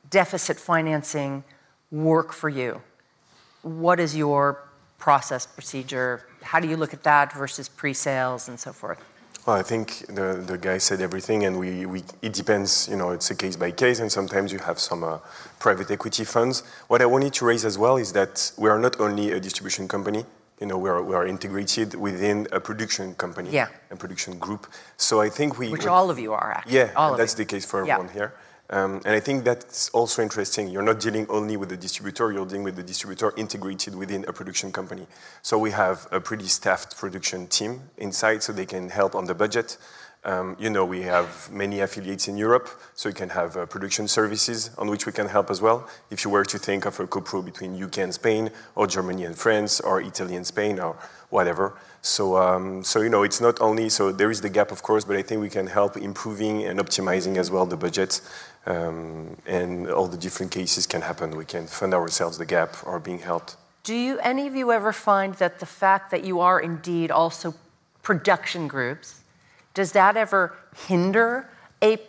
deficit 0.09 0.59
financing 0.59 1.43
work 1.91 2.33
for 2.33 2.49
you? 2.49 2.81
What 3.61 3.99
is 3.99 4.15
your 4.15 4.63
process 4.97 5.45
procedure? 5.45 6.25
How 6.41 6.59
do 6.59 6.67
you 6.67 6.77
look 6.77 6.93
at 6.93 7.03
that 7.03 7.33
versus 7.33 7.67
pre-sales 7.69 8.47
and 8.47 8.59
so 8.59 8.71
forth? 8.71 9.03
Well, 9.45 9.55
I 9.55 9.61
think 9.61 10.07
the, 10.07 10.43
the 10.45 10.57
guy 10.57 10.79
said 10.79 11.01
everything, 11.01 11.45
and 11.45 11.59
we, 11.59 11.85
we, 11.85 12.03
it 12.23 12.33
depends, 12.33 12.87
you 12.89 12.95
know, 12.95 13.11
it's 13.11 13.29
a 13.29 13.35
case 13.35 13.55
by 13.55 13.69
case, 13.69 13.99
and 13.99 14.11
sometimes 14.11 14.51
you 14.51 14.57
have 14.57 14.79
some 14.79 15.03
uh, 15.03 15.19
private 15.59 15.91
equity 15.91 16.23
funds. 16.23 16.63
What 16.87 17.01
I 17.03 17.05
wanted 17.05 17.33
to 17.33 17.45
raise 17.45 17.63
as 17.63 17.77
well 17.77 17.97
is 17.97 18.11
that 18.13 18.51
we 18.57 18.69
are 18.69 18.79
not 18.79 18.99
only 18.99 19.31
a 19.33 19.39
distribution 19.39 19.87
company, 19.87 20.25
you 20.65 20.69
know, 20.69 20.79
we 20.79 20.89
are, 20.89 21.03
we 21.03 21.13
are 21.13 21.27
integrated 21.27 21.93
within 21.93 22.47
a 22.51 22.59
production 22.59 23.13
company, 23.15 23.51
Yeah. 23.51 23.67
a 23.91 23.95
production 23.95 24.39
group. 24.39 24.65
So 24.97 25.21
I 25.21 25.29
think 25.29 25.59
we. 25.59 25.69
Which 25.69 25.85
all 25.85 26.09
of 26.09 26.17
you 26.17 26.33
are, 26.33 26.53
actually. 26.57 26.77
Yeah, 26.77 26.89
all 26.95 27.15
that's 27.15 27.33
you. 27.33 27.45
the 27.45 27.45
case 27.45 27.65
for 27.65 27.85
Yeah. 27.85 27.93
everyone 27.93 28.13
here. 28.13 28.33
Um, 28.71 28.93
and 29.05 29.13
I 29.13 29.19
think 29.19 29.43
that's 29.43 29.89
also 29.89 30.23
interesting. 30.23 30.69
You're 30.69 30.81
not 30.91 30.99
dealing 30.99 31.27
only 31.29 31.55
with 31.55 31.69
the 31.69 31.77
distributor, 31.77 32.31
you're 32.31 32.47
dealing 32.47 32.63
with 32.63 32.75
the 32.75 32.81
distributor 32.81 33.31
integrated 33.37 33.93
within 33.93 34.25
a 34.27 34.33
production 34.33 34.71
company. 34.71 35.05
So 35.43 35.59
we 35.59 35.69
have 35.69 36.07
a 36.11 36.19
pretty 36.19 36.47
staffed 36.47 36.97
production 36.97 37.45
team 37.45 37.71
inside 37.97 38.41
so 38.41 38.51
they 38.51 38.65
can 38.65 38.89
help 38.89 39.13
on 39.13 39.25
the 39.25 39.35
budget. 39.35 39.77
Um, 40.25 40.55
you 40.59 40.71
know, 40.71 40.83
we 40.85 41.03
have 41.03 41.51
many 41.51 41.81
affiliates 41.81 42.27
in 42.27 42.35
Europe, 42.35 42.67
so 42.95 43.09
you 43.09 43.13
can 43.13 43.29
have 43.29 43.55
uh, 43.55 43.67
production 43.67 44.07
services 44.07 44.71
on 44.79 44.89
which 44.89 45.05
we 45.05 45.11
can 45.11 45.27
help 45.27 45.51
as 45.51 45.61
well. 45.61 45.87
If 46.09 46.25
you 46.25 46.31
were 46.31 46.43
to 46.45 46.57
think 46.57 46.85
of 46.85 46.99
a 46.99 47.05
co-pro 47.05 47.43
between 47.43 47.81
UK 47.81 47.99
and 47.99 48.13
Spain, 48.13 48.49
or 48.73 48.87
Germany 48.87 49.25
and 49.25 49.37
France, 49.37 49.79
or 49.79 50.01
Italy 50.01 50.35
and 50.35 50.45
Spain, 50.45 50.79
or 50.79 50.97
whatever. 51.29 51.77
So, 52.01 52.37
um, 52.37 52.83
so 52.83 53.01
you 53.01 53.09
know, 53.09 53.21
it's 53.21 53.39
not 53.39 53.61
only 53.61 53.87
so 53.89 54.11
there 54.11 54.31
is 54.31 54.41
the 54.41 54.49
gap, 54.49 54.71
of 54.71 54.81
course, 54.81 55.05
but 55.05 55.15
I 55.15 55.21
think 55.21 55.41
we 55.41 55.49
can 55.49 55.67
help 55.67 55.95
improving 55.95 56.63
and 56.65 56.79
optimizing 56.79 57.37
as 57.37 57.51
well 57.51 57.67
the 57.67 57.77
budget, 57.77 58.21
um, 58.65 59.37
and 59.45 59.87
all 59.91 60.07
the 60.07 60.17
different 60.17 60.51
cases 60.51 60.87
can 60.87 61.01
happen. 61.01 61.37
We 61.37 61.45
can 61.45 61.67
fund 61.67 61.93
ourselves 61.93 62.39
the 62.39 62.45
gap 62.45 62.75
or 62.83 62.99
being 62.99 63.19
helped. 63.19 63.57
Do 63.83 63.93
you 63.93 64.17
any 64.19 64.47
of 64.47 64.55
you 64.55 64.71
ever 64.71 64.91
find 64.91 65.35
that 65.35 65.59
the 65.59 65.67
fact 65.67 66.09
that 66.09 66.23
you 66.23 66.39
are 66.39 66.59
indeed 66.59 67.11
also 67.11 67.53
production 68.01 68.67
groups 68.67 69.21
does 69.75 69.91
that 69.91 70.17
ever 70.17 70.55
hinder 70.87 71.47
a 71.83 71.99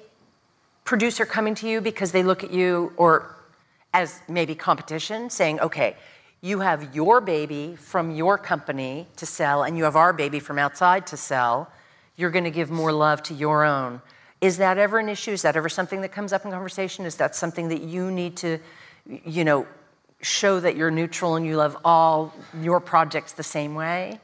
producer 0.85 1.27
coming 1.27 1.55
to 1.57 1.69
you 1.69 1.83
because 1.83 2.13
they 2.13 2.23
look 2.23 2.43
at 2.43 2.51
you 2.51 2.93
or 2.97 3.37
as 3.93 4.21
maybe 4.29 4.55
competition 4.55 5.29
saying, 5.29 5.61
okay, 5.61 5.97
you 6.41 6.61
have 6.61 6.95
your 6.95 7.21
baby 7.21 7.77
from 7.77 8.13
your 8.13 8.39
company 8.39 9.07
to 9.17 9.27
sell 9.27 9.65
and 9.65 9.77
you 9.77 9.85
have 9.85 9.97
our 9.97 10.13
baby 10.13 10.39
from 10.39 10.59
outside 10.59 11.07
to 11.09 11.17
sell. 11.17 11.71
You're 12.15 12.31
going 12.31 12.45
to 12.45 12.51
give 12.51 12.71
more 12.71 12.93
love 12.93 13.23
to 13.25 13.35
your 13.35 13.65
own. 13.65 14.01
Is 14.41 14.59
that 14.59 14.79
ever 14.79 14.99
an 14.99 15.09
issue? 15.09 15.33
Is 15.33 15.43
that 15.43 15.57
ever 15.57 15.69
something 15.69 16.03
that 16.03 16.13
comes 16.13 16.33
up 16.33 16.45
in 16.45 16.53
conversation? 16.53 17.05
Is 17.05 17.17
that 17.17 17.35
something 17.35 17.69
that 17.69 17.83
you 17.83 18.11
need 18.11 18.37
to, 18.39 18.59
you 19.25 19.45
know, 19.45 19.67
show 20.21 20.61
that 20.61 20.77
you're 20.77 20.91
neutral 20.91 21.35
and 21.37 21.45
you 21.45 21.57
love 21.57 21.77
all 21.85 22.33
your 22.63 22.81
projects 22.81 23.33
the 23.33 23.43
same 23.43 23.75
way? 23.75 24.21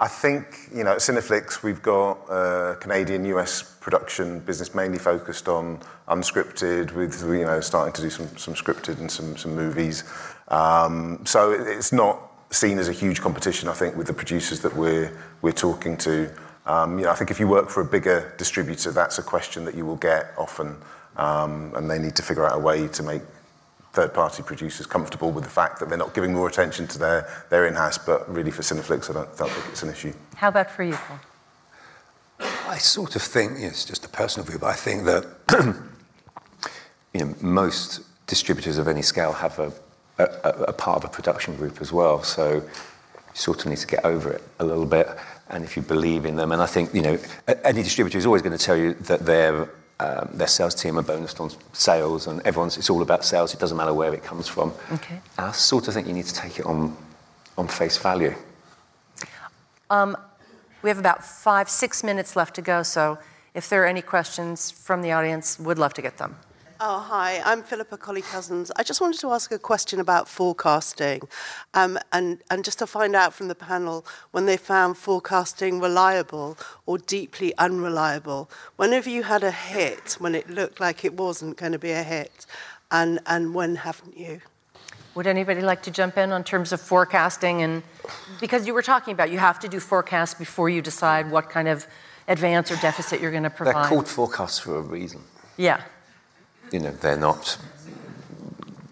I 0.00 0.06
think, 0.06 0.68
you 0.72 0.84
know, 0.84 0.92
at 0.92 0.98
Cineflix, 0.98 1.64
we've 1.64 1.82
got 1.82 2.80
Canadian 2.80 3.24
US 3.26 3.62
production 3.80 4.38
business 4.40 4.74
mainly 4.74 4.98
focused 4.98 5.48
on 5.48 5.80
unscripted, 6.08 6.92
with, 6.92 7.20
you 7.22 7.44
know, 7.44 7.60
starting 7.60 7.92
to 7.94 8.02
do 8.02 8.10
some, 8.10 8.28
some 8.36 8.54
scripted 8.54 9.00
and 9.00 9.10
some, 9.10 9.36
some 9.36 9.54
movies. 9.56 10.04
Um, 10.48 11.24
so 11.24 11.50
it's 11.50 11.92
not 11.92 12.20
seen 12.50 12.78
as 12.78 12.88
a 12.88 12.92
huge 12.92 13.20
competition, 13.20 13.68
I 13.68 13.72
think, 13.72 13.96
with 13.96 14.06
the 14.06 14.12
producers 14.12 14.60
that 14.60 14.74
we're, 14.76 15.12
we're 15.42 15.52
talking 15.52 15.96
to. 15.98 16.32
Um, 16.66 16.98
you 16.98 17.04
know, 17.06 17.10
I 17.10 17.14
think 17.14 17.30
if 17.30 17.40
you 17.40 17.48
work 17.48 17.68
for 17.68 17.80
a 17.80 17.84
bigger 17.84 18.32
distributor, 18.38 18.92
that's 18.92 19.18
a 19.18 19.22
question 19.22 19.64
that 19.64 19.74
you 19.74 19.84
will 19.84 19.96
get 19.96 20.32
often, 20.38 20.76
um, 21.16 21.72
and 21.74 21.90
they 21.90 21.98
need 21.98 22.14
to 22.16 22.22
figure 22.22 22.46
out 22.46 22.56
a 22.56 22.58
way 22.60 22.88
to 22.88 23.02
make 23.02 23.22
third-party 23.98 24.44
producers 24.44 24.86
comfortable 24.86 25.32
with 25.32 25.42
the 25.42 25.50
fact 25.50 25.80
that 25.80 25.88
they're 25.88 25.98
not 25.98 26.14
giving 26.14 26.32
more 26.32 26.46
attention 26.46 26.86
to 26.86 26.98
their, 27.00 27.28
their 27.50 27.66
in-house, 27.66 27.98
but 27.98 28.32
really 28.32 28.52
for 28.52 28.62
Cineflix, 28.62 29.10
I 29.10 29.14
don't, 29.14 29.36
don't 29.36 29.50
think 29.50 29.66
it's 29.72 29.82
an 29.82 29.90
issue. 29.90 30.12
How 30.36 30.50
about 30.50 30.70
for 30.70 30.84
you, 30.84 30.94
Paul? 30.94 31.18
I 32.68 32.78
sort 32.78 33.16
of 33.16 33.22
think, 33.22 33.54
you 33.54 33.62
know, 33.62 33.70
it's 33.70 33.84
just 33.84 34.04
a 34.04 34.08
personal 34.08 34.46
view, 34.46 34.60
but 34.60 34.68
I 34.68 34.74
think 34.74 35.04
that 35.06 35.24
you 37.12 37.24
know, 37.24 37.34
most 37.40 38.02
distributors 38.28 38.78
of 38.78 38.86
any 38.86 39.02
scale 39.02 39.32
have 39.32 39.58
a, 39.58 39.72
a, 40.18 40.24
a, 40.68 40.72
part 40.72 41.02
of 41.02 41.04
a 41.04 41.12
production 41.12 41.56
group 41.56 41.80
as 41.80 41.92
well. 41.92 42.22
So 42.22 42.54
you 42.54 42.62
sort 43.34 43.64
of 43.64 43.66
need 43.66 43.78
to 43.78 43.86
get 43.88 44.04
over 44.04 44.30
it 44.30 44.44
a 44.60 44.64
little 44.64 44.86
bit. 44.86 45.08
And 45.48 45.64
if 45.64 45.76
you 45.76 45.82
believe 45.82 46.24
in 46.24 46.36
them, 46.36 46.52
and 46.52 46.62
I 46.62 46.66
think, 46.66 46.94
you 46.94 47.02
know, 47.02 47.18
any 47.64 47.82
distributor 47.82 48.16
is 48.16 48.26
always 48.26 48.42
going 48.42 48.56
to 48.56 48.64
tell 48.64 48.76
you 48.76 48.94
that 48.94 49.26
they're 49.26 49.68
um, 50.00 50.28
their 50.32 50.46
sales 50.46 50.74
team 50.74 50.98
are 50.98 51.02
bonused 51.02 51.40
on 51.40 51.50
sales, 51.72 52.26
and 52.26 52.40
everyone's 52.46 52.76
it's 52.76 52.90
all 52.90 53.02
about 53.02 53.24
sales. 53.24 53.52
It 53.52 53.60
doesn't 53.60 53.76
matter 53.76 53.92
where 53.92 54.14
it 54.14 54.22
comes 54.22 54.46
from. 54.46 54.72
Okay. 54.92 55.20
I 55.36 55.52
sort 55.52 55.88
of 55.88 55.94
think 55.94 56.06
you 56.06 56.12
need 56.12 56.26
to 56.26 56.34
take 56.34 56.58
it 56.58 56.66
on 56.66 56.96
on 57.56 57.66
face 57.66 57.98
value. 57.98 58.34
Um, 59.90 60.16
we 60.82 60.90
have 60.90 60.98
about 60.98 61.24
five, 61.24 61.68
six 61.68 62.04
minutes 62.04 62.36
left 62.36 62.54
to 62.54 62.62
go, 62.62 62.82
so 62.82 63.18
if 63.54 63.68
there 63.68 63.82
are 63.82 63.86
any 63.86 64.02
questions 64.02 64.70
from 64.70 65.02
the 65.02 65.12
audience, 65.12 65.58
would 65.58 65.78
love 65.78 65.94
to 65.94 66.02
get 66.02 66.18
them. 66.18 66.36
Oh, 66.80 67.00
hi, 67.00 67.42
I'm 67.44 67.64
Philippa 67.64 67.96
Colley 67.96 68.22
Cousins. 68.22 68.70
I 68.76 68.84
just 68.84 69.00
wanted 69.00 69.18
to 69.22 69.32
ask 69.32 69.50
a 69.50 69.58
question 69.58 69.98
about 69.98 70.28
forecasting 70.28 71.22
um, 71.74 71.98
and, 72.12 72.38
and 72.52 72.64
just 72.64 72.78
to 72.78 72.86
find 72.86 73.16
out 73.16 73.34
from 73.34 73.48
the 73.48 73.56
panel 73.56 74.06
when 74.30 74.46
they 74.46 74.56
found 74.56 74.96
forecasting 74.96 75.80
reliable 75.80 76.56
or 76.86 76.98
deeply 76.98 77.52
unreliable. 77.58 78.48
When 78.76 78.92
have 78.92 79.08
you 79.08 79.24
had 79.24 79.42
a 79.42 79.50
hit 79.50 80.18
when 80.20 80.36
it 80.36 80.48
looked 80.48 80.78
like 80.78 81.04
it 81.04 81.14
wasn't 81.14 81.56
going 81.56 81.72
to 81.72 81.80
be 81.80 81.90
a 81.90 82.04
hit? 82.04 82.46
And, 82.92 83.18
and 83.26 83.56
when 83.56 83.74
haven't 83.74 84.16
you? 84.16 84.40
Would 85.16 85.26
anybody 85.26 85.62
like 85.62 85.82
to 85.82 85.90
jump 85.90 86.16
in 86.16 86.30
on 86.30 86.44
terms 86.44 86.72
of 86.72 86.80
forecasting? 86.80 87.60
And 87.60 87.82
because 88.38 88.68
you 88.68 88.72
were 88.72 88.82
talking 88.82 89.12
about 89.14 89.32
you 89.32 89.38
have 89.38 89.58
to 89.60 89.68
do 89.68 89.80
forecasts 89.80 90.34
before 90.34 90.70
you 90.70 90.80
decide 90.80 91.28
what 91.28 91.50
kind 91.50 91.66
of 91.66 91.88
advance 92.28 92.70
or 92.70 92.76
deficit 92.76 93.20
you're 93.20 93.32
going 93.32 93.42
to 93.42 93.50
provide. 93.50 93.74
They're 93.74 93.88
called 93.88 94.06
forecasts 94.06 94.60
for 94.60 94.76
a 94.76 94.80
reason. 94.80 95.22
Yeah 95.56 95.82
you 96.72 96.80
know, 96.80 96.90
they're 96.90 97.16
not, 97.16 97.58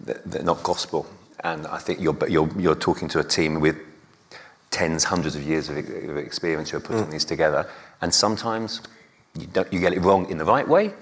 they're 0.04 0.42
not 0.42 0.62
gospel. 0.62 1.06
And 1.44 1.66
I 1.66 1.78
think 1.78 2.00
you're, 2.00 2.16
you're, 2.28 2.48
you're 2.58 2.74
talking 2.74 3.08
to 3.08 3.20
a 3.20 3.24
team 3.24 3.60
with 3.60 3.76
tens, 4.70 5.04
hundreds 5.04 5.36
of 5.36 5.42
years 5.42 5.68
of 5.68 5.76
experience 6.16 6.70
who 6.70 6.78
are 6.78 6.80
putting 6.80 7.04
mm. 7.04 7.10
these 7.10 7.24
together. 7.24 7.68
And 8.00 8.12
sometimes 8.12 8.82
you, 9.38 9.46
don't, 9.46 9.72
you 9.72 9.80
get 9.80 9.92
it 9.92 10.00
wrong 10.00 10.28
in 10.30 10.38
the 10.38 10.44
right 10.44 10.66
way, 10.66 10.92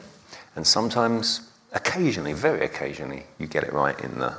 and 0.56 0.66
sometimes, 0.66 1.50
occasionally, 1.72 2.32
very 2.32 2.64
occasionally, 2.64 3.24
you 3.38 3.46
get 3.46 3.64
it 3.64 3.72
right 3.72 3.98
in 4.00 4.18
the, 4.18 4.34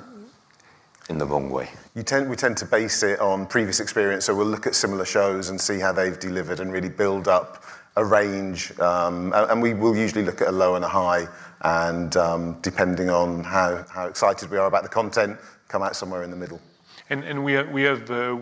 in 1.10 1.18
the 1.18 1.26
wrong 1.26 1.50
way. 1.50 1.70
You 1.96 2.04
tend, 2.04 2.30
we 2.30 2.36
tend 2.36 2.58
to 2.58 2.66
base 2.66 3.04
it 3.04 3.20
on 3.20 3.46
previous 3.46 3.80
experience, 3.80 4.26
so 4.26 4.36
we'll 4.36 4.48
look 4.48 4.68
at 4.68 4.76
similar 4.76 5.06
shows 5.06 5.50
and 5.50 5.60
see 5.60 5.80
how 5.80 5.92
they've 5.92 6.20
delivered 6.20 6.60
and 6.60 6.72
really 6.72 6.90
build 6.90 7.28
up 7.28 7.64
a 7.96 8.04
range. 8.04 8.78
Um, 8.80 9.34
and 9.34 9.62
we 9.62 9.74
will 9.74 9.96
usually 9.96 10.24
look 10.24 10.42
at 10.42 10.48
a 10.48 10.52
low 10.52 10.76
and 10.76 10.84
a 10.84 10.88
high 10.90 11.28
and 11.62 12.16
um, 12.18 12.58
depending 12.62 13.10
on 13.10 13.44
how, 13.44 13.86
excited 14.08 14.52
we 14.52 14.58
are 14.58 14.68
about 14.68 14.84
the 14.84 14.90
content, 14.90 15.40
come 15.68 15.82
out 15.82 15.96
somewhere 15.96 16.24
in 16.24 16.30
the 16.30 16.36
middle. 16.36 16.60
We 17.10 17.84
have, 17.84 18.10
uh, 18.10 18.36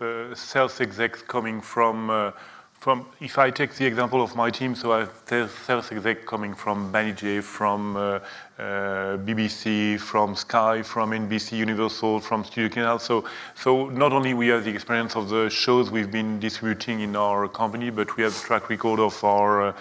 uh, 0.00 0.34
sales 0.34 0.80
execs 0.80 1.22
coming 1.22 1.60
from, 1.60 2.10
uh, 2.10 2.32
from, 2.80 3.04
if 3.20 3.36
I 3.38 3.50
take 3.50 3.74
the 3.74 3.84
example 3.84 4.22
of 4.22 4.34
my 4.34 4.50
team, 4.50 4.74
so 4.74 4.92
I 4.92 5.00
have 5.00 5.50
sales 5.66 5.92
exec 5.92 6.24
coming 6.24 6.54
from 6.54 6.90
Banijay, 6.90 7.42
from 7.42 7.94
uh, 7.94 8.00
uh, 8.00 9.18
BBC, 9.18 10.00
from 10.00 10.34
Sky, 10.34 10.80
from 10.80 11.10
NBC 11.10 11.58
Universal, 11.58 12.20
from 12.20 12.42
Studio 12.42 12.70
Canal. 12.70 12.98
So, 12.98 13.26
so 13.54 13.90
not 13.90 14.14
only 14.14 14.32
we 14.32 14.48
have 14.48 14.64
the 14.64 14.70
experience 14.70 15.14
of 15.14 15.28
the 15.28 15.50
shows 15.50 15.90
we've 15.90 16.10
been 16.10 16.40
distributing 16.40 17.00
in 17.00 17.16
our 17.16 17.48
company, 17.48 17.90
but 17.90 18.16
we 18.16 18.22
have 18.22 18.32
the 18.32 18.40
track 18.40 18.70
record 18.70 18.98
of 18.98 19.22
our 19.22 19.68
uh, 19.68 19.72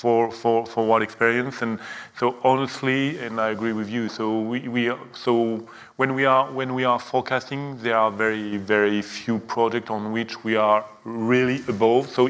for, 0.00 0.30
for, 0.30 0.64
for 0.64 0.86
what 0.86 1.02
experience. 1.02 1.60
And 1.60 1.78
so 2.18 2.36
honestly, 2.42 3.18
and 3.18 3.38
I 3.38 3.50
agree 3.50 3.74
with 3.74 3.90
you. 3.90 4.08
So 4.08 4.40
we, 4.40 4.66
we 4.66 4.92
so 5.12 5.68
when 6.00 6.74
we 6.74 6.84
are 6.84 6.98
forecasting, 6.98 7.76
there 7.82 7.96
are 7.96 8.10
very 8.10 8.56
very 8.56 9.02
few 9.02 9.38
projects 9.38 9.90
on 9.90 10.12
which 10.12 10.42
we 10.44 10.56
are 10.56 10.84
really 11.04 11.62
above. 11.68 12.08
So. 12.10 12.28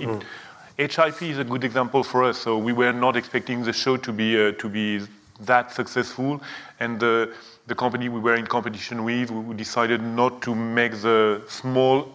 HPI 0.79 1.31
is 1.31 1.39
a 1.39 1.45
good 1.45 1.63
example 1.63 2.03
for 2.03 2.25
us. 2.25 2.39
So 2.39 2.57
we 2.57 2.73
were 2.73 2.93
not 2.93 3.15
expecting 3.15 3.63
the 3.63 3.73
show 3.73 3.99
to 3.99 4.13
be 4.13 4.29
uh, 4.41 5.07
that 5.41 5.73
successful, 5.73 6.41
and 6.81 6.99
the 6.99 7.75
company 7.77 8.09
we 8.09 8.19
were 8.19 8.35
in 8.35 8.47
competition 8.47 9.05
with, 9.05 9.31
we 9.31 9.55
decided 9.55 10.03
not 10.03 10.41
to 10.43 10.55
make 10.55 10.93
the 11.03 11.43
small 11.49 12.09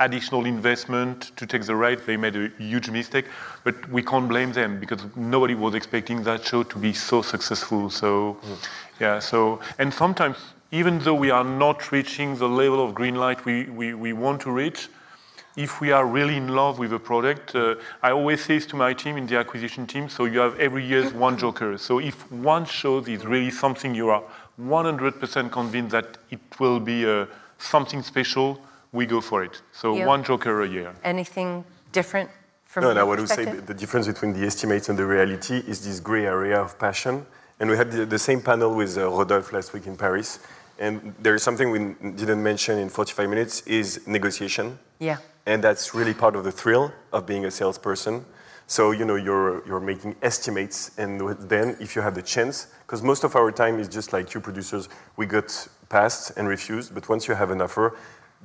additional 0.00 0.44
investment 0.44 1.30
to 1.36 1.46
take 1.46 1.62
the 1.62 1.76
right. 1.76 2.04
They 2.04 2.16
made 2.16 2.36
a 2.36 2.48
huge 2.58 2.90
mistake, 2.90 3.26
but 3.64 3.74
we 3.90 4.02
can't 4.02 4.28
blame 4.28 4.52
them 4.52 4.80
because 4.80 5.02
nobody 5.14 5.54
was 5.54 5.74
expecting 5.74 6.24
that 6.24 6.44
show 6.44 6.64
to 6.64 6.78
be 6.78 6.92
so 6.92 7.22
successful. 7.22 7.90
So, 7.90 8.36
yeah. 8.98 9.20
So, 9.20 9.60
and 9.78 9.94
sometimes 9.94 10.36
even 10.72 10.98
though 11.00 11.14
we 11.14 11.30
are 11.30 11.44
not 11.44 11.90
reaching 11.90 12.36
the 12.36 12.48
level 12.48 12.84
of 12.84 12.94
green 12.94 13.16
light 13.16 13.44
we, 13.44 13.64
we, 13.64 13.94
we 13.94 14.12
want 14.12 14.40
to 14.42 14.50
reach, 14.50 14.88
if 15.56 15.80
we 15.80 15.90
are 15.90 16.06
really 16.06 16.36
in 16.36 16.48
love 16.48 16.78
with 16.78 16.92
a 16.92 16.98
product, 16.98 17.54
uh, 17.54 17.74
I 18.02 18.12
always 18.12 18.44
say 18.44 18.56
this 18.56 18.66
to 18.66 18.76
my 18.76 18.94
team 18.94 19.16
in 19.16 19.26
the 19.26 19.36
acquisition 19.36 19.86
team, 19.86 20.08
so 20.08 20.24
you 20.24 20.38
have 20.38 20.58
every 20.58 20.86
year 20.86 21.10
one 21.10 21.36
joker. 21.36 21.76
So 21.76 21.98
if 21.98 22.30
one 22.30 22.64
show 22.64 22.98
is 22.98 23.26
really 23.26 23.50
something 23.50 23.94
you 23.94 24.10
are 24.10 24.22
100% 24.60 25.50
convinced 25.50 25.90
that 25.90 26.18
it 26.30 26.40
will 26.60 26.78
be 26.78 27.04
uh, 27.04 27.26
something 27.58 28.02
special, 28.02 28.60
we 28.92 29.06
go 29.06 29.20
for 29.20 29.42
it. 29.44 29.60
So 29.72 29.96
you, 29.96 30.06
one 30.06 30.22
joker 30.22 30.62
a 30.62 30.68
year. 30.68 30.94
Anything 31.02 31.64
different 31.92 32.30
from 32.64 32.84
No, 32.84 32.92
no, 32.92 33.06
what 33.06 33.18
I 33.18 33.22
would 33.22 33.28
say 33.28 33.44
the 33.44 33.74
difference 33.74 34.06
between 34.06 34.32
the 34.32 34.46
estimates 34.46 34.88
and 34.88 34.98
the 34.98 35.06
reality 35.06 35.56
is 35.66 35.84
this 35.84 35.98
gray 35.98 36.26
area 36.26 36.60
of 36.60 36.78
passion. 36.78 37.26
And 37.58 37.68
we 37.68 37.76
had 37.76 37.90
the, 37.90 38.06
the 38.06 38.18
same 38.18 38.40
panel 38.40 38.74
with 38.74 38.96
uh, 38.96 39.08
Rodolphe 39.08 39.52
last 39.52 39.74
week 39.74 39.86
in 39.86 39.96
Paris. 39.96 40.38
And 40.80 41.14
there 41.20 41.34
is 41.34 41.42
something 41.42 41.70
we 41.70 41.94
didn't 42.12 42.42
mention 42.42 42.78
in 42.78 42.88
45 42.88 43.28
minutes 43.28 43.60
is 43.66 44.00
negotiation. 44.06 44.78
Yeah. 44.98 45.18
And 45.44 45.62
that's 45.62 45.94
really 45.94 46.14
part 46.14 46.34
of 46.34 46.42
the 46.42 46.50
thrill 46.50 46.90
of 47.12 47.26
being 47.26 47.44
a 47.44 47.50
salesperson. 47.50 48.24
So, 48.66 48.92
you 48.92 49.04
know, 49.04 49.16
you're, 49.16 49.66
you're 49.66 49.80
making 49.80 50.16
estimates, 50.22 50.92
and 50.96 51.20
then 51.48 51.76
if 51.80 51.96
you 51.96 52.02
have 52.02 52.14
the 52.14 52.22
chance, 52.22 52.68
because 52.86 53.02
most 53.02 53.24
of 53.24 53.34
our 53.34 53.50
time 53.50 53.80
is 53.80 53.88
just 53.88 54.12
like 54.12 54.32
you 54.32 54.40
producers, 54.40 54.88
we 55.16 55.26
got 55.26 55.68
passed 55.88 56.32
and 56.36 56.48
refused, 56.48 56.94
but 56.94 57.08
once 57.08 57.26
you 57.26 57.34
have 57.34 57.50
an 57.50 57.60
offer, 57.60 57.96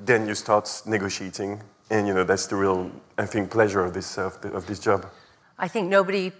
then 0.03 0.27
you 0.27 0.35
start 0.35 0.81
negotiating 0.85 1.61
And 1.91 2.07
you 2.07 2.15
know 2.15 2.23
that's 2.23 2.47
the 2.47 2.55
real, 2.55 2.89
I 3.17 3.27
think, 3.27 3.51
pleasure 3.51 3.85
of 3.85 3.93
this 3.93 4.17
of, 4.17 4.41
the, 4.41 4.51
of 4.51 4.65
this 4.65 4.79
job. 4.79 5.05
I 5.59 5.67
think 5.67 5.87
nobody 5.87 6.31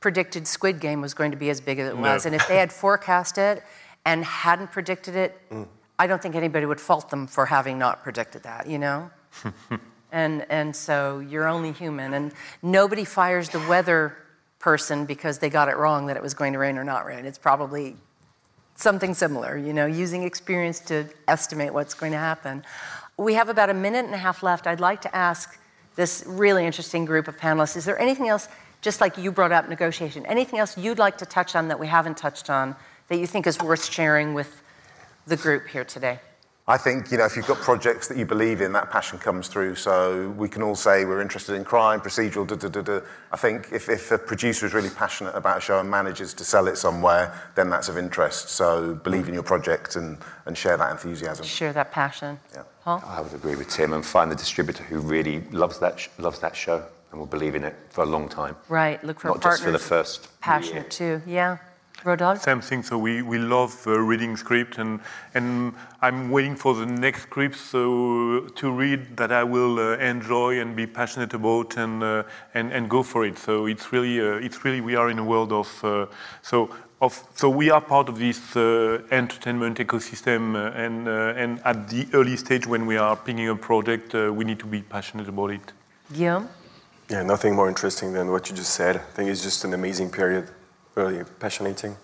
predicted 0.00 0.46
Squid 0.46 0.80
Game 0.80 1.02
was 1.02 1.12
going 1.12 1.30
to 1.30 1.36
be 1.36 1.50
as 1.50 1.60
big 1.60 1.78
as 1.78 1.88
it 1.88 1.96
was, 1.98 2.24
no. 2.24 2.28
and 2.28 2.34
if 2.34 2.48
they 2.48 2.56
had 2.56 2.72
forecast 2.72 3.36
it 3.36 3.62
and 4.06 4.24
hadn't 4.24 4.72
predicted 4.72 5.16
it, 5.16 5.38
mm. 5.50 5.68
I 5.98 6.06
don't 6.06 6.22
think 6.22 6.34
anybody 6.34 6.64
would 6.64 6.80
fault 6.80 7.10
them 7.10 7.26
for 7.26 7.44
having 7.44 7.78
not 7.78 8.02
predicted 8.02 8.44
that. 8.44 8.66
You 8.66 8.78
know. 8.78 9.10
and 10.12 10.46
and 10.48 10.74
so 10.74 11.18
you're 11.18 11.46
only 11.46 11.72
human, 11.72 12.14
and 12.14 12.32
nobody 12.62 13.04
fires 13.04 13.50
the 13.50 13.60
weather 13.68 14.16
person 14.58 15.04
because 15.04 15.38
they 15.38 15.50
got 15.50 15.68
it 15.68 15.76
wrong 15.76 16.06
that 16.06 16.16
it 16.16 16.22
was 16.22 16.32
going 16.32 16.54
to 16.54 16.58
rain 16.58 16.78
or 16.78 16.84
not 16.84 17.04
rain. 17.04 17.26
It's 17.26 17.38
probably 17.38 17.96
something 18.76 19.14
similar, 19.14 19.56
you 19.56 19.72
know, 19.72 19.86
using 19.86 20.22
experience 20.22 20.80
to 20.80 21.06
estimate 21.28 21.72
what's 21.72 21.94
going 21.94 22.12
to 22.12 22.18
happen. 22.18 22.64
We 23.16 23.34
have 23.34 23.48
about 23.48 23.70
a 23.70 23.74
minute 23.74 24.04
and 24.04 24.14
a 24.14 24.18
half 24.18 24.42
left. 24.42 24.66
I'd 24.66 24.80
like 24.80 25.02
to 25.02 25.16
ask 25.16 25.58
this 25.94 26.24
really 26.26 26.66
interesting 26.66 27.04
group 27.04 27.26
of 27.26 27.36
panelists 27.38 27.76
is 27.76 27.84
there 27.84 27.98
anything 27.98 28.28
else, 28.28 28.48
just 28.82 29.00
like 29.00 29.16
you 29.16 29.32
brought 29.32 29.52
up 29.52 29.68
negotiation, 29.68 30.26
anything 30.26 30.58
else 30.58 30.76
you'd 30.76 30.98
like 30.98 31.18
to 31.18 31.26
touch 31.26 31.56
on 31.56 31.68
that 31.68 31.78
we 31.78 31.86
haven't 31.86 32.16
touched 32.16 32.50
on 32.50 32.76
that 33.08 33.18
you 33.18 33.26
think 33.26 33.46
is 33.46 33.58
worth 33.58 33.84
sharing 33.84 34.34
with 34.34 34.62
the 35.26 35.36
group 35.36 35.66
here 35.68 35.84
today? 35.84 36.20
I 36.68 36.76
think, 36.76 37.12
you 37.12 37.18
know, 37.18 37.24
if 37.24 37.36
you've 37.36 37.46
got 37.46 37.58
projects 37.58 38.08
that 38.08 38.16
you 38.18 38.26
believe 38.26 38.60
in, 38.60 38.72
that 38.72 38.90
passion 38.90 39.20
comes 39.20 39.46
through. 39.46 39.76
So 39.76 40.30
we 40.30 40.48
can 40.48 40.62
all 40.62 40.74
say 40.74 41.04
we're 41.04 41.20
interested 41.22 41.54
in 41.54 41.62
crime, 41.64 42.00
procedural, 42.00 42.44
da, 42.44 42.56
da, 42.56 42.66
da, 42.68 42.80
da. 42.80 43.00
I 43.30 43.36
think 43.36 43.68
if, 43.70 43.88
if 43.88 44.10
a 44.10 44.18
producer 44.18 44.66
is 44.66 44.74
really 44.74 44.90
passionate 44.90 45.36
about 45.36 45.58
a 45.58 45.60
show 45.60 45.78
and 45.78 45.88
manages 45.88 46.34
to 46.34 46.44
sell 46.44 46.66
it 46.66 46.76
somewhere, 46.76 47.40
then 47.54 47.70
that's 47.70 47.88
of 47.88 47.96
interest. 47.96 48.48
So 48.48 48.96
believe 48.96 49.28
in 49.28 49.34
your 49.34 49.44
project 49.44 49.94
and, 49.94 50.18
and 50.46 50.58
share 50.58 50.76
that 50.76 50.90
enthusiasm. 50.90 51.46
Share 51.46 51.72
that 51.72 51.92
passion. 51.92 52.36
Yeah. 52.52 52.64
Paul? 52.82 53.00
I 53.06 53.20
would 53.20 53.32
agree 53.32 53.54
with 53.54 53.68
Tim 53.68 53.92
and 53.92 54.04
find 54.04 54.28
the 54.28 54.34
distributor 54.36 54.82
who 54.82 54.98
really 54.98 55.42
loves 55.52 55.78
that, 55.78 56.00
sh- 56.00 56.08
loves 56.18 56.40
that 56.40 56.56
show 56.56 56.84
and 57.12 57.20
will 57.20 57.28
believe 57.28 57.54
in 57.54 57.62
it 57.62 57.76
for 57.90 58.02
a 58.02 58.06
long 58.06 58.28
time. 58.28 58.56
Right. 58.68 59.02
Look 59.04 59.20
for 59.20 59.28
Not 59.28 59.40
partners. 59.40 59.60
just 59.60 59.64
for 59.64 59.70
the 59.70 59.78
first 59.78 60.40
passionate 60.40 60.98
year. 60.98 61.20
too. 61.20 61.30
Yeah. 61.30 61.58
Rodolphe? 62.04 62.42
Same 62.42 62.60
thing. 62.60 62.82
So 62.82 62.98
we, 62.98 63.22
we 63.22 63.38
love 63.38 63.86
uh, 63.86 63.98
reading 63.98 64.36
script, 64.36 64.78
and 64.78 65.00
and 65.34 65.74
I'm 66.02 66.30
waiting 66.30 66.56
for 66.56 66.74
the 66.74 66.86
next 66.86 67.22
script 67.22 67.56
so 67.56 68.48
to 68.54 68.70
read 68.70 69.16
that 69.16 69.32
I 69.32 69.44
will 69.44 69.78
uh, 69.78 69.96
enjoy 69.96 70.60
and 70.60 70.76
be 70.76 70.86
passionate 70.86 71.34
about, 71.34 71.76
and 71.76 72.02
uh, 72.02 72.22
and 72.54 72.72
and 72.72 72.88
go 72.88 73.02
for 73.02 73.24
it. 73.24 73.38
So 73.38 73.66
it's 73.66 73.92
really 73.92 74.20
uh, 74.20 74.46
it's 74.46 74.64
really 74.64 74.80
we 74.80 74.94
are 74.96 75.10
in 75.10 75.18
a 75.18 75.24
world 75.24 75.52
of 75.52 75.84
uh, 75.84 76.06
so. 76.42 76.70
Of, 76.98 77.22
so 77.34 77.50
we 77.50 77.68
are 77.68 77.82
part 77.82 78.08
of 78.08 78.18
this 78.18 78.56
uh, 78.56 79.02
entertainment 79.10 79.76
ecosystem, 79.76 80.56
and 80.74 81.06
and 81.06 81.60
at 81.66 81.90
the 81.90 82.08
early 82.14 82.38
stage 82.38 82.66
when 82.66 82.86
we 82.86 82.96
are 82.96 83.14
picking 83.14 83.50
a 83.50 83.54
project, 83.54 84.14
we 84.14 84.44
need 84.46 84.58
to 84.60 84.66
be 84.66 84.80
passionate 84.80 85.28
about 85.28 85.50
it. 85.50 85.72
Guillaume. 86.10 86.48
Yeah, 87.10 87.22
nothing 87.22 87.54
more 87.54 87.68
interesting 87.68 88.14
than 88.14 88.30
what 88.30 88.48
you 88.48 88.56
just 88.56 88.72
said. 88.72 88.96
I 88.96 89.12
think 89.14 89.28
it's 89.28 89.42
just 89.42 89.62
an 89.64 89.74
amazing 89.74 90.10
period 90.10 90.48
really 90.96 91.22
passionating. 91.38 91.96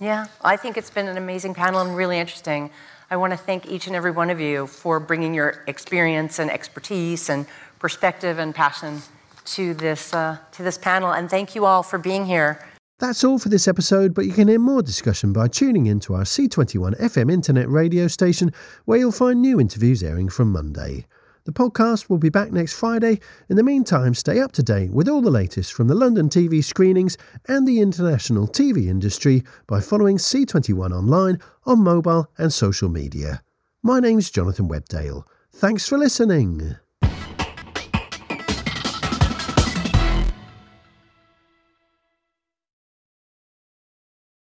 Yeah, 0.00 0.26
I 0.42 0.56
think 0.56 0.76
it's 0.76 0.90
been 0.90 1.06
an 1.06 1.16
amazing 1.16 1.54
panel 1.54 1.80
and 1.80 1.94
really 1.94 2.18
interesting. 2.18 2.70
I 3.10 3.16
want 3.16 3.32
to 3.32 3.36
thank 3.36 3.70
each 3.70 3.86
and 3.86 3.94
every 3.94 4.10
one 4.10 4.30
of 4.30 4.40
you 4.40 4.66
for 4.66 4.98
bringing 4.98 5.34
your 5.34 5.62
experience 5.66 6.38
and 6.38 6.50
expertise 6.50 7.28
and 7.28 7.46
perspective 7.78 8.38
and 8.38 8.54
passion 8.54 9.02
to 9.44 9.74
this 9.74 10.14
uh, 10.14 10.38
to 10.52 10.62
this 10.62 10.78
panel, 10.78 11.12
and 11.12 11.28
thank 11.28 11.54
you 11.54 11.64
all 11.64 11.82
for 11.82 11.98
being 11.98 12.24
here. 12.24 12.64
That's 12.98 13.24
all 13.24 13.38
for 13.38 13.48
this 13.48 13.66
episode, 13.66 14.14
but 14.14 14.26
you 14.26 14.32
can 14.32 14.48
hear 14.48 14.58
more 14.58 14.82
discussion 14.82 15.32
by 15.32 15.48
tuning 15.48 15.86
in 15.86 16.00
to 16.00 16.14
our 16.14 16.24
C21 16.24 17.00
FM 17.00 17.32
internet 17.32 17.68
radio 17.68 18.06
station, 18.08 18.52
where 18.84 18.98
you'll 18.98 19.10
find 19.10 19.40
new 19.40 19.58
interviews 19.58 20.02
airing 20.02 20.28
from 20.28 20.52
Monday. 20.52 21.06
The 21.44 21.52
podcast 21.52 22.08
will 22.08 22.18
be 22.18 22.28
back 22.28 22.52
next 22.52 22.74
Friday. 22.74 23.18
In 23.48 23.56
the 23.56 23.62
meantime, 23.62 24.14
stay 24.14 24.40
up 24.40 24.52
to 24.52 24.62
date 24.62 24.90
with 24.92 25.08
all 25.08 25.22
the 25.22 25.30
latest 25.30 25.72
from 25.72 25.88
the 25.88 25.94
London 25.94 26.28
TV 26.28 26.62
screenings 26.62 27.16
and 27.48 27.66
the 27.66 27.80
international 27.80 28.46
TV 28.46 28.88
industry 28.88 29.42
by 29.66 29.80
following 29.80 30.18
C21 30.18 30.92
online 30.92 31.38
on 31.64 31.82
mobile 31.82 32.30
and 32.36 32.52
social 32.52 32.88
media. 32.88 33.42
My 33.82 34.00
name's 34.00 34.30
Jonathan 34.30 34.68
Webdale. 34.68 35.24
Thanks 35.50 35.88
for 35.88 35.96
listening. 35.96 36.76